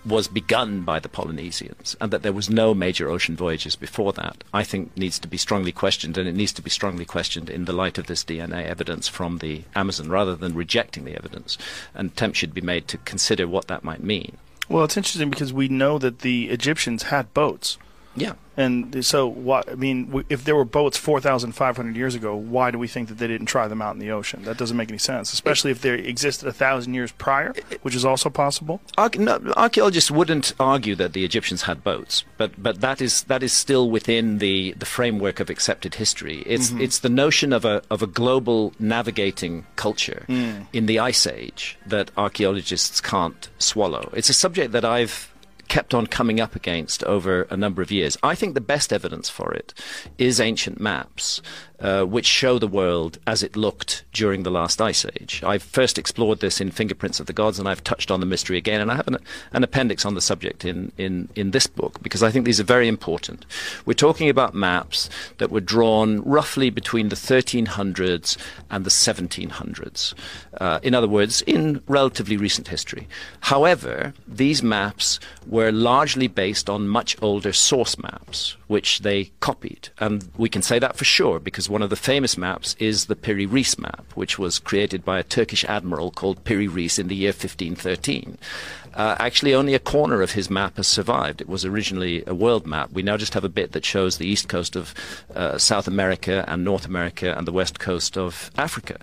was 0.07 0.29
begun 0.29 0.83
by 0.83 1.01
the 1.01 1.09
Polynesians 1.09 1.97
and 2.01 2.13
that 2.13 2.23
there 2.23 2.33
was 2.33 2.49
no 2.49 2.75
major 2.75 3.11
ocean 3.11 3.37
voyages 3.37 3.75
before 3.75 4.13
that, 4.13 4.45
I 4.55 4.63
think 4.63 4.97
needs 4.97 5.19
to 5.19 5.29
be 5.29 5.37
strongly 5.37 5.73
questioned, 5.73 6.17
and 6.17 6.29
it 6.29 6.35
needs 6.35 6.53
to 6.55 6.63
be 6.63 6.71
strongly 6.71 7.05
questioned 7.05 7.51
in 7.51 7.65
the 7.65 7.73
light 7.73 7.99
of 7.99 8.07
this 8.07 8.25
DNA 8.25 8.65
evidence 8.65 9.09
from 9.09 9.39
the 9.39 9.65
Amazon 9.75 10.09
rather 10.09 10.37
than 10.37 10.55
rejecting 10.55 11.05
the 11.05 11.17
evidence. 11.17 11.59
An 11.95 12.07
attempt 12.07 12.37
should 12.37 12.55
be 12.55 12.61
made 12.61 12.87
to 12.89 12.99
consider 12.99 13.49
what 13.49 13.67
that 13.67 13.85
might 13.85 14.03
mean. 14.03 14.37
Well, 14.69 14.85
it's 14.85 14.97
interesting 14.97 15.31
because 15.31 15.53
we 15.53 15.69
know 15.69 15.99
that 15.99 16.21
the 16.21 16.49
Egyptians 16.51 17.05
had 17.05 17.33
boats. 17.35 17.79
Yeah. 18.17 18.33
And 18.59 19.05
so, 19.05 19.27
what 19.27 19.71
I 19.71 19.75
mean, 19.75 20.25
if 20.31 20.45
there 20.45 20.57
were 20.57 20.65
boats 20.65 20.97
4,500 20.97 21.95
years 21.95 22.15
ago, 22.15 22.35
why 22.35 22.71
do 22.71 22.79
we 22.79 22.89
think 22.89 23.09
that 23.09 23.19
they 23.19 23.27
didn't 23.27 23.49
try 23.49 23.69
them 23.69 23.83
out 23.83 23.93
in 23.93 23.99
the 24.01 24.11
ocean? 24.11 24.45
That 24.45 24.57
doesn't 24.57 24.79
make 24.79 24.89
any 24.89 24.97
sense, 24.97 25.35
especially 25.35 25.71
if 25.73 25.83
they 25.83 25.91
existed 25.91 26.49
a 26.49 26.55
thousand 26.55 26.95
years 26.95 27.13
prior, 27.13 27.53
which 27.83 27.95
is 27.95 28.07
also 28.07 28.31
possible. 28.31 28.81
No, 29.19 29.39
archaeologists 29.59 30.11
wouldn't 30.11 30.55
argue 30.59 30.95
that 30.95 31.13
the 31.13 31.23
Egyptians 31.23 31.63
had 31.63 31.85
boats, 31.85 32.25
but 32.39 32.53
but 32.63 32.81
that 32.81 33.03
is 33.03 33.25
that 33.25 33.43
is 33.43 33.53
still 33.53 33.91
within 33.91 34.39
the, 34.39 34.73
the 34.79 34.87
framework 34.87 35.39
of 35.39 35.51
accepted 35.51 35.97
history. 35.97 36.43
It's 36.47 36.71
Mhm. 36.71 36.81
it's 36.81 37.01
the 37.01 37.11
notion 37.11 37.53
of 37.53 37.67
a 37.67 37.83
of 37.91 38.01
a 38.03 38.07
global 38.07 38.73
navigating 38.79 39.67
culture 39.77 40.25
Mm. 40.31 40.67
in 40.73 40.87
the 40.87 40.99
Ice 40.99 41.27
Age 41.27 41.77
that 41.87 42.11
archaeologists 42.17 43.03
can't 43.03 43.51
swallow. 43.59 44.11
It's 44.15 44.31
a 44.31 44.35
subject 44.35 44.73
that 44.73 44.85
I've 44.87 45.31
kept 45.69 45.95
on 45.95 46.07
coming 46.07 46.41
up 46.41 46.55
against 46.57 47.03
over 47.05 47.43
a 47.51 47.57
number 47.57 47.83
of 47.83 47.91
years. 47.91 48.17
I 48.23 48.35
think 48.35 48.55
the 48.55 48.61
best 48.61 48.93
evidence 48.93 49.29
for 49.29 49.53
it 49.53 49.75
is 50.19 50.41
ancient 50.41 50.81
maps, 50.81 51.43
uh, 51.81 52.05
which 52.05 52.27
show 52.27 52.59
the 52.59 52.67
world 52.67 53.19
as 53.27 53.43
it 53.43 53.57
looked 53.57 54.05
during 54.13 54.43
the 54.43 54.51
last 54.51 54.81
ice 54.81 55.05
age. 55.05 55.43
I 55.45 55.59
first 55.59 55.99
explored 55.99 56.41
this 56.41 56.61
in 56.61 56.71
Fingerprints 56.71 57.21
of 57.21 57.27
the 57.27 57.33
Gods, 57.33 57.59
and 57.59 57.69
I've 57.69 57.85
touched 57.85 58.11
on 58.11 58.21
the 58.21 58.27
mystery 58.27 58.57
again, 58.57 58.81
and 58.81 58.91
I 58.91 58.97
have 58.97 59.09
an, 59.09 59.19
an 59.53 59.63
appendix 59.63 60.05
on 60.05 60.15
the 60.15 60.21
subject 60.21 60.65
in, 60.65 60.93
in, 60.97 61.29
in 61.35 61.51
this 61.51 61.67
book 61.67 62.03
because 62.03 62.23
I 62.23 62.31
think 62.31 62.45
these 62.45 62.61
are 62.61 62.65
very 62.65 62.89
important. 62.89 63.45
We're 63.85 63.95
talking 63.95 64.29
about 64.29 64.55
maps 64.55 65.11
that 65.39 65.51
were 65.51 65.61
drawn 65.61 66.23
roughly 66.23 66.71
between 66.71 67.09
the 67.09 67.17
1300s 67.17 68.37
and 68.71 68.85
the 68.85 68.91
1700s. 68.91 70.15
Uh, 70.59 70.81
in 70.83 70.95
other 70.95 71.09
words, 71.09 71.43
in 71.43 71.83
relatively 71.87 72.37
recent 72.37 72.69
history. 72.69 73.07
However, 73.41 74.15
these 74.27 74.63
maps 74.63 75.21
were 75.47 75.71
largely 75.71 76.29
based 76.29 76.71
on 76.71 76.89
much 76.89 77.17
older 77.23 77.53
source 77.53 77.99
maps, 77.99 78.57
which 78.67 79.01
they 79.01 79.31
copied. 79.41 79.91
And 79.99 80.29
we 80.37 80.49
can 80.49 80.63
say 80.63 80.79
that 80.79 80.97
for 80.97 81.05
sure 81.05 81.39
because 81.39 81.66
one 81.69 81.83
of 81.83 81.91
the 81.91 81.97
famous 81.97 82.37
maps 82.37 82.75
is 82.79 83.07
the 83.07 83.17
Piri 83.17 83.47
Reis 83.47 83.79
map, 83.79 84.05
which 84.15 84.39
was 84.39 84.59
created 84.59 85.05
by 85.05 85.19
a 85.19 85.23
Turkish 85.23 85.65
admiral 85.65 86.11
called 86.11 86.45
Piri 86.45 86.69
Reis 86.69 86.99
in 86.99 87.09
the 87.09 87.17
year 87.17 87.31
1513. 87.31 88.39
Uh, 88.97 89.15
actually, 89.19 89.55
only 89.55 89.75
a 89.75 89.79
corner 89.79 90.23
of 90.23 90.33
his 90.33 90.49
map 90.49 90.79
has 90.79 90.87
survived. 90.87 91.43
It 91.43 91.49
was 91.49 91.67
originally 91.67 92.25
a 92.27 92.35
world 92.35 92.67
map. 92.67 92.91
We 92.93 93.03
now 93.03 93.19
just 93.19 93.35
have 93.35 93.45
a 93.45 93.49
bit 93.51 93.73
that 93.73 93.85
shows 93.85 94.17
the 94.17 94.27
east 94.27 94.49
coast 94.49 94.75
of 94.75 94.95
uh, 95.35 95.59
South 95.59 95.87
America 95.87 96.45
and 96.49 96.65
North 96.65 96.87
America 96.87 97.35
and 97.37 97.47
the 97.47 97.53
west 97.53 97.79
coast 97.79 98.17
of 98.17 98.51
Africa. 98.57 98.97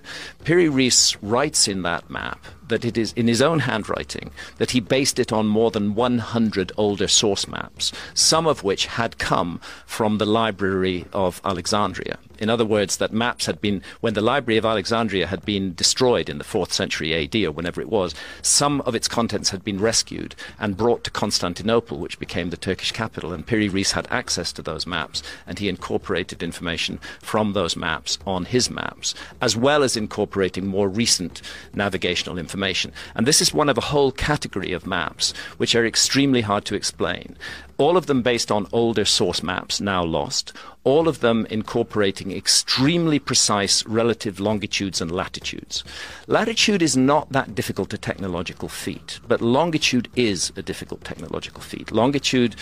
Piri 0.44 0.68
Reis 0.68 1.16
writes 1.22 1.68
in 1.68 1.84
that 1.84 2.10
map 2.10 2.44
that 2.70 2.84
it 2.84 2.98
is 2.98 3.14
in 3.14 3.28
his 3.28 3.42
own 3.42 3.60
handwriting 3.60 4.32
that 4.58 4.72
he 4.72 4.80
based 4.80 5.20
it 5.20 5.32
on 5.32 5.46
more 5.46 5.70
than 5.70 5.94
100 5.94 6.72
older 6.76 7.08
source 7.08 7.48
maps, 7.48 7.92
some 8.16 8.48
of 8.48 8.64
which 8.64 8.88
had 8.88 9.20
come 9.20 9.62
from 9.86 10.18
the 10.18 10.26
Library 10.26 11.06
of 11.14 11.40
Alexandria. 11.46 12.18
In 12.44 12.50
other 12.50 12.66
words, 12.66 12.98
that 12.98 13.14
maps 13.14 13.46
had 13.46 13.62
been, 13.62 13.82
when 14.02 14.16
the 14.16 14.22
Library 14.22 14.58
of 14.58 14.66
Alexandria 14.66 15.28
had 15.28 15.46
been 15.46 15.74
destroyed 15.76 16.28
in 16.28 16.40
the 16.40 16.44
4th 16.44 16.74
century 16.74 17.14
AD 17.14 17.34
or 17.46 17.54
whenever 17.54 17.80
it 17.80 17.88
was, 17.88 18.14
some 18.42 18.82
of 18.82 18.96
its 18.96 19.08
contents 19.08 19.52
had 19.52 19.64
been 19.64 19.80
rescued 19.80 20.36
and 20.60 20.76
brought 20.76 21.06
to 21.06 21.10
Constantinople, 21.10 22.00
which 22.00 22.20
became 22.20 22.50
the 22.50 22.58
Turkish 22.58 22.92
capital. 22.92 23.32
And 23.32 23.48
Piri 23.48 23.70
Reis 23.70 23.94
had 23.94 24.10
access 24.12 24.52
to 24.52 24.62
those 24.62 24.86
maps, 24.86 25.24
and 25.48 25.58
he 25.58 25.70
incorporated 25.70 26.44
information 26.44 27.00
from 27.22 27.54
those 27.54 27.78
maps 27.78 28.20
on 28.28 28.44
his 28.44 28.70
maps, 28.70 29.16
as 29.42 29.56
well 29.56 29.82
as 29.82 29.96
incorporating 29.96 30.68
more 30.68 30.90
recent 30.90 31.42
navigational 31.74 32.38
information. 32.38 32.92
And 33.16 33.26
this 33.26 33.42
is 33.42 33.54
one 33.54 33.70
of 33.70 33.78
a 33.78 33.88
whole 33.94 34.12
category 34.12 34.74
of 34.74 34.86
maps 34.86 35.34
which 35.56 35.76
are 35.76 35.86
extremely 35.86 36.42
hard 36.42 36.66
to 36.66 36.76
explain. 36.76 37.38
All 37.78 37.98
of 37.98 38.06
them 38.06 38.22
based 38.22 38.52
on 38.52 38.68
older 38.72 39.06
source 39.06 39.42
maps, 39.42 39.82
now 39.82 40.04
lost, 40.04 40.54
all 40.84 41.08
of 41.08 41.22
them 41.22 41.48
incorporating 41.50 42.32
extremely 42.32 43.20
precise 43.20 43.86
relative 43.86 44.40
longitudes 44.40 45.02
and 45.02 45.12
latitudes. 45.12 45.84
Latitude 46.28 46.82
is 46.82 46.96
not 46.96 47.32
that 47.32 47.56
difficult 47.56 47.94
a 47.94 47.98
technological 47.98 48.70
feat, 48.70 49.20
but 49.28 49.42
longitude 49.42 50.10
is 50.16 50.52
a 50.56 50.62
difficult 50.62 51.04
technological 51.04 51.62
feat. 51.62 51.92
Longitude 51.92 52.56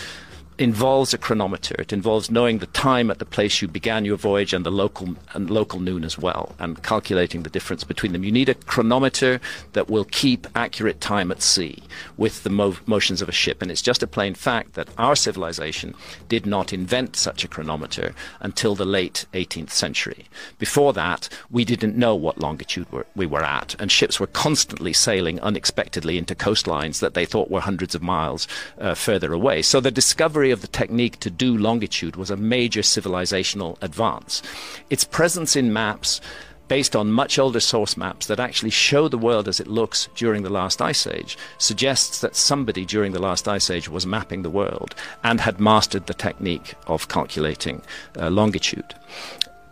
involves 0.62 1.12
a 1.12 1.18
chronometer. 1.18 1.74
It 1.78 1.92
involves 1.92 2.30
knowing 2.30 2.58
the 2.58 2.66
time 2.66 3.10
at 3.10 3.18
the 3.18 3.24
place 3.24 3.60
you 3.60 3.68
began 3.68 4.04
your 4.04 4.16
voyage 4.16 4.54
and 4.54 4.64
the 4.64 4.70
local 4.70 5.16
and 5.34 5.50
local 5.50 5.80
noon 5.80 6.04
as 6.04 6.16
well, 6.16 6.54
and 6.60 6.82
calculating 6.82 7.42
the 7.42 7.50
difference 7.50 7.82
between 7.82 8.12
them. 8.12 8.22
You 8.22 8.30
need 8.30 8.48
a 8.48 8.54
chronometer 8.54 9.40
that 9.72 9.90
will 9.90 10.04
keep 10.04 10.46
accurate 10.54 11.00
time 11.00 11.32
at 11.32 11.42
sea 11.42 11.82
with 12.16 12.44
the 12.44 12.50
mo- 12.50 12.76
motions 12.86 13.20
of 13.20 13.28
a 13.28 13.32
ship. 13.32 13.60
And 13.60 13.70
it's 13.70 13.82
just 13.82 14.04
a 14.04 14.06
plain 14.06 14.34
fact 14.34 14.74
that 14.74 14.88
our 14.98 15.16
civilization 15.16 15.94
did 16.28 16.46
not 16.46 16.72
invent 16.72 17.16
such 17.16 17.42
a 17.42 17.48
chronometer 17.48 18.14
until 18.40 18.76
the 18.76 18.84
late 18.84 19.26
18th 19.34 19.70
century. 19.70 20.26
Before 20.58 20.92
that, 20.92 21.28
we 21.50 21.64
didn't 21.64 21.96
know 21.96 22.14
what 22.14 22.38
longitude 22.38 22.86
we're, 22.92 23.04
we 23.16 23.26
were 23.26 23.42
at, 23.42 23.74
and 23.80 23.90
ships 23.90 24.20
were 24.20 24.28
constantly 24.28 24.92
sailing 24.92 25.40
unexpectedly 25.40 26.18
into 26.18 26.36
coastlines 26.36 27.00
that 27.00 27.14
they 27.14 27.26
thought 27.26 27.50
were 27.50 27.60
hundreds 27.60 27.96
of 27.96 28.02
miles 28.02 28.46
uh, 28.78 28.94
further 28.94 29.32
away. 29.32 29.60
So 29.62 29.80
the 29.80 29.90
discovery 29.90 30.51
of 30.52 30.60
the 30.60 30.68
technique 30.68 31.18
to 31.20 31.30
do 31.30 31.56
longitude 31.56 32.16
was 32.16 32.30
a 32.30 32.36
major 32.36 32.82
civilizational 32.82 33.76
advance. 33.82 34.42
Its 34.90 35.04
presence 35.04 35.56
in 35.56 35.72
maps 35.72 36.20
based 36.68 36.94
on 36.94 37.12
much 37.12 37.38
older 37.38 37.60
source 37.60 37.96
maps 37.96 38.26
that 38.26 38.40
actually 38.40 38.70
show 38.70 39.08
the 39.08 39.18
world 39.18 39.48
as 39.48 39.60
it 39.60 39.66
looks 39.66 40.08
during 40.14 40.42
the 40.42 40.50
last 40.50 40.80
ice 40.80 41.06
age 41.06 41.36
suggests 41.58 42.20
that 42.20 42.36
somebody 42.36 42.86
during 42.86 43.12
the 43.12 43.20
last 43.20 43.48
ice 43.48 43.68
age 43.68 43.88
was 43.88 44.06
mapping 44.06 44.42
the 44.42 44.48
world 44.48 44.94
and 45.24 45.40
had 45.40 45.60
mastered 45.60 46.06
the 46.06 46.14
technique 46.14 46.74
of 46.86 47.08
calculating 47.08 47.82
uh, 48.18 48.30
longitude 48.30 48.94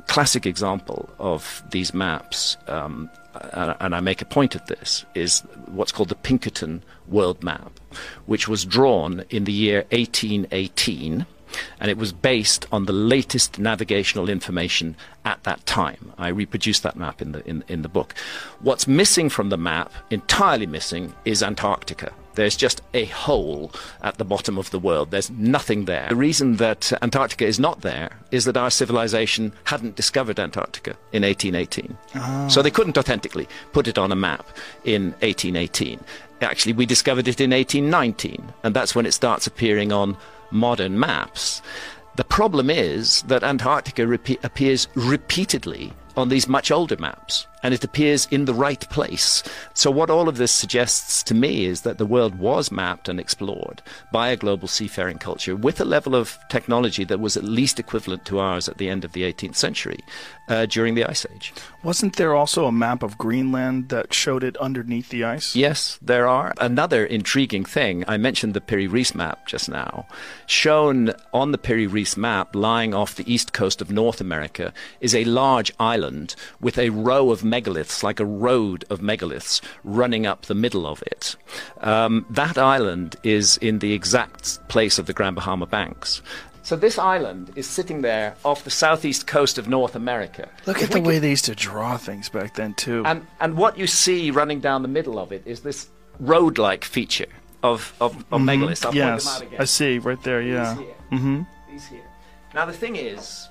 classic 0.09 0.45
example 0.45 1.09
of 1.21 1.63
these 1.71 1.95
maps 1.95 2.57
um, 2.67 3.09
and 3.53 3.95
I 3.95 4.01
make 4.01 4.23
a 4.23 4.25
point 4.25 4.55
of 4.55 4.67
this, 4.67 5.05
is 5.15 5.41
what's 5.67 5.93
called 5.93 6.09
the 6.09 6.15
Pinkerton 6.15 6.83
World 7.09 7.43
Map, 7.43 7.80
which 8.27 8.49
was 8.49 8.65
drawn 8.65 9.25
in 9.31 9.45
the 9.45 9.53
year 9.53 9.85
1818 9.91 11.27
and 11.81 11.91
it 11.91 11.97
was 11.97 12.13
based 12.13 12.67
on 12.71 12.87
the 12.87 12.93
latest 12.93 13.59
navigational 13.59 14.29
information 14.29 14.97
at 15.25 15.43
that 15.45 15.65
time. 15.67 16.13
I 16.19 16.29
reproduced 16.29 16.83
that 16.83 16.97
map 16.97 17.21
in 17.21 17.33
the 17.33 17.47
in, 17.49 17.65
in 17.69 17.83
the 17.83 17.89
book. 17.89 18.15
What's 18.61 18.87
missing 18.87 19.29
from 19.29 19.49
the 19.49 19.57
map, 19.57 19.93
entirely 20.11 20.67
missing, 20.67 21.15
is 21.25 21.43
Antarctica. 21.43 22.13
There's 22.37 22.57
just 22.57 22.81
a 22.95 23.07
hole 23.07 23.73
at 24.03 24.19
the 24.19 24.25
bottom 24.25 24.57
of 24.57 24.71
the 24.71 24.79
world. 24.79 25.11
There's 25.11 25.31
nothing 25.31 25.87
there. 25.87 26.07
The 26.09 26.17
reason 26.17 26.57
that 26.57 26.93
Antarctica 27.03 27.45
is 27.45 27.59
not 27.59 27.81
there 27.81 28.11
is 28.31 28.45
that 28.45 28.57
our 28.57 28.71
civilization 28.71 29.53
hadn't 29.65 29.97
discovered 29.97 30.39
Antarctica 30.39 30.97
in 31.13 31.23
1818. 31.25 31.99
Ah. 32.15 32.47
So 32.49 32.63
they 32.63 32.71
couldn't 32.71 32.97
authentically 32.97 33.49
put 33.73 33.89
it 33.89 33.99
on 33.99 34.13
a 34.13 34.17
map 34.17 34.47
in 34.85 35.11
1818. 35.21 36.01
Actually, 36.43 36.73
we 36.73 36.87
discovered 36.87 37.29
it 37.29 37.41
in 37.41 37.51
1819, 37.51 38.53
and 38.63 38.75
that's 38.75 38.95
when 38.95 39.07
it 39.07 39.13
starts 39.13 39.47
appearing 39.47 39.93
on 39.93 40.17
modern 40.51 40.99
maps. 40.99 41.61
The 42.17 42.25
problem 42.25 42.71
is 42.71 43.23
that 43.23 43.45
Antarctica 43.45 44.11
appears 44.43 44.89
repeatedly 44.95 45.93
on 46.17 46.29
these 46.29 46.49
much 46.49 46.71
older 46.71 46.97
maps, 46.97 47.47
and 47.63 47.75
it 47.75 47.85
appears 47.85 48.27
in 48.31 48.45
the 48.45 48.55
right 48.55 48.89
place. 48.91 49.43
So, 49.75 49.91
what 49.91 50.11
all 50.11 50.29
of 50.29 50.37
this 50.37 50.53
suggests 50.53 51.23
to 51.25 51.35
me 51.35 51.65
is 51.65 51.83
that 51.83 51.99
the 51.99 52.07
world 52.07 52.39
was 52.39 52.71
mapped 52.71 53.09
and 53.09 53.21
explored 53.21 53.83
by 54.13 54.29
a 54.29 54.37
global 54.37 54.69
seafaring 54.69 55.19
culture 55.19 55.57
with 55.57 55.81
a 55.81 55.85
level 55.85 56.15
of 56.15 56.39
technology 56.49 57.05
that 57.05 57.21
was 57.21 57.37
at 57.37 57.45
least 57.45 57.79
equivalent 57.79 58.25
to 58.27 58.39
ours 58.39 58.69
at 58.69 58.79
the 58.79 58.89
end 58.89 59.05
of 59.05 59.13
the 59.13 59.23
18th 59.23 59.57
century 59.57 60.01
uh, 60.49 60.67
during 60.67 60.95
the 60.95 61.05
Ice 61.05 61.25
Age. 61.35 61.53
Wasn't 61.83 62.17
there 62.17 62.35
also 62.35 62.67
a 62.67 62.73
map 62.73 63.03
of 63.03 63.17
Greenland 63.17 63.89
that 63.89 64.13
showed 64.13 64.45
it 64.45 64.57
underneath 64.59 65.09
the 65.09 65.25
ice? 65.25 65.57
Yes, 65.57 65.99
there 66.03 66.27
are. 66.27 66.53
Another 66.61 67.07
intriguing 67.07 67.65
thing, 67.65 68.05
I 68.07 68.17
mentioned 68.17 68.55
the 68.55 68.61
Piri 68.61 68.87
Reis 68.87 69.15
map 69.15 69.47
just 69.47 69.69
now. 69.69 70.07
Shown 70.47 71.15
on 71.33 71.53
the 71.53 71.59
Piri 71.59 71.87
Reis 71.87 72.17
map, 72.17 72.55
lying 72.55 72.93
off 72.93 73.15
the 73.15 73.33
east 73.33 73.53
coast 73.53 73.81
of 73.81 73.91
North 73.91 74.21
America, 74.21 74.73
is 75.01 75.15
a 75.15 75.25
large 75.25 75.73
island 75.79 76.35
with 76.61 76.79
a 76.79 76.91
row 76.91 77.31
of 77.31 77.45
megaliths, 77.51 78.03
like 78.03 78.21
a 78.21 78.25
road 78.25 78.85
of 78.91 79.01
megaliths, 79.01 79.61
running 79.85 80.27
up 80.27 80.43
the 80.47 80.55
middle 80.55 80.87
of 80.87 81.03
it. 81.03 81.37
Um, 81.81 82.25
that 82.31 82.57
island 82.59 83.17
is 83.23 83.57
in 83.59 83.79
the 83.81 83.93
exact 83.93 84.67
place 84.69 84.99
of 84.99 85.07
the 85.07 85.13
Grand 85.13 85.35
Bahama 85.37 85.67
Banks. 85.67 86.23
So 86.63 86.77
this 86.77 86.99
island 86.99 87.51
is 87.57 87.67
sitting 87.67 88.03
there 88.03 88.37
off 88.45 88.65
the 88.65 88.71
southeast 88.71 89.27
coast 89.27 89.59
of 89.59 89.67
North 89.67 89.97
America. 89.97 90.49
Look 90.67 90.83
at 90.83 90.91
the 90.91 91.01
way 91.01 91.19
they 91.19 91.31
used 91.31 91.47
to 91.47 91.55
draw 91.55 91.97
things 91.97 92.29
back 92.29 92.55
then, 92.55 92.75
too. 92.75 93.03
and 93.07 93.27
and 93.41 93.57
what 93.57 93.77
you 93.79 93.87
see 93.87 94.31
running 94.31 94.61
down 94.61 94.83
the 94.83 94.89
middle 94.89 95.19
of 95.19 95.33
it 95.33 95.43
is 95.47 95.61
this 95.61 95.89
road-like 96.21 96.85
feature 96.85 97.33
of 97.63 97.93
of, 98.01 98.15
of 98.31 98.41
Mhm. 98.41 98.45
megaliths. 98.51 98.85
I'll 98.87 98.95
yes, 98.95 99.25
them 99.25 99.35
out 99.35 99.43
again. 99.43 99.61
I 99.61 99.65
see 99.65 99.99
right 99.99 100.23
there. 100.23 100.43
Yeah. 100.43 100.75
These 100.75 100.85
here. 100.87 100.95
Mm-hmm. 101.13 101.43
These 101.73 101.87
here. 101.87 102.09
Now 102.55 102.67
the 102.67 102.73
thing 102.73 102.97
is, 102.97 103.49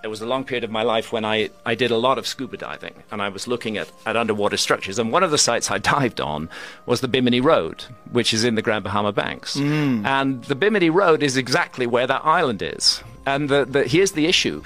there 0.00 0.10
was 0.10 0.20
a 0.20 0.26
long 0.26 0.44
period 0.44 0.64
of 0.64 0.70
my 0.70 0.82
life 0.82 1.12
when 1.12 1.24
I, 1.24 1.50
I 1.66 1.74
did 1.74 1.90
a 1.90 1.96
lot 1.96 2.18
of 2.18 2.26
scuba 2.26 2.56
diving 2.56 2.94
and 3.10 3.20
I 3.20 3.28
was 3.28 3.48
looking 3.48 3.76
at, 3.76 3.90
at 4.06 4.16
underwater 4.16 4.56
structures. 4.56 4.98
And 4.98 5.12
one 5.12 5.22
of 5.22 5.30
the 5.30 5.38
sites 5.38 5.70
I 5.70 5.78
dived 5.78 6.20
on 6.20 6.48
was 6.86 7.00
the 7.00 7.08
Bimini 7.08 7.40
Road, 7.40 7.84
which 8.12 8.32
is 8.32 8.44
in 8.44 8.54
the 8.54 8.62
Grand 8.62 8.84
Bahama 8.84 9.12
Banks. 9.12 9.56
Mm. 9.56 10.06
And 10.06 10.44
the 10.44 10.54
Bimini 10.54 10.90
Road 10.90 11.22
is 11.22 11.36
exactly 11.36 11.86
where 11.86 12.06
that 12.06 12.24
island 12.24 12.62
is. 12.62 13.02
And 13.26 13.48
the, 13.48 13.64
the, 13.64 13.84
here's 13.84 14.12
the 14.12 14.26
issue. 14.26 14.62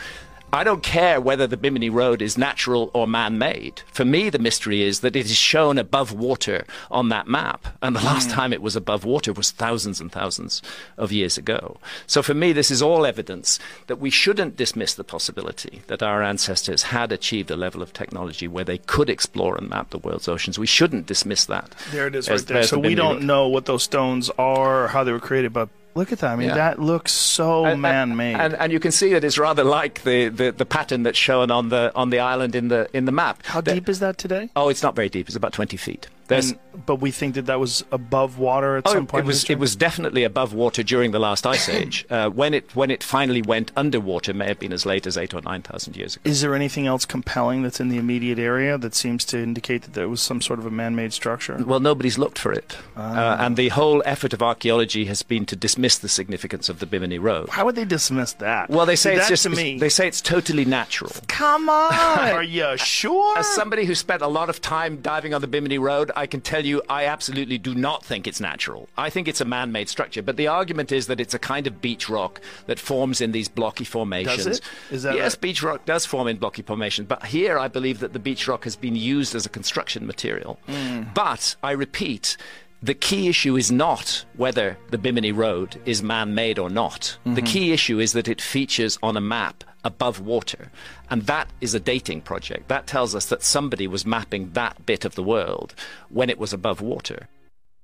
I 0.54 0.64
don't 0.64 0.82
care 0.82 1.18
whether 1.18 1.46
the 1.46 1.56
Bimini 1.56 1.88
Road 1.88 2.20
is 2.20 2.36
natural 2.36 2.90
or 2.92 3.06
man 3.06 3.38
made. 3.38 3.80
For 3.90 4.04
me, 4.04 4.28
the 4.28 4.38
mystery 4.38 4.82
is 4.82 5.00
that 5.00 5.16
it 5.16 5.24
is 5.24 5.34
shown 5.34 5.78
above 5.78 6.12
water 6.12 6.66
on 6.90 7.08
that 7.08 7.26
map. 7.26 7.68
And 7.80 7.96
the 7.96 8.04
last 8.04 8.28
Mm. 8.28 8.32
time 8.32 8.52
it 8.52 8.60
was 8.60 8.76
above 8.76 9.02
water 9.06 9.32
was 9.32 9.50
thousands 9.50 9.98
and 9.98 10.12
thousands 10.12 10.60
of 10.98 11.10
years 11.10 11.38
ago. 11.38 11.78
So 12.06 12.22
for 12.22 12.34
me, 12.34 12.52
this 12.52 12.70
is 12.70 12.82
all 12.82 13.06
evidence 13.06 13.58
that 13.86 13.96
we 13.96 14.10
shouldn't 14.10 14.58
dismiss 14.58 14.92
the 14.92 15.04
possibility 15.04 15.80
that 15.86 16.02
our 16.02 16.22
ancestors 16.22 16.82
had 16.84 17.12
achieved 17.12 17.50
a 17.50 17.56
level 17.56 17.80
of 17.80 17.94
technology 17.94 18.46
where 18.46 18.64
they 18.64 18.78
could 18.78 19.08
explore 19.08 19.56
and 19.56 19.70
map 19.70 19.88
the 19.88 19.98
world's 19.98 20.28
oceans. 20.28 20.58
We 20.58 20.66
shouldn't 20.66 21.06
dismiss 21.06 21.46
that. 21.46 21.74
There 21.92 22.06
it 22.08 22.14
is 22.14 22.28
right 22.28 22.38
there. 22.46 22.62
So 22.64 22.76
the 22.76 22.88
we 22.88 22.94
don't 22.94 23.14
Road. 23.16 23.22
know 23.24 23.48
what 23.48 23.64
those 23.64 23.84
stones 23.84 24.28
are 24.38 24.84
or 24.84 24.88
how 24.88 25.02
they 25.02 25.12
were 25.12 25.18
created, 25.20 25.54
but 25.54 25.70
look 25.94 26.12
at 26.12 26.18
that. 26.20 26.32
I 26.32 26.36
mean, 26.36 26.48
Yeah. 26.48 26.54
that 26.56 26.78
looks 26.78 27.12
so 27.12 27.76
man-made. 27.76 28.36
And, 28.36 28.54
and 28.54 28.72
you 28.72 28.80
can 28.80 28.92
see 28.92 29.12
that 29.12 29.24
it's 29.24 29.38
rather 29.38 29.64
like 29.64 30.02
the, 30.04 30.28
the, 30.28 30.52
the 30.52 30.64
pattern 30.66 31.02
that's 31.02 31.18
shown 31.18 31.50
on 31.50 31.68
the 31.68 31.92
on 31.94 32.10
the 32.10 32.18
island 32.18 32.54
in 32.54 32.68
the 32.68 32.88
in 32.92 33.04
the 33.04 33.12
map. 33.12 33.42
How 33.44 33.60
deep 33.60 33.88
is 33.88 34.00
that 34.00 34.18
today? 34.18 34.50
Oh, 34.56 34.68
it's 34.68 34.82
not 34.82 34.94
very 34.94 35.08
deep. 35.08 35.26
It's 35.28 35.36
about 35.36 35.52
20 35.52 35.76
feet. 35.76 36.08
There's, 36.32 36.50
And- 36.50 36.58
but 36.86 36.96
we 36.96 37.10
think 37.10 37.34
that 37.34 37.46
that 37.46 37.60
was 37.60 37.84
above 37.92 38.38
water 38.38 38.76
at 38.78 38.84
oh, 38.86 38.92
some 38.94 39.06
point. 39.06 39.24
it 39.24 39.26
was 39.26 39.44
it 39.50 39.58
was 39.58 39.76
definitely 39.76 40.24
above 40.24 40.54
water 40.54 40.82
during 40.82 41.10
the 41.12 41.18
last 41.18 41.46
ice 41.46 41.68
age. 41.80 42.06
Uh, 42.10 42.30
when 42.30 42.54
it 42.54 42.74
when 42.74 42.90
it 42.90 43.02
finally 43.04 43.42
went 43.42 43.70
underwater, 43.76 44.32
may 44.32 44.46
have 44.46 44.58
been 44.58 44.72
as 44.72 44.86
late 44.86 45.06
as 45.06 45.16
eight 45.18 45.34
or 45.34 45.42
nine 45.42 45.62
thousand 45.62 45.96
years 45.96 46.16
ago. 46.16 46.22
Is 46.30 46.40
there 46.40 46.54
anything 46.54 46.86
else 46.86 47.04
compelling 47.04 47.62
that's 47.62 47.78
in 47.80 47.88
the 47.90 47.98
immediate 47.98 48.38
area 48.38 48.78
that 48.78 48.94
seems 48.94 49.24
to 49.26 49.38
indicate 49.38 49.82
that 49.82 49.92
there 49.94 50.08
was 50.08 50.22
some 50.22 50.40
sort 50.40 50.58
of 50.58 50.66
a 50.66 50.70
man-made 50.70 51.12
structure? 51.12 51.62
Well, 51.64 51.80
nobody's 51.80 52.16
looked 52.18 52.38
for 52.38 52.52
it, 52.52 52.76
Ah. 52.96 53.02
uh, 53.40 53.44
and 53.46 53.56
the 53.56 53.68
whole 53.68 54.02
effort 54.06 54.32
of 54.32 54.42
archaeology 54.42 55.04
has 55.06 55.22
been 55.22 55.44
to 55.46 55.56
dismiss 55.56 55.98
the 55.98 56.08
significance 56.08 56.68
of 56.68 56.78
the 56.78 56.86
Bimini 56.86 57.18
Road. 57.18 57.50
How 57.50 57.64
would 57.66 57.74
they 57.76 57.84
dismiss 57.84 58.32
that? 58.34 58.70
Well, 58.70 58.86
they 58.86 58.96
say 58.96 59.14
See, 59.14 59.20
it's 59.20 59.28
just. 59.28 59.48
me. 59.50 59.78
They 59.78 59.88
say 59.90 60.08
it's 60.08 60.20
totally 60.22 60.64
natural. 60.64 61.12
Come 61.28 61.68
on, 61.68 61.92
are 62.38 62.42
you 62.42 62.76
sure? 62.78 63.36
As 63.38 63.46
somebody 63.48 63.84
who 63.84 63.94
spent 63.94 64.22
a 64.22 64.26
lot 64.28 64.48
of 64.48 64.60
time 64.62 65.00
diving 65.02 65.34
on 65.34 65.40
the 65.42 65.46
Bimini 65.46 65.78
Road, 65.78 66.10
I 66.16 66.21
can 66.26 66.40
tell 66.40 66.64
you 66.64 66.82
I 66.88 67.06
absolutely 67.06 67.58
do 67.58 67.74
not 67.74 68.04
think 68.04 68.26
it's 68.26 68.40
natural. 68.40 68.88
I 68.96 69.10
think 69.10 69.28
it's 69.28 69.40
a 69.40 69.44
man 69.44 69.72
made 69.72 69.88
structure. 69.88 70.22
But 70.22 70.36
the 70.36 70.46
argument 70.48 70.92
is 70.92 71.06
that 71.08 71.20
it's 71.20 71.34
a 71.34 71.38
kind 71.38 71.66
of 71.66 71.80
beach 71.80 72.08
rock 72.08 72.40
that 72.66 72.78
forms 72.78 73.20
in 73.20 73.32
these 73.32 73.48
blocky 73.48 73.84
formations. 73.84 74.44
Does 74.44 74.58
it? 74.58 74.64
Is 74.90 75.02
that 75.04 75.14
yes, 75.16 75.34
right? 75.34 75.40
beach 75.40 75.62
rock 75.62 75.84
does 75.84 76.06
form 76.06 76.28
in 76.28 76.36
blocky 76.38 76.62
formations. 76.62 77.08
But 77.08 77.26
here 77.26 77.58
I 77.58 77.68
believe 77.68 78.00
that 78.00 78.12
the 78.12 78.18
beach 78.18 78.46
rock 78.48 78.64
has 78.64 78.76
been 78.76 78.96
used 78.96 79.34
as 79.34 79.46
a 79.46 79.48
construction 79.48 80.06
material. 80.06 80.58
Mm. 80.68 81.14
But 81.14 81.56
I 81.62 81.72
repeat, 81.72 82.36
the 82.82 82.94
key 82.94 83.28
issue 83.28 83.56
is 83.56 83.70
not 83.70 84.24
whether 84.36 84.76
the 84.90 84.98
Bimini 84.98 85.30
Road 85.32 85.80
is 85.86 86.02
man 86.02 86.34
made 86.34 86.58
or 86.58 86.68
not. 86.68 87.16
The 87.24 87.40
Mhm. 87.42 87.46
key 87.46 87.72
issue 87.72 88.00
is 88.00 88.12
that 88.12 88.26
it 88.26 88.40
features 88.40 88.98
on 89.02 89.16
a 89.16 89.20
map 89.20 89.62
above 89.84 90.20
water. 90.20 90.70
And 91.10 91.22
that 91.22 91.48
is 91.60 91.74
a 91.74 91.80
dating 91.80 92.22
project. 92.22 92.68
That 92.68 92.86
tells 92.86 93.14
us 93.14 93.26
that 93.26 93.42
somebody 93.42 93.86
was 93.86 94.06
mapping 94.06 94.50
that 94.52 94.86
bit 94.86 95.04
of 95.04 95.14
the 95.14 95.22
world 95.22 95.74
when 96.08 96.30
it 96.30 96.38
was 96.38 96.52
above 96.52 96.80
water. 96.80 97.28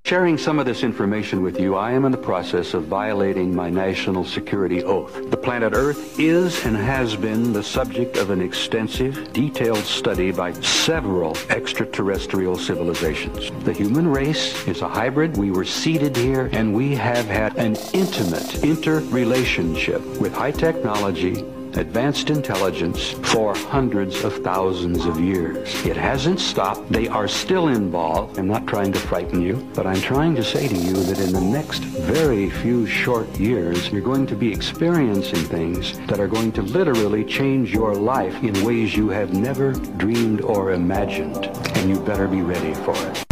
Sharing 0.09 0.39
some 0.39 0.59
of 0.59 0.65
this 0.65 0.85
information 0.85 1.43
with 1.43 1.61
you, 1.61 1.75
I 1.75 1.93
am 1.93 2.07
in 2.07 2.13
the 2.13 2.17
process 2.17 2.73
of 2.73 2.85
violating 2.85 3.55
my 3.55 3.69
national 3.69 4.25
security 4.25 4.83
oath. 4.83 5.31
The 5.31 5.37
planet 5.37 5.75
Earth 5.75 6.19
is 6.19 6.65
and 6.65 6.75
has 6.75 7.15
been 7.15 7.53
the 7.53 7.63
subject 7.63 8.17
of 8.17 8.31
an 8.31 8.41
extensive, 8.41 9.35
detailed 9.35 9.85
study 9.85 10.33
by 10.33 10.53
several 10.63 11.37
extraterrestrial 11.51 12.57
civilizations. 12.57 13.51
The 13.65 13.75
human 13.75 14.09
race 14.09 14.67
is 14.67 14.81
a 14.81 14.89
hybrid. 14.89 15.37
We 15.37 15.51
were 15.51 15.67
seeded 15.67 16.17
here, 16.17 16.49
and 16.53 16.73
we 16.73 16.95
have 16.95 17.27
had 17.27 17.55
an 17.59 17.77
intimate 17.93 18.65
interrelationship 18.65 20.01
with 20.19 20.33
high 20.33 20.53
technology, 20.53 21.45
advanced 21.79 22.29
intelligence 22.29 23.11
for 23.31 23.55
hundreds 23.55 24.25
of 24.25 24.35
thousands 24.43 25.07
of 25.07 25.21
years. 25.21 25.73
It 25.87 25.97
hasn't 25.97 26.41
stopped. 26.41 26.91
They 26.91 27.07
are 27.07 27.29
still 27.29 27.69
involved. 27.69 28.37
I'm 28.37 28.49
not 28.49 28.67
trying 28.67 28.93
to 28.93 28.99
frighten 28.99 29.41
you, 29.41 29.67
but 29.75 29.87
I'm 29.87 30.01
trying 30.01 30.35
to 30.35 30.43
say 30.43 30.67
to 30.67 30.75
you 30.75 30.93
that 30.95 31.21
in 31.21 31.33
the 31.33 31.41
next 31.41 31.85
very 31.85 32.51
few 32.51 32.85
short 32.85 33.29
years, 33.39 33.91
you're 33.93 34.03
going 34.03 34.27
to 34.27 34.35
be 34.35 34.53
experiencing 34.53 35.45
things 35.45 35.97
that 36.09 36.19
are 36.19 36.27
going 36.27 36.51
to 36.53 36.63
literally 36.63 37.25
change 37.25 37.73
your 37.73 37.95
life 37.95 38.35
in 38.43 38.65
ways 38.65 38.97
you 38.97 39.09
have 39.11 39.33
never 39.33 39.73
dreamed 39.73 40.41
or 40.41 40.73
imagined. 40.73 41.47
And 41.77 41.89
you 41.89 42.01
better 42.01 42.27
be 42.27 42.43
ready 42.43 42.75
for 42.75 42.97
it. 42.97 43.25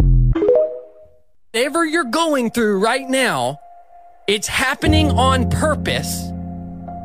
Whatever 1.53 1.85
you're 1.85 2.05
going 2.05 2.51
through 2.51 2.79
right 2.79 3.09
now, 3.09 3.59
it's 4.29 4.47
happening 4.47 5.11
on 5.11 5.51
purpose 5.51 6.31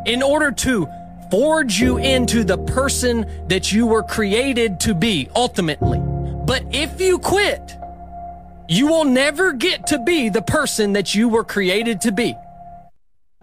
in 0.06 0.22
order 0.24 0.52
to 0.52 0.88
forge 1.32 1.80
you 1.80 1.98
into 1.98 2.44
the 2.44 2.58
person 2.58 3.26
that 3.48 3.72
you 3.72 3.88
were 3.88 4.04
created 4.04 4.82
to 4.82 4.94
be 4.94 5.30
ultimately. 5.34 6.00
But 6.46 6.64
if 6.72 7.00
you 7.00 7.20
quit, 7.20 7.78
you 8.68 8.88
will 8.88 9.06
never 9.06 9.54
get 9.54 9.88
to 9.88 10.00
be 10.00 10.28
the 10.28 10.42
person 10.42 10.92
that 10.94 11.16
you 11.16 11.30
were 11.30 11.46
created 11.46 12.02
to 12.02 12.12
be. 12.12 12.36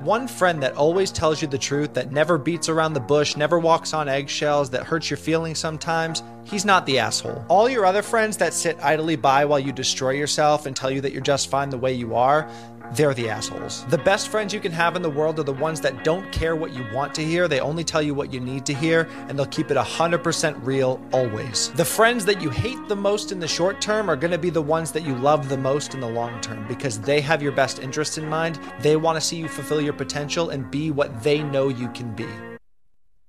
One 0.00 0.28
friend 0.28 0.62
that 0.62 0.76
always 0.76 1.10
tells 1.10 1.42
you 1.42 1.48
the 1.48 1.58
truth, 1.58 1.94
that 1.94 2.12
never 2.12 2.38
beats 2.38 2.68
around 2.68 2.92
the 2.92 3.00
bush, 3.00 3.36
never 3.36 3.58
walks 3.58 3.92
on 3.92 4.08
eggshells, 4.08 4.70
that 4.70 4.84
hurts 4.84 5.10
your 5.10 5.16
feelings 5.16 5.58
sometimes, 5.58 6.22
he's 6.44 6.64
not 6.64 6.86
the 6.86 7.00
asshole. 7.00 7.44
All 7.48 7.68
your 7.68 7.84
other 7.84 8.02
friends 8.02 8.36
that 8.36 8.54
sit 8.54 8.78
idly 8.80 9.16
by 9.16 9.44
while 9.44 9.58
you 9.58 9.72
destroy 9.72 10.10
yourself 10.10 10.66
and 10.66 10.76
tell 10.76 10.90
you 10.90 11.00
that 11.00 11.12
you're 11.12 11.20
just 11.20 11.50
fine 11.50 11.70
the 11.70 11.78
way 11.78 11.94
you 11.94 12.14
are, 12.14 12.48
they're 12.92 13.14
the 13.14 13.28
assholes. 13.28 13.84
The 13.86 13.98
best 13.98 14.28
friends 14.28 14.52
you 14.52 14.60
can 14.60 14.72
have 14.72 14.96
in 14.96 15.02
the 15.02 15.10
world 15.10 15.38
are 15.38 15.44
the 15.44 15.52
ones 15.52 15.80
that 15.82 16.04
don't 16.04 16.30
care 16.32 16.56
what 16.56 16.72
you 16.72 16.86
want 16.92 17.14
to 17.16 17.24
hear, 17.24 17.48
they 17.48 17.60
only 17.60 17.84
tell 17.84 18.02
you 18.02 18.14
what 18.14 18.32
you 18.32 18.40
need 18.40 18.64
to 18.66 18.74
hear, 18.74 19.08
and 19.28 19.38
they'll 19.38 19.46
keep 19.46 19.70
it 19.70 19.76
100% 19.76 20.64
real 20.64 21.00
always. 21.12 21.70
The 21.72 21.84
friends 21.84 22.24
that 22.24 22.40
you 22.40 22.50
hate 22.50 22.78
the 22.88 22.96
most 22.96 23.32
in 23.32 23.40
the 23.40 23.48
short 23.48 23.80
term 23.80 24.08
are 24.08 24.16
going 24.16 24.30
to 24.30 24.38
be 24.38 24.50
the 24.50 24.62
ones 24.62 24.92
that 24.92 25.04
you 25.04 25.14
love 25.16 25.48
the 25.48 25.58
most 25.58 25.94
in 25.94 26.00
the 26.00 26.08
long 26.08 26.40
term 26.40 26.66
because 26.68 26.98
they 26.98 27.20
have 27.20 27.42
your 27.42 27.52
best 27.52 27.78
interests 27.78 28.18
in 28.18 28.26
mind. 28.28 28.58
They 28.80 28.96
want 28.96 29.16
to 29.16 29.20
see 29.20 29.36
you 29.36 29.48
fulfill 29.48 29.80
your 29.80 29.92
potential 29.92 30.50
and 30.50 30.70
be 30.70 30.90
what 30.90 31.22
they 31.22 31.42
know 31.42 31.68
you 31.68 31.88
can 31.88 32.14
be. 32.14 32.28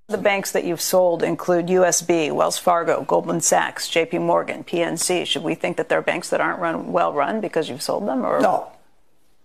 The 0.07 0.17
banks 0.17 0.51
that 0.53 0.63
you've 0.63 0.81
sold 0.81 1.21
include 1.21 1.67
USB, 1.67 2.31
Wells 2.31 2.57
Fargo, 2.57 3.03
Goldman 3.03 3.41
Sachs, 3.41 3.87
JP 3.87 4.21
Morgan, 4.21 4.63
PNC. 4.63 5.27
Should 5.27 5.43
we 5.43 5.53
think 5.53 5.77
that 5.77 5.87
they're 5.87 6.01
banks 6.01 6.29
that 6.29 6.41
aren't 6.41 6.59
run 6.59 6.91
well 6.91 7.13
run 7.13 7.41
because 7.41 7.69
you've 7.69 7.83
sold 7.83 8.07
them 8.07 8.25
or 8.25 8.41
No. 8.41 8.71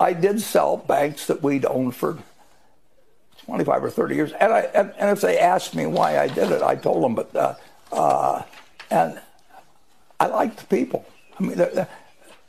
I 0.04 0.12
did 0.12 0.40
sell 0.40 0.76
banks 0.76 1.26
that 1.28 1.42
we'd 1.42 1.64
owned 1.64 1.96
for 1.96 2.18
25 3.46 3.84
or 3.84 3.90
30 3.90 4.14
years. 4.14 4.32
And, 4.32 4.52
I, 4.52 4.60
and, 4.74 4.92
and 4.98 5.10
if 5.10 5.22
they 5.22 5.38
asked 5.38 5.74
me 5.74 5.86
why 5.86 6.18
I 6.18 6.28
did 6.28 6.52
it, 6.52 6.62
I 6.62 6.76
told 6.76 7.02
them. 7.02 7.14
But, 7.14 7.34
uh, 7.34 7.54
uh, 7.90 8.42
and 8.90 9.18
I 10.20 10.26
like 10.26 10.56
the 10.56 10.66
people. 10.66 11.06
I 11.38 11.42
mean, 11.42 11.56
they're- 11.56 11.70
they're- 11.74 11.88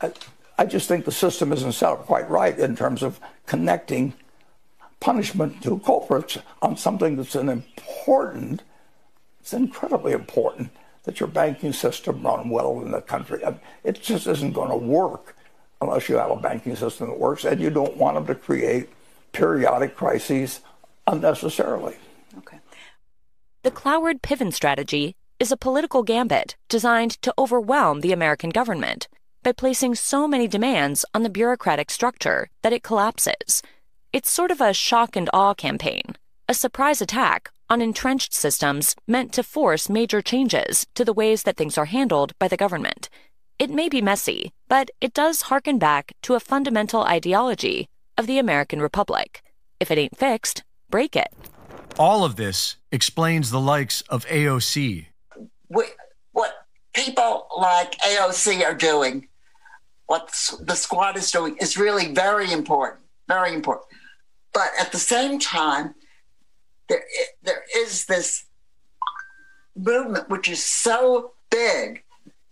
I, 0.01 0.11
I 0.57 0.65
just 0.65 0.87
think 0.89 1.05
the 1.05 1.11
system 1.11 1.53
isn't 1.53 1.71
set 1.71 1.89
up 1.91 2.05
quite 2.05 2.29
right 2.29 2.57
in 2.59 2.75
terms 2.75 3.01
of 3.03 3.19
connecting 3.45 4.13
punishment 4.99 5.61
to 5.63 5.79
culprits 5.79 6.37
on 6.61 6.75
something 6.75 7.15
that's 7.15 7.35
an 7.35 7.47
important, 7.49 8.63
it's 9.39 9.53
incredibly 9.53 10.11
important 10.11 10.71
that 11.03 11.19
your 11.19 11.27
banking 11.29 11.71
system 11.71 12.21
run 12.23 12.49
well 12.49 12.81
in 12.81 12.91
the 12.91 13.01
country. 13.01 13.45
I 13.45 13.51
mean, 13.51 13.59
It 13.83 14.01
just 14.01 14.27
isn't 14.27 14.53
going 14.53 14.69
to 14.71 14.75
work 14.77 15.34
unless 15.81 16.09
you 16.09 16.17
have 16.17 16.31
a 16.31 16.35
banking 16.35 16.75
system 16.75 17.07
that 17.07 17.19
works, 17.19 17.45
and 17.45 17.61
you 17.61 17.69
don't 17.69 17.97
want 17.97 18.15
them 18.15 18.25
to 18.27 18.35
create 18.35 18.89
periodic 19.31 19.95
crises 19.95 20.61
unnecessarily. 21.07 21.95
Okay. 22.37 22.59
The 23.63 23.71
Cloward 23.71 24.21
Piven 24.21 24.53
strategy 24.53 25.15
is 25.39 25.51
a 25.51 25.57
political 25.57 26.03
gambit 26.03 26.55
designed 26.69 27.21
to 27.21 27.33
overwhelm 27.37 28.01
the 28.01 28.13
American 28.13 28.49
government 28.49 29.07
by 29.43 29.51
placing 29.51 29.95
so 29.95 30.27
many 30.27 30.47
demands 30.47 31.05
on 31.13 31.23
the 31.23 31.29
bureaucratic 31.29 31.91
structure 31.91 32.49
that 32.61 32.73
it 32.73 32.83
collapses. 32.83 33.61
It's 34.13 34.29
sort 34.29 34.49
of 34.49 34.61
a 34.61 34.73
shock 34.73 35.15
and 35.15 35.29
awe 35.33 35.53
campaign, 35.53 36.15
a 36.47 36.53
surprise 36.53 37.01
attack 37.01 37.51
on 37.69 37.81
entrenched 37.81 38.33
systems 38.33 38.95
meant 39.07 39.33
to 39.33 39.43
force 39.43 39.89
major 39.89 40.21
changes 40.21 40.87
to 40.95 41.03
the 41.03 41.13
ways 41.13 41.43
that 41.43 41.57
things 41.57 41.77
are 41.77 41.85
handled 41.85 42.37
by 42.39 42.47
the 42.47 42.57
government. 42.57 43.09
It 43.57 43.69
may 43.69 43.87
be 43.87 44.01
messy, 44.01 44.51
but 44.67 44.91
it 44.99 45.13
does 45.13 45.43
harken 45.43 45.77
back 45.77 46.11
to 46.23 46.33
a 46.33 46.41
fundamental 46.41 47.03
ideology 47.03 47.87
of 48.17 48.27
the 48.27 48.37
American 48.37 48.81
Republic. 48.81 49.41
If 49.79 49.89
it 49.89 49.97
ain't 49.97 50.17
fixed, 50.17 50.63
break 50.89 51.15
it. 51.15 51.29
All 51.97 52.25
of 52.25 52.35
this 52.35 52.75
explains 52.91 53.51
the 53.51 53.61
likes 53.61 54.01
of 54.09 54.25
AOC. 54.25 55.05
we, 55.69 55.83
what 56.33 56.67
people 56.93 57.47
like 57.57 57.97
AOC 57.99 58.61
are 58.65 58.73
doing, 58.73 59.29
what 60.07 60.27
the 60.59 60.75
squad 60.75 61.15
is 61.15 61.31
doing, 61.31 61.55
is 61.61 61.77
really 61.77 62.13
very 62.13 62.51
important, 62.51 62.99
very 63.29 63.53
important. 63.53 63.87
But 64.53 64.67
at 64.77 64.91
the 64.91 64.99
same 64.99 65.39
time, 65.39 65.95
there 66.89 67.03
there 67.41 67.63
is 67.77 68.05
this 68.05 68.43
movement 69.77 70.29
which 70.29 70.49
is 70.49 70.63
so 70.63 71.31
big. 71.49 72.03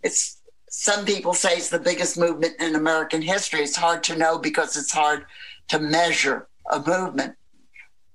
It's 0.02 0.38
some 0.76 1.06
people 1.06 1.34
say 1.34 1.56
it's 1.56 1.70
the 1.70 1.78
biggest 1.78 2.18
movement 2.18 2.60
in 2.60 2.74
American 2.74 3.22
history. 3.22 3.60
It's 3.60 3.76
hard 3.76 4.02
to 4.04 4.18
know 4.18 4.38
because 4.38 4.76
it's 4.76 4.92
hard 4.92 5.24
to 5.68 5.78
measure 5.78 6.48
a 6.70 6.80
movement, 6.80 7.36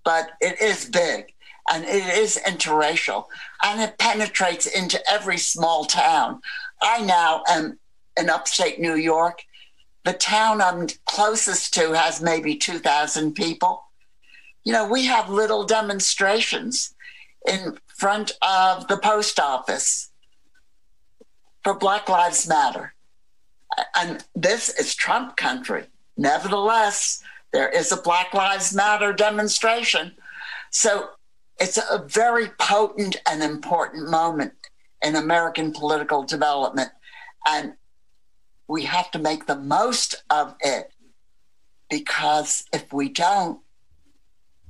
but 0.04 0.32
it 0.42 0.62
is 0.62 0.84
big 0.86 1.34
and 1.72 1.86
it 1.86 2.06
is 2.06 2.38
interracial 2.46 3.26
and 3.64 3.82
it 3.82 3.98
penetrates 3.98 4.66
into 4.66 5.02
every 5.10 5.38
small 5.38 5.86
town. 5.86 6.42
I 6.82 7.02
now 7.02 7.44
am 7.48 7.80
in 8.20 8.30
upstate 8.30 8.80
New 8.80 8.96
York. 8.96 9.42
The 10.04 10.14
town 10.14 10.62
I'm 10.62 10.88
closest 11.06 11.74
to 11.76 11.94
has 11.94 12.22
maybe 12.22 12.56
2,000 12.56 13.34
people. 13.36 13.84
You 14.66 14.74
know, 14.74 14.88
we 14.88 15.06
have 15.06 15.30
little 15.30 15.64
demonstrations 15.64 16.94
in 17.48 17.80
front 17.88 18.34
of 18.42 18.88
the 18.90 18.98
post 18.98 19.40
office 19.40 20.09
for 21.64 21.74
Black 21.74 22.10
Lives 22.10 22.48
Matter. 22.48 22.94
And 23.96 24.24
this 24.36 24.70
is 24.70 24.96
Trump 24.96 25.38
country. 25.38 25.86
Nevertheless, 26.18 27.24
there 27.52 27.70
is 27.70 27.92
a 27.92 28.02
Black 28.02 28.34
Lives 28.34 28.74
Matter 28.74 29.14
demonstration. 29.14 30.14
So 30.72 31.10
it's 31.60 31.78
a 31.78 32.06
very 32.08 32.48
potent 32.60 33.18
and 33.30 33.44
important 33.44 34.10
moment 34.10 34.54
in 35.02 35.16
American 35.16 35.72
political 35.72 36.24
development. 36.24 36.90
And 37.48 37.74
we 38.68 38.84
have 38.84 39.12
to 39.12 39.20
make 39.20 39.46
the 39.46 39.56
most 39.56 40.24
of 40.30 40.56
it 40.62 40.92
because 41.90 42.66
if 42.72 42.94
we 42.94 43.10
don't, 43.10 43.60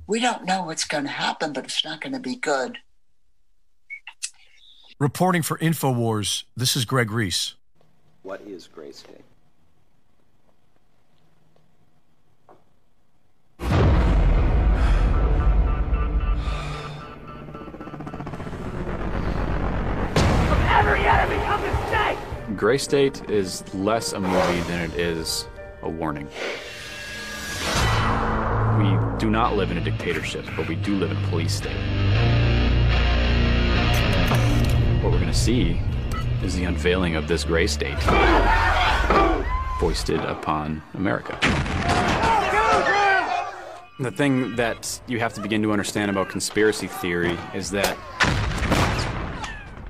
we 0.06 0.20
don't 0.20 0.44
know 0.44 0.64
what's 0.64 0.84
going 0.84 1.04
to 1.04 1.10
happen, 1.10 1.52
but 1.52 1.64
it's 1.64 1.84
not 1.84 2.00
going 2.00 2.14
to 2.14 2.20
be 2.20 2.34
good. 2.34 2.78
Reporting 5.00 5.40
for 5.40 5.56
InfoWars, 5.56 6.44
this 6.54 6.76
is 6.76 6.84
Greg 6.84 7.10
Reese. 7.10 7.54
What 8.22 8.42
is 8.42 8.66
Gray 8.66 8.92
State? 8.92 9.24
Every 20.68 21.00
enemy 21.00 21.42
of 21.46 21.62
the 21.62 21.86
state! 21.86 22.18
Gray 22.58 22.76
State 22.76 23.30
is 23.30 23.64
less 23.72 24.12
a 24.12 24.20
movie 24.20 24.60
than 24.68 24.82
it 24.82 24.98
is 24.98 25.48
a 25.80 25.88
warning. 25.88 26.26
We 28.76 29.18
do 29.18 29.30
not 29.30 29.56
live 29.56 29.70
in 29.70 29.78
a 29.78 29.82
dictatorship, 29.82 30.44
but 30.58 30.68
we 30.68 30.74
do 30.74 30.94
live 30.96 31.10
in 31.10 31.16
a 31.16 31.28
police 31.28 31.54
state. 31.54 32.49
What 35.00 35.12
we're 35.12 35.18
going 35.18 35.32
to 35.32 35.38
see 35.38 35.80
is 36.42 36.54
the 36.54 36.64
unveiling 36.64 37.16
of 37.16 37.26
this 37.26 37.42
gray 37.42 37.66
state 37.66 37.98
foisted 39.78 40.20
upon 40.20 40.82
America. 40.92 41.38
The 43.98 44.10
thing 44.10 44.56
that 44.56 45.00
you 45.06 45.18
have 45.18 45.32
to 45.34 45.40
begin 45.40 45.62
to 45.62 45.72
understand 45.72 46.10
about 46.10 46.28
conspiracy 46.28 46.86
theory 46.86 47.38
is 47.54 47.70
that 47.70 47.96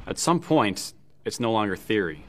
at 0.07 0.17
some 0.17 0.39
point, 0.39 0.95
it's 1.25 1.41
no 1.41 1.51
longer 1.51 1.75
theory. 1.75 2.25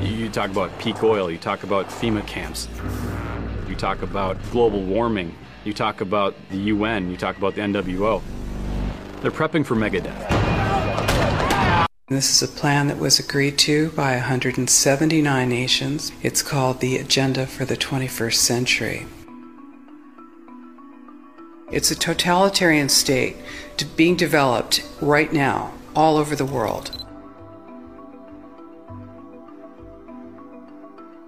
You 0.00 0.16
you 0.16 0.30
talk 0.30 0.48
about 0.48 0.78
peak 0.78 1.02
oil, 1.02 1.30
you 1.30 1.36
talk 1.36 1.62
about 1.62 1.90
FEMA 1.90 2.26
camps, 2.26 2.68
you 3.68 3.74
talk 3.74 4.00
about 4.00 4.38
global 4.50 4.80
warming, 4.82 5.36
you 5.66 5.74
talk 5.74 6.00
about 6.00 6.34
the 6.48 6.56
UN, 6.56 7.10
you 7.10 7.18
talk 7.18 7.36
about 7.36 7.54
the 7.54 7.60
NWO. 7.60 8.22
They're 9.20 9.30
prepping 9.30 9.66
for 9.66 9.76
megadeath. 9.76 10.40
This 12.08 12.30
is 12.30 12.42
a 12.42 12.52
plan 12.52 12.88
that 12.88 12.98
was 12.98 13.18
agreed 13.18 13.58
to 13.58 13.90
by 13.90 14.16
179 14.16 15.48
nations. 15.48 16.10
It's 16.22 16.42
called 16.42 16.80
the 16.80 16.96
Agenda 16.96 17.46
for 17.46 17.64
the 17.64 17.76
21st 17.76 18.34
Century. 18.34 19.06
It's 21.70 21.90
a 21.90 21.94
totalitarian 21.94 22.88
state 22.88 23.36
being 23.96 24.16
developed 24.16 24.84
right 25.00 25.32
now 25.32 25.72
all 25.94 26.16
over 26.16 26.34
the 26.34 26.44
world. 26.44 26.90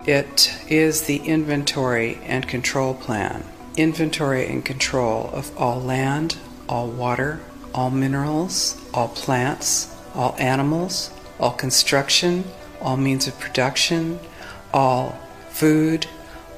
It 0.05 0.53
is 0.69 1.03
the 1.03 1.19
inventory 1.19 2.19
and 2.25 2.49
control 2.49 2.95
plan. 2.95 3.45
Inventory 3.77 4.47
and 4.49 4.65
control 4.65 5.31
of 5.33 5.57
all 5.57 5.81
land, 5.81 6.39
all 6.69 6.89
water, 6.89 7.41
all 7.75 7.91
minerals, 7.91 8.81
all 8.93 9.09
plants, 9.09 9.95
all 10.15 10.35
animals, 10.39 11.11
all 11.39 11.53
construction, 11.53 12.45
all 12.81 12.97
means 12.97 13.27
of 13.27 13.39
production, 13.39 14.19
all 14.73 15.19
food, 15.51 16.07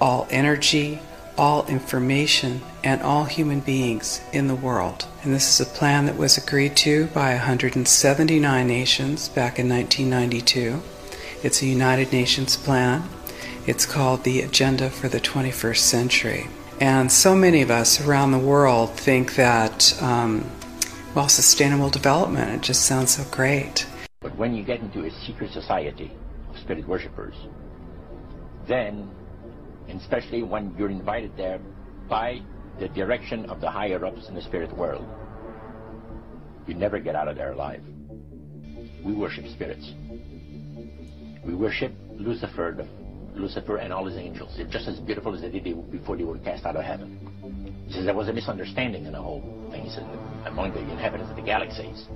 all 0.00 0.26
energy, 0.30 1.00
all 1.36 1.66
information, 1.66 2.62
and 2.82 3.02
all 3.02 3.24
human 3.24 3.60
beings 3.60 4.20
in 4.32 4.46
the 4.46 4.54
world. 4.54 5.06
And 5.22 5.34
this 5.34 5.48
is 5.48 5.66
a 5.66 5.70
plan 5.70 6.06
that 6.06 6.16
was 6.16 6.36
agreed 6.36 6.76
to 6.78 7.06
by 7.08 7.32
179 7.32 8.66
nations 8.66 9.28
back 9.28 9.58
in 9.58 9.68
1992. 9.68 10.80
It's 11.42 11.62
a 11.62 11.66
United 11.66 12.12
Nations 12.12 12.56
plan. 12.56 13.08
It's 13.66 13.86
called 13.86 14.24
the 14.24 14.40
Agenda 14.40 14.90
for 14.90 15.08
the 15.08 15.20
21st 15.20 15.78
Century. 15.78 16.48
And 16.80 17.10
so 17.10 17.34
many 17.34 17.62
of 17.62 17.70
us 17.70 18.00
around 18.00 18.32
the 18.32 18.38
world 18.38 18.90
think 18.90 19.36
that, 19.36 20.00
um, 20.02 20.50
well, 21.14 21.28
sustainable 21.28 21.90
development, 21.90 22.50
it 22.50 22.62
just 22.62 22.86
sounds 22.86 23.16
so 23.16 23.24
great. 23.30 23.86
But 24.20 24.36
when 24.36 24.54
you 24.54 24.64
get 24.64 24.80
into 24.80 25.04
a 25.04 25.10
secret 25.26 25.52
society 25.52 26.12
of 26.50 26.58
spirit 26.58 26.88
worshippers, 26.88 27.34
then, 28.66 29.10
and 29.88 30.00
especially 30.00 30.42
when 30.42 30.74
you're 30.76 30.90
invited 30.90 31.36
there 31.36 31.60
by 32.08 32.40
the 32.80 32.88
direction 32.88 33.46
of 33.46 33.60
the 33.60 33.70
higher 33.70 34.04
ups 34.04 34.28
in 34.28 34.34
the 34.34 34.42
spirit 34.42 34.76
world, 34.76 35.06
you 36.66 36.74
never 36.74 36.98
get 36.98 37.14
out 37.14 37.28
of 37.28 37.36
there 37.36 37.52
alive. 37.52 37.82
We 39.04 39.12
worship 39.12 39.46
spirits. 39.48 39.92
We 41.44 41.54
worship 41.54 41.92
Lucifer, 42.16 42.74
the, 42.76 43.03
Lucifer 43.34 43.76
and 43.78 43.92
all 43.92 44.04
his 44.06 44.16
angels. 44.16 44.54
They're 44.56 44.66
just 44.66 44.88
as 44.88 44.98
beautiful 45.00 45.34
as 45.34 45.40
they 45.40 45.50
did 45.50 45.90
before 45.90 46.16
they 46.16 46.24
were 46.24 46.38
cast 46.38 46.64
out 46.64 46.76
of 46.76 46.84
heaven. 46.84 47.18
He 47.86 47.92
says 47.92 48.04
there 48.04 48.14
was 48.14 48.28
a 48.28 48.32
misunderstanding 48.32 49.06
in 49.06 49.12
the 49.12 49.20
whole 49.20 49.42
thing. 49.70 49.82
He 49.82 49.90
says 49.90 50.04
among 50.46 50.72
the 50.72 50.80
inhabitants 50.80 51.30
of 51.30 51.36
the 51.36 51.42
galaxies. 51.42 52.06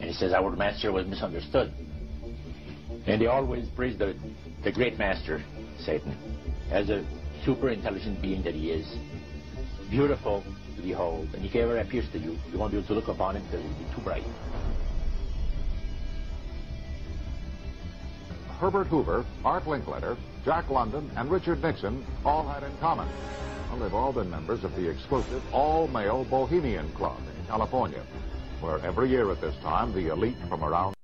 And 0.00 0.08
he 0.10 0.12
says 0.12 0.32
our 0.32 0.50
master 0.50 0.92
was 0.92 1.06
misunderstood. 1.06 1.72
And 3.06 3.20
they 3.20 3.26
always 3.26 3.68
praise 3.76 3.98
the, 3.98 4.16
the 4.62 4.72
great 4.72 4.98
master, 4.98 5.42
Satan, 5.78 6.16
as 6.70 6.88
a 6.90 7.04
super 7.44 7.68
intelligent 7.68 8.22
being 8.22 8.42
that 8.44 8.54
he 8.54 8.70
is. 8.70 8.86
Beautiful 9.90 10.42
to 10.76 10.82
behold. 10.82 11.28
And 11.34 11.44
if 11.44 11.52
he 11.52 11.60
ever 11.60 11.78
appears 11.78 12.06
to 12.12 12.18
you, 12.18 12.36
you 12.50 12.58
won't 12.58 12.72
be 12.72 12.78
able 12.78 12.88
to 12.88 12.94
look 12.94 13.08
upon 13.08 13.36
him 13.36 13.44
because 13.44 13.62
he 13.62 13.68
will 13.68 13.78
be 13.78 13.94
too 13.94 14.02
bright. 14.02 14.24
Herbert 18.60 18.86
Hoover, 18.86 19.24
Art 19.44 19.64
Linkletter, 19.64 20.16
Jack 20.44 20.70
London, 20.70 21.10
and 21.16 21.30
Richard 21.30 21.62
Nixon 21.62 22.04
all 22.24 22.46
had 22.46 22.62
in 22.62 22.76
common. 22.78 23.08
Well, 23.70 23.80
they've 23.80 23.94
all 23.94 24.12
been 24.12 24.30
members 24.30 24.62
of 24.62 24.74
the 24.76 24.88
exclusive 24.88 25.42
all-male 25.52 26.24
Bohemian 26.24 26.88
Club 26.92 27.18
in 27.38 27.46
California, 27.46 28.02
where 28.60 28.78
every 28.80 29.10
year 29.10 29.30
at 29.30 29.40
this 29.40 29.56
time 29.56 29.92
the 29.92 30.12
elite 30.12 30.36
from 30.48 30.62
around 30.62 30.94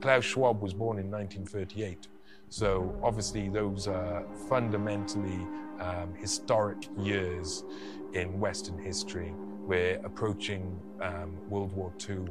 Klaus 0.00 0.24
Schwab 0.24 0.62
was 0.62 0.72
born 0.72 0.98
in 0.98 1.10
1938. 1.10 2.06
So 2.48 2.98
obviously 3.02 3.48
those 3.48 3.88
are 3.88 4.24
fundamentally 4.48 5.46
um, 5.80 6.14
historic 6.14 6.88
years 6.98 7.64
in 8.12 8.38
Western 8.40 8.78
history. 8.78 9.32
We're 9.66 10.00
approaching 10.04 10.80
um, 11.02 11.36
World 11.48 11.72
War 11.72 11.92
II. 12.08 12.26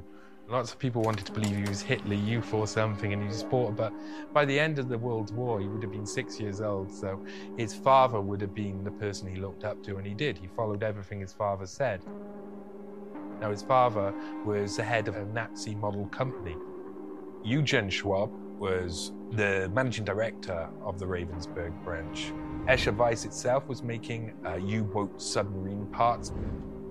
Lots 0.47 0.71
of 0.71 0.79
people 0.79 1.01
wanted 1.01 1.25
to 1.25 1.31
believe 1.31 1.55
he 1.55 1.67
was 1.67 1.81
Hitler 1.81 2.13
youth 2.15 2.53
or 2.53 2.67
something 2.67 3.11
and 3.13 3.21
he 3.21 3.27
was 3.27 3.39
sport, 3.39 3.75
but 3.75 3.91
by 4.31 4.45
the 4.45 4.57
end 4.59 4.77
of 4.77 4.89
the 4.89 4.97
World 4.97 5.35
War, 5.35 5.59
he 5.59 5.67
would 5.67 5.81
have 5.81 5.91
been 5.91 6.05
six 6.05 6.39
years 6.39 6.61
old. 6.61 6.93
So 6.93 7.19
his 7.57 7.73
father 7.73 8.21
would 8.21 8.41
have 8.41 8.53
been 8.53 8.83
the 8.83 8.91
person 8.91 9.27
he 9.27 9.41
looked 9.41 9.63
up 9.63 9.83
to, 9.83 9.97
and 9.97 10.05
he 10.05 10.13
did. 10.13 10.37
He 10.37 10.47
followed 10.47 10.83
everything 10.83 11.19
his 11.19 11.33
father 11.33 11.65
said. 11.65 12.01
Now, 13.41 13.49
his 13.49 13.63
father 13.63 14.13
was 14.45 14.77
the 14.77 14.83
head 14.83 15.07
of 15.07 15.15
a 15.15 15.25
Nazi 15.25 15.73
model 15.75 16.05
company. 16.07 16.55
Eugen 17.43 17.89
Schwab 17.89 18.31
was 18.57 19.11
the 19.31 19.69
managing 19.73 20.05
director 20.05 20.69
of 20.83 20.99
the 20.99 21.05
Ravensburg 21.05 21.83
branch. 21.83 22.31
Escher 22.67 22.95
Wyss 22.95 23.25
itself 23.25 23.67
was 23.67 23.83
making 23.83 24.33
uh, 24.45 24.55
U-boat 24.55 25.21
submarine 25.21 25.85
parts, 25.87 26.31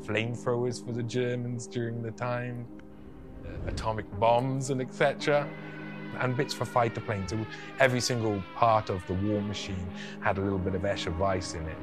flamethrowers 0.02 0.84
for 0.84 0.92
the 0.92 1.02
Germans 1.02 1.66
during 1.66 2.02
the 2.02 2.10
time, 2.12 2.66
uh, 3.44 3.70
atomic 3.70 4.06
bombs 4.18 4.70
and 4.70 4.80
etc. 4.80 5.48
And 6.20 6.36
bits 6.36 6.54
for 6.54 6.64
fighter 6.64 7.00
planes. 7.00 7.32
Every 7.80 8.00
single 8.00 8.42
part 8.54 8.88
of 8.88 9.04
the 9.06 9.14
war 9.14 9.40
machine 9.40 9.88
had 10.20 10.38
a 10.38 10.40
little 10.40 10.58
bit 10.58 10.74
of 10.74 10.82
Escher 10.82 11.16
Wyss 11.18 11.54
in 11.54 11.66
it. 11.66 11.78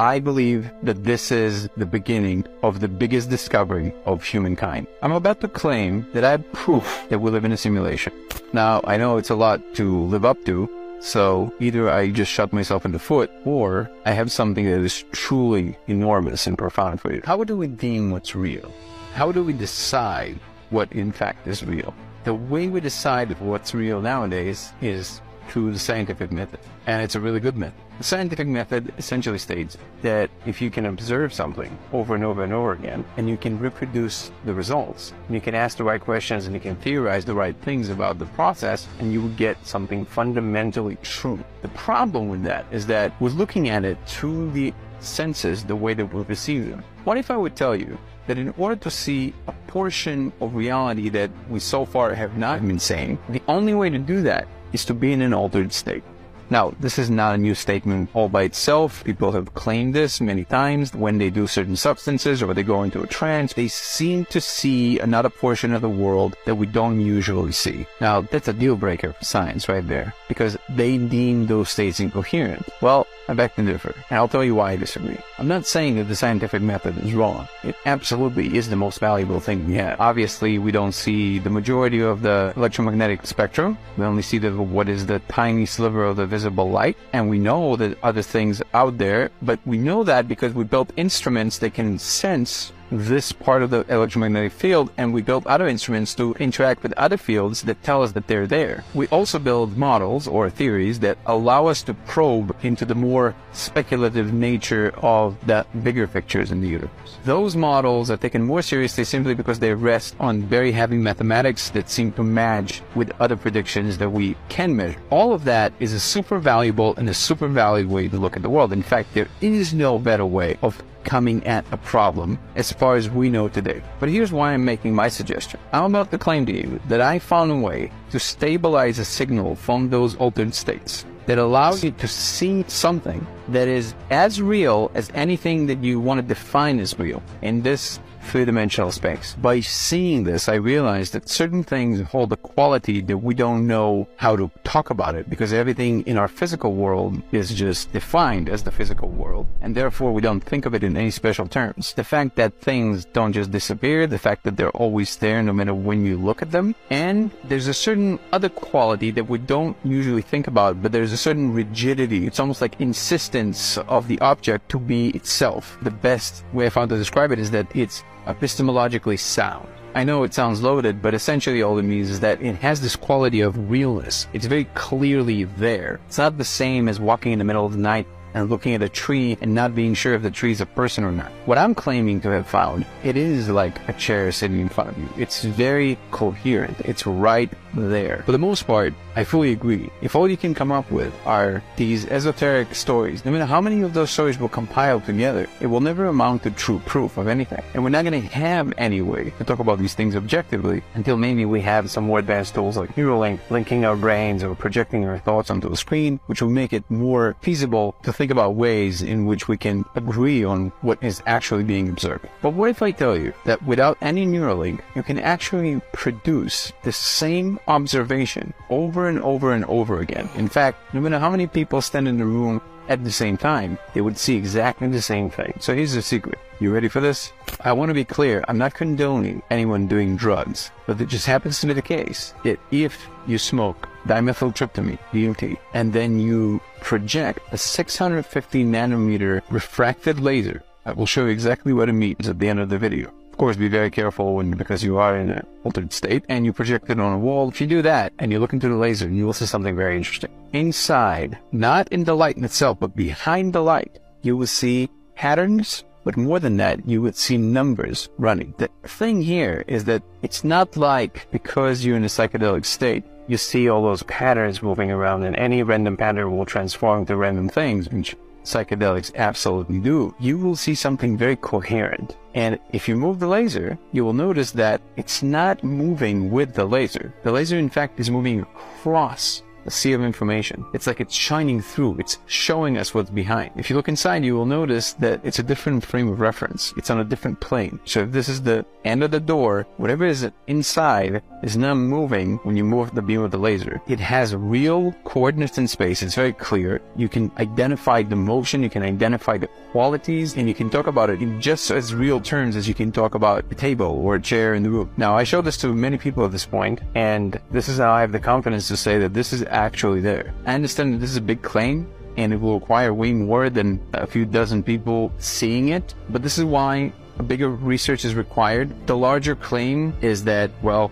I 0.00 0.20
believe 0.20 0.70
that 0.84 1.02
this 1.02 1.32
is 1.32 1.68
the 1.76 1.84
beginning 1.84 2.46
of 2.62 2.78
the 2.78 2.86
biggest 2.86 3.30
discovery 3.30 3.92
of 4.06 4.22
humankind. 4.22 4.86
I'm 5.02 5.10
about 5.10 5.40
to 5.40 5.48
claim 5.48 6.06
that 6.12 6.22
I 6.22 6.30
have 6.30 6.52
proof 6.52 7.04
that 7.08 7.18
we 7.18 7.32
live 7.32 7.44
in 7.44 7.50
a 7.50 7.56
simulation. 7.56 8.12
Now, 8.52 8.80
I 8.84 8.96
know 8.96 9.16
it's 9.16 9.30
a 9.30 9.34
lot 9.34 9.60
to 9.74 10.04
live 10.04 10.24
up 10.24 10.44
to, 10.44 10.70
so 11.00 11.52
either 11.58 11.90
I 11.90 12.12
just 12.12 12.30
shot 12.30 12.52
myself 12.52 12.84
in 12.84 12.92
the 12.92 13.00
foot, 13.00 13.28
or 13.44 13.90
I 14.06 14.12
have 14.12 14.30
something 14.30 14.66
that 14.66 14.80
is 14.82 15.02
truly 15.10 15.76
enormous 15.88 16.46
and 16.46 16.56
profound 16.56 17.00
for 17.00 17.12
you. 17.12 17.22
How 17.24 17.42
do 17.42 17.56
we 17.56 17.66
deem 17.66 18.12
what's 18.12 18.36
real? 18.36 18.72
How 19.14 19.32
do 19.32 19.42
we 19.42 19.52
decide 19.52 20.38
what 20.70 20.92
in 20.92 21.10
fact 21.10 21.48
is 21.48 21.64
real? 21.64 21.92
The 22.22 22.34
way 22.34 22.68
we 22.68 22.78
decide 22.80 23.32
what's 23.40 23.74
real 23.74 24.00
nowadays 24.00 24.72
is 24.80 25.20
through 25.48 25.72
the 25.72 25.78
scientific 25.78 26.30
method. 26.30 26.60
And 26.86 27.02
it's 27.02 27.14
a 27.14 27.20
really 27.20 27.40
good 27.40 27.56
method. 27.56 27.80
The 27.98 28.04
scientific 28.04 28.46
method 28.46 28.92
essentially 28.96 29.38
states 29.38 29.76
that 30.02 30.30
if 30.46 30.62
you 30.62 30.70
can 30.70 30.86
observe 30.86 31.34
something 31.34 31.76
over 31.92 32.14
and 32.14 32.22
over 32.22 32.44
and 32.44 32.52
over 32.52 32.72
again, 32.72 33.04
and 33.16 33.28
you 33.28 33.36
can 33.36 33.58
reproduce 33.58 34.30
the 34.44 34.54
results, 34.54 35.12
and 35.26 35.34
you 35.34 35.40
can 35.40 35.54
ask 35.54 35.76
the 35.76 35.84
right 35.84 36.00
questions 36.00 36.46
and 36.46 36.54
you 36.54 36.60
can 36.60 36.76
theorize 36.76 37.24
the 37.24 37.34
right 37.34 37.56
things 37.62 37.88
about 37.88 38.18
the 38.18 38.26
process, 38.26 38.86
and 39.00 39.12
you 39.12 39.20
will 39.22 39.28
get 39.30 39.66
something 39.66 40.04
fundamentally 40.04 40.96
true. 41.02 41.42
The 41.62 41.68
problem 41.68 42.28
with 42.28 42.44
that 42.44 42.66
is 42.70 42.86
that 42.86 43.20
we're 43.20 43.30
looking 43.30 43.68
at 43.68 43.84
it 43.84 43.98
through 44.06 44.52
the 44.52 44.72
senses 45.00 45.64
the 45.64 45.76
way 45.76 45.94
that 45.94 46.12
we 46.12 46.22
perceive 46.24 46.70
them. 46.70 46.84
What 47.04 47.18
if 47.18 47.30
I 47.30 47.36
would 47.36 47.56
tell 47.56 47.74
you 47.74 47.98
that 48.26 48.38
in 48.38 48.54
order 48.58 48.76
to 48.76 48.90
see 48.90 49.32
a 49.46 49.52
portion 49.66 50.32
of 50.40 50.54
reality 50.54 51.08
that 51.08 51.30
we 51.48 51.58
so 51.58 51.84
far 51.84 52.14
have 52.14 52.36
not 52.36 52.66
been 52.66 52.78
seeing, 52.78 53.18
the 53.28 53.42
only 53.48 53.74
way 53.74 53.90
to 53.90 53.98
do 53.98 54.22
that 54.22 54.46
is 54.72 54.84
to 54.86 54.94
be 54.94 55.12
in 55.12 55.22
an 55.22 55.34
altered 55.34 55.72
state. 55.72 56.02
Now, 56.50 56.72
this 56.80 56.98
is 56.98 57.10
not 57.10 57.34
a 57.34 57.38
new 57.38 57.54
statement 57.54 58.10
all 58.14 58.28
by 58.28 58.44
itself. 58.44 59.04
People 59.04 59.32
have 59.32 59.54
claimed 59.54 59.94
this 59.94 60.20
many 60.20 60.44
times. 60.44 60.94
When 60.94 61.18
they 61.18 61.30
do 61.30 61.46
certain 61.46 61.76
substances 61.76 62.42
or 62.42 62.54
they 62.54 62.62
go 62.62 62.82
into 62.82 63.02
a 63.02 63.06
trance, 63.06 63.52
they 63.52 63.68
seem 63.68 64.24
to 64.26 64.40
see 64.40 64.98
another 64.98 65.28
portion 65.28 65.72
of 65.72 65.82
the 65.82 65.88
world 65.88 66.36
that 66.46 66.54
we 66.54 66.66
don't 66.66 67.00
usually 67.00 67.52
see. 67.52 67.86
Now, 68.00 68.22
that's 68.22 68.48
a 68.48 68.52
deal 68.52 68.76
breaker 68.76 69.12
for 69.12 69.24
science 69.24 69.68
right 69.68 69.86
there 69.86 70.14
because 70.26 70.56
they 70.68 70.96
deem 70.96 71.46
those 71.46 71.70
states 71.70 72.00
incoherent. 72.00 72.66
Well, 72.80 73.06
I 73.28 73.34
beg 73.34 73.54
to 73.56 73.62
differ, 73.62 73.94
and 74.08 74.18
I'll 74.18 74.28
tell 74.28 74.42
you 74.42 74.54
why 74.54 74.72
I 74.72 74.76
disagree. 74.76 75.18
I'm 75.38 75.48
not 75.48 75.66
saying 75.66 75.96
that 75.96 76.04
the 76.04 76.16
scientific 76.16 76.62
method 76.62 76.96
is 77.04 77.12
wrong. 77.12 77.46
It 77.62 77.76
absolutely 77.84 78.56
is 78.56 78.70
the 78.70 78.76
most 78.76 79.00
valuable 79.00 79.38
thing 79.38 79.66
we 79.66 79.74
have. 79.74 80.00
Obviously, 80.00 80.58
we 80.58 80.72
don't 80.72 80.92
see 80.92 81.38
the 81.38 81.50
majority 81.50 82.00
of 82.00 82.22
the 82.22 82.54
electromagnetic 82.56 83.26
spectrum. 83.26 83.76
We 83.98 84.06
only 84.06 84.22
see 84.22 84.38
the, 84.38 84.50
what 84.52 84.88
is 84.88 85.04
the 85.04 85.18
tiny 85.28 85.66
sliver 85.66 86.04
of 86.04 86.16
the 86.16 86.24
visible 86.38 86.70
light, 86.70 86.96
and 87.12 87.28
we 87.28 87.38
know 87.48 87.74
that 87.74 87.98
other 88.08 88.22
things 88.22 88.62
out 88.72 88.96
there, 88.96 89.22
but 89.42 89.58
we 89.66 89.76
know 89.76 90.04
that 90.04 90.28
because 90.32 90.52
we 90.54 90.62
built 90.62 90.90
instruments 90.96 91.58
that 91.58 91.74
can 91.74 91.98
sense 91.98 92.72
this 92.90 93.32
part 93.32 93.62
of 93.62 93.70
the 93.70 93.84
electromagnetic 93.88 94.52
field 94.52 94.90
and 94.96 95.12
we 95.12 95.22
build 95.22 95.46
other 95.46 95.68
instruments 95.68 96.14
to 96.14 96.34
interact 96.34 96.82
with 96.82 96.92
other 96.94 97.16
fields 97.16 97.62
that 97.62 97.82
tell 97.82 98.02
us 98.02 98.12
that 98.12 98.26
they're 98.26 98.46
there. 98.46 98.84
We 98.94 99.06
also 99.08 99.38
build 99.38 99.76
models 99.76 100.26
or 100.26 100.50
theories 100.50 101.00
that 101.00 101.18
allow 101.26 101.66
us 101.66 101.82
to 101.84 101.94
probe 101.94 102.56
into 102.62 102.84
the 102.84 102.94
more 102.94 103.34
speculative 103.52 104.32
nature 104.32 104.92
of 104.98 105.36
the 105.46 105.66
bigger 105.82 106.06
pictures 106.06 106.50
in 106.50 106.60
the 106.60 106.68
universe. 106.68 107.18
Those 107.24 107.56
models 107.56 108.10
are 108.10 108.16
taken 108.16 108.42
more 108.42 108.62
seriously 108.62 109.04
simply 109.04 109.34
because 109.34 109.58
they 109.58 109.74
rest 109.74 110.14
on 110.20 110.42
very 110.42 110.72
heavy 110.72 110.96
mathematics 110.96 111.70
that 111.70 111.90
seem 111.90 112.12
to 112.12 112.22
match 112.22 112.82
with 112.94 113.12
other 113.20 113.36
predictions 113.36 113.98
that 113.98 114.10
we 114.10 114.36
can 114.48 114.74
measure. 114.74 114.98
All 115.10 115.32
of 115.32 115.44
that 115.44 115.72
is 115.80 115.92
a 115.92 116.00
super 116.00 116.38
valuable 116.38 116.94
and 116.96 117.08
a 117.08 117.14
super 117.14 117.48
valid 117.48 117.88
way 117.88 118.08
to 118.08 118.16
look 118.16 118.36
at 118.36 118.42
the 118.42 118.50
world. 118.50 118.72
In 118.72 118.82
fact, 118.82 119.14
there 119.14 119.28
is 119.40 119.74
no 119.74 119.98
better 119.98 120.26
way 120.26 120.58
of 120.62 120.82
coming 121.04 121.44
at 121.46 121.64
a 121.72 121.76
problem 121.76 122.38
as 122.56 122.72
far 122.72 122.96
as 122.96 123.08
we 123.10 123.30
know 123.30 123.48
today. 123.48 123.82
But 124.00 124.08
here's 124.08 124.32
why 124.32 124.52
I'm 124.52 124.64
making 124.64 124.94
my 124.94 125.08
suggestion. 125.08 125.60
I'm 125.72 125.94
about 125.94 126.10
to 126.10 126.18
claim 126.18 126.46
to 126.46 126.52
you 126.52 126.80
that 126.88 127.00
I 127.00 127.18
found 127.18 127.50
a 127.50 127.56
way 127.56 127.90
to 128.10 128.18
stabilize 128.18 128.98
a 128.98 129.04
signal 129.04 129.54
from 129.54 129.90
those 129.90 130.16
altered 130.16 130.54
states 130.54 131.04
that 131.26 131.38
allows 131.38 131.84
you 131.84 131.90
to 131.90 132.08
see 132.08 132.64
something 132.68 133.26
that 133.48 133.68
is 133.68 133.94
as 134.10 134.40
real 134.40 134.90
as 134.94 135.10
anything 135.14 135.66
that 135.66 135.84
you 135.84 136.00
want 136.00 136.18
to 136.18 136.26
define 136.26 136.80
as 136.80 136.98
real 136.98 137.22
in 137.42 137.60
this 137.60 138.00
three-dimensional 138.28 138.92
space. 138.92 139.34
By 139.40 139.60
seeing 139.60 140.24
this, 140.24 140.48
I 140.48 140.54
realized 140.54 141.14
that 141.14 141.28
certain 141.28 141.64
things 141.64 142.00
hold 142.00 142.32
a 142.32 142.36
quality 142.36 143.00
that 143.02 143.18
we 143.18 143.34
don't 143.34 143.66
know 143.66 144.06
how 144.16 144.36
to 144.36 144.50
talk 144.64 144.90
about 144.90 145.14
it 145.14 145.28
because 145.28 145.52
everything 145.52 146.02
in 146.02 146.16
our 146.16 146.28
physical 146.28 146.74
world 146.74 147.20
is 147.32 147.52
just 147.54 147.92
defined 147.92 148.48
as 148.48 148.62
the 148.62 148.70
physical 148.70 149.08
world. 149.08 149.46
And 149.60 149.74
therefore, 149.74 150.12
we 150.12 150.20
don't 150.20 150.40
think 150.40 150.66
of 150.66 150.74
it 150.74 150.84
in 150.84 150.96
any 150.96 151.10
special 151.10 151.48
terms. 151.48 151.94
The 151.94 152.04
fact 152.04 152.36
that 152.36 152.60
things 152.60 153.04
don't 153.06 153.32
just 153.32 153.50
disappear, 153.50 154.06
the 154.06 154.18
fact 154.18 154.44
that 154.44 154.56
they're 154.56 154.70
always 154.70 155.16
there 155.16 155.42
no 155.42 155.52
matter 155.52 155.74
when 155.74 156.04
you 156.04 156.16
look 156.18 156.42
at 156.42 156.50
them, 156.50 156.74
and 156.90 157.30
there's 157.44 157.66
a 157.66 157.74
certain 157.74 158.18
other 158.32 158.48
quality 158.48 159.10
that 159.12 159.28
we 159.28 159.38
don't 159.38 159.76
usually 159.84 160.22
think 160.22 160.46
about, 160.46 160.82
but 160.82 160.92
there's 160.92 161.12
a 161.12 161.16
certain 161.16 161.52
rigidity. 161.52 162.26
It's 162.26 162.40
almost 162.40 162.60
like 162.60 162.80
insistence 162.80 163.78
of 163.78 164.06
the 164.08 164.20
object 164.20 164.68
to 164.70 164.78
be 164.78 165.08
itself. 165.10 165.78
The 165.82 165.90
best 165.90 166.44
way 166.52 166.66
I 166.66 166.70
found 166.70 166.90
to 166.90 166.96
describe 166.96 167.32
it 167.32 167.38
is 167.38 167.50
that 167.52 167.66
it's 167.74 168.04
epistemologically 168.28 169.18
sound. 169.18 169.68
I 169.94 170.04
know 170.04 170.22
it 170.22 170.34
sounds 170.34 170.62
loaded, 170.62 171.00
but 171.02 171.14
essentially 171.14 171.62
all 171.62 171.78
it 171.78 171.82
means 171.82 172.10
is 172.10 172.20
that 172.20 172.42
it 172.42 172.56
has 172.56 172.80
this 172.80 172.94
quality 172.94 173.40
of 173.40 173.70
realness. 173.70 174.28
It's 174.32 174.46
very 174.46 174.64
clearly 174.74 175.44
there. 175.44 175.98
It's 176.06 176.18
not 176.18 176.38
the 176.38 176.44
same 176.44 176.88
as 176.88 177.00
walking 177.00 177.32
in 177.32 177.38
the 177.38 177.44
middle 177.44 177.66
of 177.66 177.72
the 177.72 177.78
night 177.78 178.06
and 178.34 178.50
looking 178.50 178.74
at 178.74 178.82
a 178.82 178.88
tree 178.88 179.38
and 179.40 179.54
not 179.54 179.74
being 179.74 179.94
sure 179.94 180.14
if 180.14 180.22
the 180.22 180.30
tree 180.30 180.52
is 180.52 180.60
a 180.60 180.66
person 180.66 181.04
or 181.04 181.10
not. 181.10 181.32
What 181.46 181.58
I'm 181.58 181.74
claiming 181.74 182.20
to 182.20 182.30
have 182.30 182.46
found, 182.46 182.84
it 183.02 183.16
is 183.16 183.48
like 183.48 183.80
a 183.88 183.92
chair 183.94 184.30
sitting 184.30 184.60
in 184.60 184.68
front 184.68 184.90
of 184.90 184.98
you. 184.98 185.08
It's 185.16 185.42
very 185.42 185.98
coherent. 186.10 186.78
It's 186.80 187.06
right 187.06 187.50
there. 187.74 188.22
For 188.26 188.32
the 188.32 188.38
most 188.38 188.66
part, 188.66 188.94
I 189.16 189.24
fully 189.24 189.52
agree. 189.52 189.90
If 190.02 190.14
all 190.14 190.28
you 190.28 190.36
can 190.36 190.54
come 190.54 190.72
up 190.72 190.90
with 190.90 191.12
are 191.26 191.62
these 191.76 192.06
esoteric 192.06 192.74
stories, 192.74 193.24
no 193.24 193.32
matter 193.32 193.46
how 193.46 193.60
many 193.60 193.82
of 193.82 193.94
those 193.94 194.10
stories 194.10 194.38
will 194.38 194.48
compile 194.48 195.00
together, 195.00 195.46
it 195.60 195.66
will 195.66 195.80
never 195.80 196.06
amount 196.06 196.42
to 196.44 196.50
true 196.50 196.80
proof 196.86 197.16
of 197.16 197.28
anything. 197.28 197.62
And 197.74 197.82
we're 197.82 197.90
not 197.90 198.04
going 198.04 198.20
to 198.20 198.28
have 198.28 198.72
any 198.78 199.02
way 199.02 199.30
to 199.38 199.44
talk 199.44 199.58
about 199.58 199.78
these 199.78 199.94
things 199.94 200.16
objectively 200.16 200.82
until 200.94 201.16
maybe 201.16 201.44
we 201.44 201.60
have 201.62 201.90
some 201.90 202.04
more 202.04 202.18
advanced 202.18 202.54
tools 202.54 202.76
like 202.76 202.94
Neuralink, 202.94 203.40
linking 203.50 203.84
our 203.84 203.96
brains 203.96 204.42
or 204.42 204.54
projecting 204.54 205.04
our 205.04 205.18
thoughts 205.18 205.50
onto 205.50 205.72
a 205.72 205.76
screen, 205.76 206.20
which 206.26 206.42
will 206.42 206.50
make 206.50 206.72
it 206.72 206.88
more 206.90 207.36
feasible 207.40 207.94
to 208.02 208.12
think 208.12 208.30
about 208.30 208.54
ways 208.54 209.02
in 209.02 209.26
which 209.26 209.48
we 209.48 209.56
can 209.56 209.84
agree 209.94 210.44
on 210.44 210.70
what 210.82 211.02
is 211.02 211.22
actually 211.26 211.64
being 211.64 211.88
observed. 211.88 212.26
But 212.42 212.54
what 212.54 212.70
if 212.70 212.82
I 212.82 212.90
tell 212.90 213.16
you 213.16 213.32
that 213.44 213.62
without 213.64 213.98
any 214.00 214.26
Neuralink, 214.26 214.80
you 214.94 215.02
can 215.02 215.18
actually 215.18 215.80
produce 215.92 216.72
the 216.82 216.92
same 216.92 217.57
observation 217.66 218.54
over 218.70 219.08
and 219.08 219.20
over 219.20 219.52
and 219.52 219.64
over 219.64 220.00
again? 220.00 220.28
In 220.34 220.48
fact, 220.48 220.94
no 220.94 221.00
matter 221.00 221.18
how 221.18 221.30
many 221.30 221.46
people 221.46 221.80
stand 221.80 222.08
in 222.08 222.18
the 222.18 222.24
room 222.24 222.60
at 222.88 223.04
the 223.04 223.12
same 223.12 223.36
time, 223.36 223.78
they 223.94 224.00
would 224.00 224.18
see 224.18 224.36
exactly 224.36 224.88
the 224.88 225.02
same 225.02 225.30
thing. 225.30 225.54
So 225.60 225.74
here's 225.74 225.92
the 225.92 226.02
secret. 226.02 226.38
You 226.60 226.72
ready 226.72 226.88
for 226.88 227.00
this? 227.00 227.32
I 227.60 227.72
want 227.72 227.90
to 227.90 227.94
be 227.94 228.04
clear. 228.04 228.44
I'm 228.48 228.58
not 228.58 228.74
condoning 228.74 229.42
anyone 229.50 229.86
doing 229.86 230.16
drugs, 230.16 230.70
but 230.86 231.00
it 231.00 231.08
just 231.08 231.26
happens 231.26 231.60
to 231.60 231.66
be 231.66 231.74
the 231.74 231.82
case 231.82 232.34
that 232.44 232.58
if 232.70 233.06
you 233.26 233.38
smoke 233.38 233.88
dimethyltryptamine, 234.06 234.98
DMT, 235.12 235.58
and 235.74 235.92
then 235.92 236.18
you 236.18 236.60
project 236.80 237.40
a 237.52 237.58
650 237.58 238.64
nanometer 238.64 239.42
refracted 239.50 240.18
laser, 240.18 240.62
I 240.86 240.92
will 240.92 241.06
show 241.06 241.24
you 241.26 241.30
exactly 241.30 241.72
what 241.72 241.88
it 241.88 241.92
means 241.92 242.28
at 242.28 242.38
the 242.38 242.48
end 242.48 242.60
of 242.60 242.70
the 242.70 242.78
video. 242.78 243.12
Course, 243.38 243.56
be 243.56 243.68
very 243.68 243.92
careful 243.92 244.34
when 244.34 244.50
because 244.50 244.82
you 244.82 244.98
are 244.98 245.16
in 245.16 245.30
an 245.30 245.46
altered 245.62 245.92
state 245.92 246.24
and 246.28 246.44
you 246.44 246.52
project 246.52 246.90
it 246.90 246.98
on 246.98 247.12
a 247.12 247.18
wall. 247.18 247.48
If 247.48 247.60
you 247.60 247.68
do 247.68 247.82
that 247.82 248.12
and 248.18 248.32
you 248.32 248.40
look 248.40 248.52
into 248.52 248.68
the 248.68 248.74
laser, 248.74 249.08
you 249.08 249.24
will 249.24 249.32
see 249.32 249.46
something 249.46 249.76
very 249.76 249.96
interesting. 249.96 250.30
Inside, 250.52 251.38
not 251.52 251.86
in 251.92 252.02
the 252.02 252.16
light 252.16 252.36
in 252.36 252.44
itself, 252.44 252.80
but 252.80 252.96
behind 252.96 253.52
the 253.52 253.62
light, 253.62 254.00
you 254.22 254.36
will 254.36 254.48
see 254.48 254.90
patterns. 255.14 255.84
But 256.02 256.16
more 256.16 256.40
than 256.40 256.56
that, 256.56 256.84
you 256.84 257.00
would 257.00 257.14
see 257.14 257.38
numbers 257.38 258.08
running. 258.18 258.54
The 258.58 258.70
thing 258.82 259.22
here 259.22 259.62
is 259.68 259.84
that 259.84 260.02
it's 260.22 260.42
not 260.42 260.76
like 260.76 261.28
because 261.30 261.84
you're 261.84 261.96
in 261.96 262.02
a 262.02 262.08
psychedelic 262.08 262.66
state, 262.66 263.04
you 263.28 263.36
see 263.36 263.68
all 263.68 263.84
those 263.84 264.02
patterns 264.02 264.64
moving 264.64 264.90
around 264.90 265.22
and 265.22 265.36
any 265.36 265.62
random 265.62 265.96
pattern 265.96 266.36
will 266.36 266.44
transform 266.44 267.06
to 267.06 267.14
random 267.14 267.48
things, 267.48 267.88
which 267.88 268.16
psychedelics 268.48 269.14
absolutely 269.14 269.78
do, 269.78 270.14
you 270.18 270.38
will 270.38 270.56
see 270.56 270.74
something 270.74 271.16
very 271.16 271.36
coherent. 271.36 272.16
And 272.34 272.58
if 272.72 272.88
you 272.88 272.96
move 272.96 273.18
the 273.18 273.26
laser, 273.26 273.78
you 273.92 274.04
will 274.04 274.12
notice 274.12 274.50
that 274.52 274.80
it's 274.96 275.22
not 275.22 275.62
moving 275.62 276.30
with 276.30 276.54
the 276.54 276.64
laser. 276.64 277.14
The 277.22 277.32
laser, 277.32 277.58
in 277.58 277.68
fact, 277.68 278.00
is 278.00 278.10
moving 278.10 278.40
across 278.40 279.42
a 279.68 279.70
sea 279.70 279.92
of 279.92 280.02
information. 280.02 280.64
It's 280.72 280.86
like 280.86 281.00
it's 281.00 281.14
shining 281.14 281.60
through. 281.60 281.98
It's 281.98 282.18
showing 282.26 282.78
us 282.78 282.94
what's 282.94 283.10
behind. 283.10 283.50
If 283.56 283.68
you 283.68 283.76
look 283.76 283.88
inside, 283.88 284.24
you 284.24 284.34
will 284.34 284.46
notice 284.46 284.94
that 284.94 285.20
it's 285.22 285.38
a 285.38 285.48
different 285.50 285.84
frame 285.84 286.08
of 286.08 286.20
reference. 286.20 286.72
It's 286.78 286.90
on 286.90 287.00
a 287.00 287.04
different 287.04 287.38
plane. 287.40 287.78
So 287.84 288.00
if 288.00 288.10
this 288.12 288.28
is 288.28 288.40
the 288.42 288.64
end 288.84 289.02
of 289.02 289.10
the 289.10 289.20
door, 289.20 289.66
whatever 289.76 290.06
is 290.06 290.26
inside 290.46 291.22
is 291.42 291.56
not 291.56 291.74
moving 291.74 292.38
when 292.44 292.56
you 292.56 292.64
move 292.64 292.94
the 292.94 293.02
beam 293.02 293.20
of 293.20 293.30
the 293.30 293.44
laser. 293.48 293.80
It 293.86 294.00
has 294.00 294.34
real 294.34 294.92
coordinates 295.04 295.58
in 295.58 295.68
space. 295.68 296.02
It's 296.02 296.14
very 296.14 296.32
clear. 296.32 296.80
You 296.96 297.08
can 297.08 297.30
identify 297.38 298.02
the 298.02 298.16
motion. 298.16 298.62
You 298.62 298.70
can 298.70 298.82
identify 298.82 299.36
the 299.36 299.50
qualities 299.72 300.34
and 300.36 300.48
you 300.48 300.54
can 300.54 300.70
talk 300.70 300.86
about 300.86 301.10
it 301.10 301.20
in 301.20 301.40
just 301.40 301.70
as 301.70 301.94
real 301.94 302.20
terms 302.20 302.56
as 302.56 302.66
you 302.66 302.74
can 302.74 302.90
talk 302.90 303.14
about 303.14 303.44
a 303.50 303.54
table 303.54 303.92
or 304.02 304.14
a 304.14 304.20
chair 304.20 304.54
in 304.54 304.62
the 304.62 304.70
room. 304.70 304.90
Now, 304.96 305.14
I 305.14 305.24
show 305.24 305.42
this 305.42 305.58
to 305.58 305.74
many 305.74 305.98
people 305.98 306.24
at 306.24 306.32
this 306.32 306.46
point, 306.46 306.80
and 306.94 307.38
this 307.50 307.68
is 307.68 307.78
how 307.78 307.92
I 307.92 308.00
have 308.00 308.12
the 308.12 308.18
confidence 308.18 308.68
to 308.68 308.76
say 308.76 308.98
that 308.98 309.12
this 309.12 309.32
is 309.32 309.42
actually 309.58 310.00
there. 310.00 310.32
I 310.46 310.54
understand 310.54 310.94
that 310.94 310.98
this 310.98 311.10
is 311.10 311.16
a 311.16 311.28
big 311.32 311.42
claim 311.42 311.90
and 312.16 312.32
it 312.32 312.40
will 312.40 312.58
require 312.58 312.92
way 312.92 313.12
more 313.12 313.50
than 313.50 313.80
a 313.92 314.06
few 314.06 314.24
dozen 314.24 314.62
people 314.62 315.12
seeing 315.18 315.68
it, 315.68 315.94
but 316.08 316.22
this 316.22 316.38
is 316.38 316.44
why 316.44 316.92
a 317.18 317.22
bigger 317.22 317.48
research 317.50 318.04
is 318.04 318.14
required. 318.14 318.68
The 318.86 318.96
larger 318.96 319.34
claim 319.36 319.94
is 320.00 320.24
that, 320.24 320.50
well, 320.62 320.90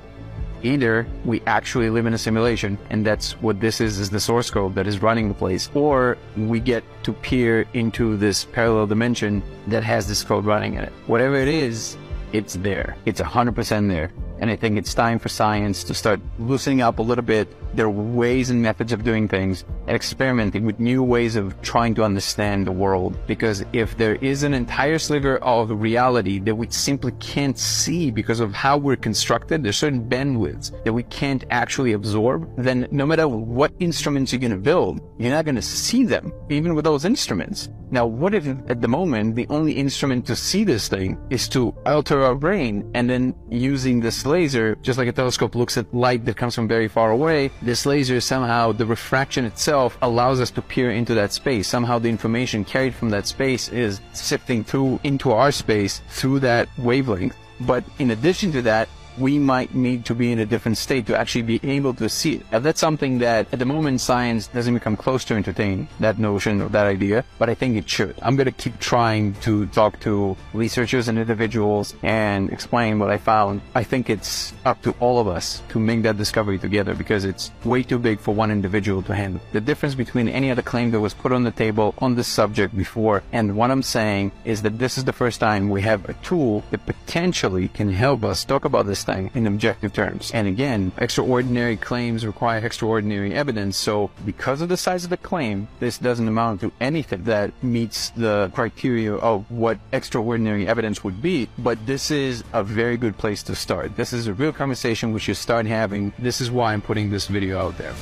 either 0.63 1.07
we 1.25 1.41
actually 1.47 1.91
live 1.91 2.07
in 2.07 2.15
a 2.15 2.19
simulation 2.19 2.79
and 2.91 3.05
that's 3.05 3.33
what 3.43 3.61
this 3.61 3.81
is 3.81 3.99
is 3.99 4.11
the 4.11 4.21
source 4.21 4.51
code 4.51 4.75
that 4.75 4.87
is 4.87 5.03
running 5.03 5.29
the 5.29 5.35
place 5.35 5.71
or 5.75 6.17
we 6.37 6.59
get 6.59 6.83
to 7.03 7.13
peer 7.13 7.67
into 7.75 8.17
this 8.17 8.45
parallel 8.45 8.87
dimension 8.87 9.43
that 9.67 9.85
has 9.85 10.09
this 10.09 10.25
code 10.25 10.45
running 10.45 10.75
in 10.75 10.83
it 10.83 10.93
whatever 11.07 11.37
it 11.37 11.49
is 11.49 11.97
it's 12.33 12.55
there 12.55 12.97
it's 13.05 13.21
100% 13.21 13.89
there 13.89 14.11
and 14.39 14.51
I 14.51 14.57
think 14.57 14.79
it's 14.79 14.95
time 14.95 15.19
for 15.19 15.29
science 15.29 15.85
to 15.85 15.95
start 15.95 16.21
loosening 16.39 16.81
up 16.81 16.99
a 16.99 17.03
little 17.03 17.25
bit 17.25 17.49
their 17.77 17.91
ways 17.91 18.51
and 18.51 18.63
methods 18.63 18.93
of 18.93 19.05
doing 19.05 19.29
things 19.29 19.65
and 19.87 19.95
experimenting 19.95 20.65
with 20.65 20.81
new 20.81 21.03
ways 21.03 21.37
of 21.37 21.61
trying 21.63 21.95
to 21.95 22.03
understand 22.03 22.67
the 22.67 22.73
world. 22.73 23.19
Because 23.27 23.65
if 23.73 23.97
there 23.97 24.17
is 24.17 24.43
an 24.43 24.55
entire 24.55 24.99
sliver 24.99 25.37
of 25.39 25.71
reality 25.71 26.39
that 26.41 26.55
we 26.55 26.69
simply 26.71 27.13
can't 27.21 27.59
see 27.59 28.11
because 28.11 28.41
of 28.41 28.55
how 28.55 28.79
we're 28.79 28.97
constructed, 28.97 29.63
there's 29.63 29.77
certain 29.77 30.09
bandwidths 30.09 30.73
that 30.85 30.93
we 30.93 31.03
can't 31.05 31.45
actually 31.51 31.93
absorb, 31.93 32.51
then 32.57 32.89
no 32.91 33.07
matter 33.07 33.29
what 33.29 33.73
instruments 33.79 34.33
you're 34.33 34.41
going 34.41 34.51
to 34.51 34.57
build, 34.57 35.01
you're 35.19 35.31
not 35.31 35.45
going 35.45 35.55
to 35.55 35.63
see 35.63 36.05
them, 36.05 36.33
even 36.49 36.75
with 36.75 36.85
those 36.85 37.05
instruments. 37.05 37.69
Now, 37.91 38.05
what 38.05 38.35
if 38.35 38.47
at 38.47 38.81
the 38.81 38.89
moment 38.89 39.37
the 39.37 39.47
only 39.49 39.73
instrument 39.73 40.27
to 40.27 40.35
see 40.35 40.65
this 40.65 40.89
thing 40.89 41.19
is 41.31 41.49
to 41.51 41.73
alter 41.87 42.23
our 42.25 42.35
brain 42.35 42.91
and 42.95 43.09
then 43.09 43.35
using 43.49 44.01
this 44.01 44.26
laser, 44.27 44.77
just 44.83 44.99
like 44.99 45.09
a 45.09 45.13
telescope 45.13 45.55
looks 45.55 45.77
at 45.79 45.93
light 45.95 46.25
that 46.25 46.37
comes 46.37 46.55
from 46.55 46.69
very 46.69 46.89
far 46.89 47.11
away, 47.11 47.51
this 47.63 47.87
laser 47.87 48.21
somehow, 48.21 48.73
the 48.73 48.87
refraction 48.87 49.45
itself 49.45 49.97
allows 50.03 50.41
us 50.41 50.51
to 50.51 50.63
peer 50.63 50.91
into 50.91 51.15
that 51.15 51.33
space. 51.33 51.69
Somehow 51.69 51.99
the 51.99 52.09
information 52.09 52.65
carried 52.65 52.95
from 52.95 53.11
that 53.11 53.27
space 53.27 53.69
is 53.69 54.01
sifting 54.13 54.65
through 54.65 55.01
into 55.05 55.33
our 55.33 55.53
space 55.53 56.03
through 56.09 56.41
that 56.41 56.69
wavelength. 56.79 57.37
But 57.61 57.85
in 57.99 58.11
addition 58.11 58.53
to 58.53 58.63
that, 58.63 58.89
we 59.19 59.39
might 59.39 59.75
need 59.75 60.05
to 60.07 60.15
be 60.15 60.33
in 60.33 60.39
a 60.39 60.47
different 60.47 60.79
state 60.79 61.07
to 61.07 61.19
actually 61.19 61.43
be 61.43 61.61
able 61.63 61.95
to 61.95 62.09
see 62.09 62.37
it. 62.37 62.53
Now, 62.53 62.59
that's 62.61 62.81
something 62.81 63.19
that 63.19 63.47
at 63.53 63.59
the 63.59 63.65
moment 63.65 64.01
science 64.01 64.47
doesn't 64.49 64.75
become 64.75 64.97
close 64.97 65.25
to 65.27 65.35
entertain 65.35 65.89
that 66.01 66.19
notion 66.19 66.61
or 66.61 66.69
that 66.71 66.87
idea, 66.87 67.25
but 67.39 67.49
I 67.49 67.55
think 67.55 67.77
it 67.77 67.89
should. 67.89 68.15
I'm 68.23 68.37
going 68.37 68.47
to 68.47 68.53
keep 68.53 68.79
trying 68.79 69.35
to 69.41 69.67
talk 69.67 70.01
to 70.01 70.37
researchers 70.53 71.09
and 71.09 71.19
individuals 71.19 71.95
and 72.03 72.51
explain 72.51 72.99
what 72.99 73.11
I 73.11 73.19
found. 73.19 73.61
I 73.75 73.83
think 73.83 74.11
it's 74.11 74.53
up 74.65 74.83
to 74.83 74.95
all 75.01 75.19
of 75.19 75.29
us 75.29 75.63
to 75.71 75.79
make 75.79 76.03
that 76.03 76.17
discovery 76.17 76.59
together 76.59 76.95
because 76.95 77.25
it's 77.25 77.51
way 77.65 77.83
too 77.83 77.99
big 77.99 78.21
for 78.21 78.35
one 78.35 78.51
individual 78.51 79.03
to 79.03 79.15
handle. 79.15 79.41
The 79.53 79.61
difference 79.61 79.95
between 79.95 80.29
any 80.29 80.51
other 80.51 80.63
claim 80.63 80.91
that 80.91 81.01
was 81.01 81.15
put 81.15 81.33
on 81.33 81.45
the 81.45 81.51
table 81.51 81.95
on 81.99 82.15
this 82.15 82.29
subject 82.29 82.77
before 82.77 83.23
and 83.33 83.57
what 83.57 83.71
I'm 83.71 83.83
saying 83.83 84.33
is 84.45 84.63
that 84.63 84.79
this 84.79 84.99
is 84.99 85.05
the 85.05 85.13
first 85.13 85.41
time 85.41 85.71
we 85.71 85.83
have 85.83 86.09
a 86.09 86.15
tool 86.15 86.63
that 86.71 86.87
potentially 86.87 87.69
can 87.69 87.91
help 87.91 88.25
us 88.25 88.45
talk 88.45 88.65
about 88.65 88.87
this 88.87 89.05
thing 89.07 89.31
in 89.35 89.47
objective 89.47 89.93
terms. 89.93 90.31
And 90.35 90.47
again, 90.47 90.93
extraordinary 90.99 91.77
claims 91.77 92.27
require 92.27 92.59
extraordinary 92.59 93.33
evidence. 93.33 93.77
So 93.77 94.11
because 94.25 94.61
of 94.61 94.69
the 94.69 94.77
size 94.77 95.05
of 95.05 95.11
the 95.11 95.17
claim, 95.17 95.69
this 95.81 95.97
doesn't 95.97 96.29
amount 96.29 96.61
to 96.61 96.73
anything 96.81 97.25
that 97.25 97.53
meets 97.63 98.11
the 98.11 98.51
criteria 98.53 99.15
of 99.15 99.51
what 99.51 99.79
extraordinary 99.93 100.67
evidence 100.67 101.03
would 101.05 101.23
be. 101.23 101.49
But 101.57 101.79
this 101.87 102.11
is 102.11 102.45
a 102.53 102.63
very 102.63 102.97
good 102.97 103.17
place 103.17 103.43
to 103.45 103.55
start. 103.55 103.97
This 103.97 104.13
is 104.13 104.27
a 104.27 104.35
real 104.35 104.53
conversation 104.53 105.13
we 105.13 105.21
should 105.21 105.37
start 105.37 105.67
having. 105.67 106.13
This 106.19 106.41
is 106.41 106.51
why 106.51 106.73
I'm 106.73 106.83
putting 106.83 107.11
this 107.11 107.29
video 107.29 107.59
out 107.59 107.79
there. 107.79 107.95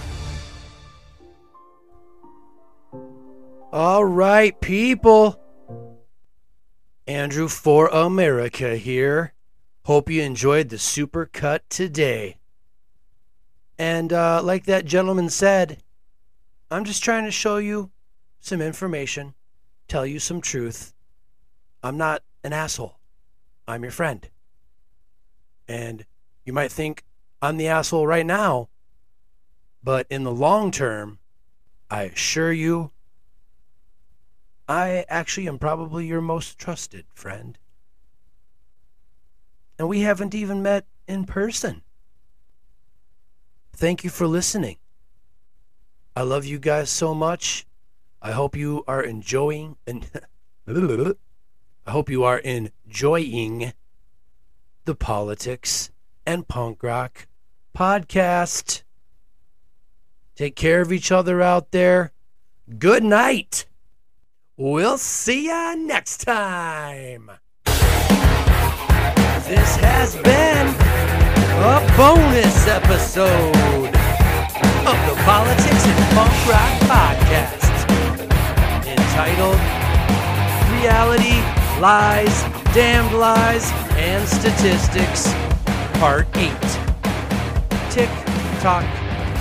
All 3.72 4.04
right, 4.04 4.58
people. 4.60 5.40
Andrew 7.06 7.48
for 7.48 7.88
America 7.88 8.76
here. 8.76 9.34
Hope 9.84 10.08
you 10.08 10.22
enjoyed 10.22 10.70
the 10.70 10.78
super 10.78 11.26
cut 11.26 11.68
today. 11.68 12.38
And 13.78 14.14
uh, 14.14 14.42
like 14.42 14.64
that 14.64 14.86
gentleman 14.86 15.28
said, 15.28 15.82
I'm 16.70 16.84
just 16.84 17.04
trying 17.04 17.26
to 17.26 17.30
show 17.30 17.58
you 17.58 17.90
some 18.40 18.62
information, 18.62 19.34
tell 19.86 20.06
you 20.06 20.18
some 20.18 20.40
truth. 20.40 20.94
I'm 21.82 21.98
not 21.98 22.22
an 22.42 22.54
asshole. 22.54 22.98
I'm 23.68 23.82
your 23.82 23.92
friend. 23.92 24.26
And 25.68 26.06
you 26.46 26.54
might 26.54 26.72
think 26.72 27.04
I'm 27.42 27.58
the 27.58 27.68
asshole 27.68 28.06
right 28.06 28.24
now, 28.24 28.70
but 29.82 30.06
in 30.08 30.24
the 30.24 30.32
long 30.32 30.70
term, 30.70 31.18
I 31.90 32.04
assure 32.04 32.52
you, 32.52 32.90
I 34.66 35.04
actually 35.10 35.46
am 35.46 35.58
probably 35.58 36.06
your 36.06 36.22
most 36.22 36.58
trusted 36.58 37.04
friend. 37.12 37.58
And 39.78 39.88
we 39.88 40.00
haven't 40.00 40.34
even 40.34 40.62
met 40.62 40.86
in 41.08 41.24
person. 41.24 41.82
Thank 43.76 44.04
you 44.04 44.10
for 44.10 44.26
listening. 44.26 44.76
I 46.16 46.22
love 46.22 46.44
you 46.44 46.58
guys 46.58 46.90
so 46.90 47.14
much. 47.14 47.66
I 48.22 48.30
hope 48.32 48.56
you 48.56 48.84
are 48.86 49.02
enjoying 49.02 49.76
and 49.86 50.08
I 51.86 51.90
hope 51.90 52.08
you 52.08 52.24
are 52.24 52.38
enjoying 52.38 53.72
the 54.84 54.94
politics 54.94 55.90
and 56.24 56.46
punk 56.48 56.82
rock 56.82 57.26
podcast. 57.76 58.82
Take 60.36 60.56
care 60.56 60.80
of 60.80 60.92
each 60.92 61.12
other 61.12 61.42
out 61.42 61.72
there. 61.72 62.12
Good 62.78 63.04
night. 63.04 63.66
We'll 64.56 64.98
see 64.98 65.48
ya 65.48 65.74
next 65.74 66.18
time. 66.18 67.30
This 69.46 69.76
has 69.76 70.16
been 70.16 70.68
a 71.60 71.96
bonus 71.98 72.66
episode 72.66 73.94
of 74.88 74.98
the 75.04 75.14
Politics 75.22 75.84
and 75.86 76.14
Punk 76.16 76.32
Rock 76.48 76.72
Podcast 76.88 77.54
entitled 78.86 79.60
Reality, 80.80 81.40
Lies, 81.78 82.42
Damned 82.72 83.18
Lies, 83.18 83.70
and 83.96 84.26
Statistics, 84.26 85.30
Part 86.00 86.26
8. 86.38 86.50
Tick, 87.90 88.08
tock, 88.60 88.84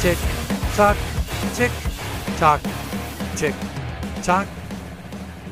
tick, 0.01 0.17
tock, 0.75 0.97
tick, 1.53 1.71
tock, 2.37 2.61
tick, 3.37 3.55
tock. 4.21 4.47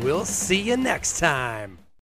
We'll 0.01 0.25
see 0.25 0.59
you 0.59 0.75
next 0.75 1.19
time. 1.19 1.80